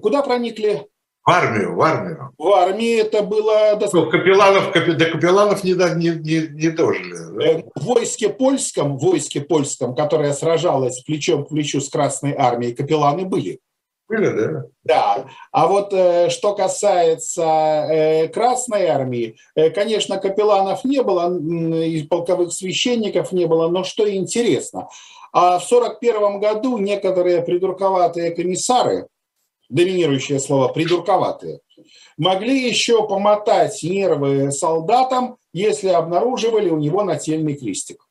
Куда 0.00 0.22
проникли? 0.22 0.86
В 1.24 1.30
армию, 1.30 1.74
в 1.74 1.82
армию. 1.82 2.32
В 2.38 2.48
армии 2.48 2.96
это 2.96 3.22
было... 3.22 3.78
Ну, 3.92 4.10
капелланов, 4.10 4.72
до 4.72 5.04
капелланов 5.06 5.62
не, 5.62 5.74
не, 5.74 6.10
не, 6.18 6.48
не 6.48 6.70
дожили. 6.70 7.14
Да? 7.36 7.44
Э, 7.44 7.62
в 7.74 7.84
войске 7.84 8.30
польском, 8.30 8.96
в 8.96 9.00
войске 9.00 9.40
польском, 9.42 9.94
которое 9.94 10.32
сражалось 10.32 11.02
плечом 11.02 11.44
к 11.44 11.50
плечу 11.50 11.80
с 11.80 11.90
Красной 11.90 12.34
армией, 12.36 12.74
капелланы 12.74 13.26
были. 13.26 13.60
Были, 14.10 14.28
да? 14.30 14.64
Да. 14.82 15.26
А 15.52 15.68
вот 15.68 15.92
э, 15.92 16.30
что 16.30 16.52
касается 16.56 17.44
э, 17.44 18.26
Красной 18.26 18.86
армии, 18.86 19.36
э, 19.54 19.70
конечно, 19.70 20.18
капелланов 20.18 20.84
не 20.84 21.00
было, 21.00 21.32
и 21.38 22.02
полковых 22.02 22.52
священников 22.52 23.30
не 23.30 23.46
было, 23.46 23.68
но 23.68 23.84
что 23.84 24.12
интересно, 24.12 24.88
а 25.32 25.60
в 25.60 25.72
1941 25.72 26.40
году 26.40 26.78
некоторые 26.78 27.42
придурковатые 27.42 28.32
комиссары, 28.32 29.06
доминирующее 29.68 30.40
слово 30.40 30.72
придурковатые, 30.72 31.60
могли 32.18 32.68
еще 32.68 33.06
помотать 33.06 33.80
нервы 33.84 34.50
солдатам, 34.50 35.36
если 35.52 35.90
обнаруживали 35.90 36.68
у 36.68 36.78
него 36.78 37.04
нательный 37.04 37.54
крестик. 37.54 38.09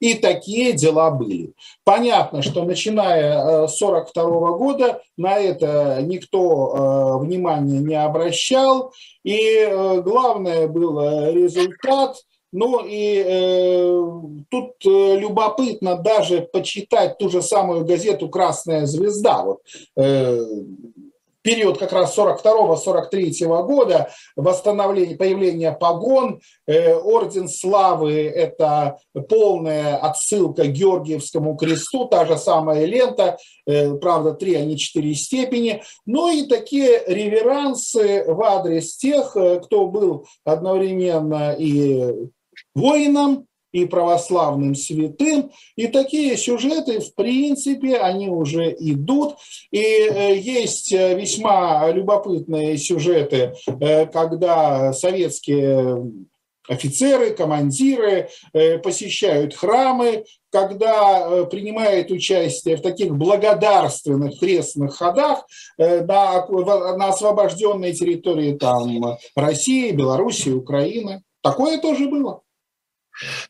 И 0.00 0.14
такие 0.14 0.72
дела 0.72 1.10
были. 1.10 1.52
Понятно, 1.84 2.42
что 2.42 2.64
начиная 2.64 3.66
с 3.66 3.82
1942 3.82 4.52
года 4.52 5.02
на 5.16 5.38
это 5.38 6.00
никто 6.02 7.18
э, 7.20 7.24
внимания 7.24 7.80
не 7.80 7.96
обращал. 7.96 8.92
И 9.24 9.36
э, 9.36 10.00
главное 10.02 10.68
был 10.68 11.00
результат. 11.32 12.16
Ну 12.50 12.82
и 12.84 13.22
э, 13.26 14.02
тут 14.48 14.70
э, 14.86 15.18
любопытно 15.18 15.96
даже 15.96 16.48
почитать 16.50 17.18
ту 17.18 17.28
же 17.28 17.42
самую 17.42 17.84
газету 17.84 18.30
«Красная 18.30 18.86
звезда». 18.86 19.42
Вот, 19.42 19.60
э, 19.96 20.44
период 21.48 21.78
как 21.78 21.92
раз 21.92 22.16
42-43 22.18 23.64
года, 23.64 24.10
восстановление, 24.36 25.16
появление 25.16 25.72
погон, 25.72 26.42
э, 26.66 26.94
Орден 26.94 27.48
Славы– 27.48 28.26
это 28.34 28.98
полная 29.30 29.96
отсылка 29.96 30.64
к 30.64 30.72
Георгиевскому 30.72 31.56
кресту, 31.56 32.04
та 32.04 32.26
же 32.26 32.36
самая 32.36 32.84
лента, 32.84 33.38
э, 33.66 33.94
правда, 33.94 34.34
три, 34.34 34.56
а 34.56 34.64
не 34.66 34.76
четыре 34.76 35.14
степени. 35.14 35.82
Ну 36.04 36.30
и 36.30 36.46
такие 36.46 37.02
реверансы 37.06 38.24
в 38.26 38.42
адрес 38.42 38.98
тех, 38.98 39.34
э, 39.34 39.60
кто 39.60 39.86
был 39.86 40.26
одновременно 40.44 41.56
и 41.58 42.28
воином, 42.74 43.47
и 43.72 43.84
православным 43.84 44.74
святым. 44.74 45.50
И 45.76 45.88
такие 45.88 46.36
сюжеты, 46.36 47.00
в 47.00 47.14
принципе, 47.14 47.96
они 47.98 48.28
уже 48.28 48.74
идут. 48.78 49.36
И 49.70 49.80
э, 49.80 50.36
есть 50.38 50.92
э, 50.92 51.18
весьма 51.18 51.90
любопытные 51.90 52.78
сюжеты, 52.78 53.54
э, 53.66 54.06
когда 54.06 54.92
советские 54.92 56.10
офицеры, 56.66 57.30
командиры 57.30 58.28
посещают 58.52 59.54
храмы, 59.54 60.26
когда 60.50 61.46
принимают 61.46 62.10
участие 62.10 62.76
в 62.76 62.82
таких 62.82 63.16
благодарственных 63.16 64.38
крестных 64.38 64.94
ходах 64.94 65.46
на, 65.78 66.46
на 66.46 67.08
освобожденной 67.08 67.94
территории 67.94 68.52
там, 68.52 69.16
России, 69.34 69.92
Белоруссии, 69.92 70.50
Украины. 70.50 71.22
такое 71.40 71.80
тоже 71.80 72.06
было. 72.06 72.42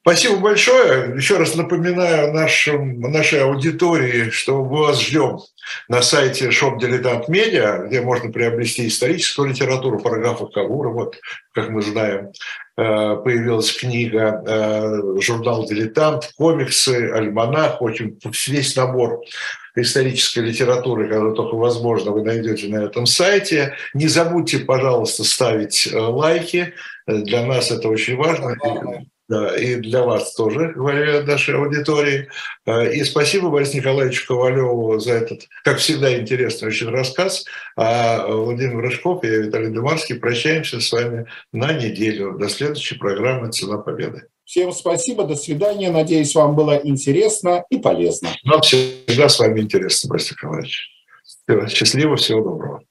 Спасибо 0.00 0.36
большое. 0.36 1.14
Еще 1.16 1.36
раз 1.36 1.54
напоминаю 1.54 2.32
нашим, 2.32 3.00
нашей 3.00 3.42
аудитории, 3.42 4.30
что 4.30 4.64
мы 4.64 4.84
вас 4.84 5.00
ждем 5.00 5.40
на 5.88 6.00
сайте 6.00 6.48
Shop 6.48 6.78
Dilettant 6.78 7.28
Media, 7.28 7.86
где 7.86 8.00
можно 8.00 8.32
приобрести 8.32 8.88
историческую 8.88 9.50
литературу 9.50 10.00
параграфа 10.00 10.46
Кавура. 10.46 10.88
Вот, 10.88 11.18
как 11.52 11.68
мы 11.68 11.82
знаем, 11.82 12.28
э, 12.78 13.16
появилась 13.22 13.76
книга, 13.76 14.42
э, 14.46 15.20
журнал 15.20 15.66
«Дилетант», 15.66 16.32
комиксы, 16.36 17.10
альманах, 17.12 17.82
очень 17.82 18.18
весь 18.46 18.74
набор 18.74 19.20
исторической 19.76 20.40
литературы, 20.40 21.08
когда 21.08 21.32
только 21.32 21.56
возможно, 21.56 22.10
вы 22.10 22.22
найдете 22.22 22.68
на 22.68 22.84
этом 22.84 23.04
сайте. 23.04 23.74
Не 23.92 24.08
забудьте, 24.08 24.60
пожалуйста, 24.60 25.24
ставить 25.24 25.86
э, 25.86 25.98
лайки. 25.98 26.72
Для 27.06 27.44
нас 27.44 27.70
это 27.70 27.88
очень 27.88 28.16
важно. 28.16 28.56
Да, 29.28 29.54
и 29.54 29.74
для 29.76 30.04
вас 30.04 30.34
тоже, 30.34 30.72
говоря 30.74 31.22
нашей 31.22 31.54
аудитории. 31.54 32.28
Э, 32.64 32.90
и 32.90 33.04
спасибо 33.04 33.50
Борису 33.50 33.76
Николаевичу 33.76 34.26
Ковалеву 34.26 34.98
за 34.98 35.12
этот, 35.12 35.48
как 35.64 35.78
всегда, 35.78 36.18
интересный 36.18 36.68
очень 36.68 36.88
рассказ. 36.88 37.44
А 37.76 38.26
Владимир 38.26 38.78
Рыжков 38.78 39.22
и 39.22 39.26
я, 39.26 39.36
Виталий 39.36 39.68
Дымарский, 39.68 40.14
прощаемся 40.14 40.80
с 40.80 40.90
вами 40.90 41.26
на 41.52 41.74
неделю. 41.74 42.38
До 42.38 42.48
следующей 42.48 42.96
программы 42.96 43.52
«Цена 43.52 43.76
победы». 43.76 44.28
Всем 44.44 44.72
спасибо, 44.72 45.24
до 45.24 45.36
свидания. 45.36 45.90
Надеюсь, 45.90 46.34
вам 46.34 46.56
было 46.56 46.80
интересно 46.82 47.66
и 47.68 47.76
полезно. 47.76 48.30
Нам 48.44 48.62
всегда 48.62 49.28
с 49.28 49.38
вами 49.38 49.60
интересно, 49.60 50.08
Борис 50.08 50.30
Николаевич. 50.30 50.88
Счастливо, 51.68 52.16
всего 52.16 52.40
доброго. 52.40 52.87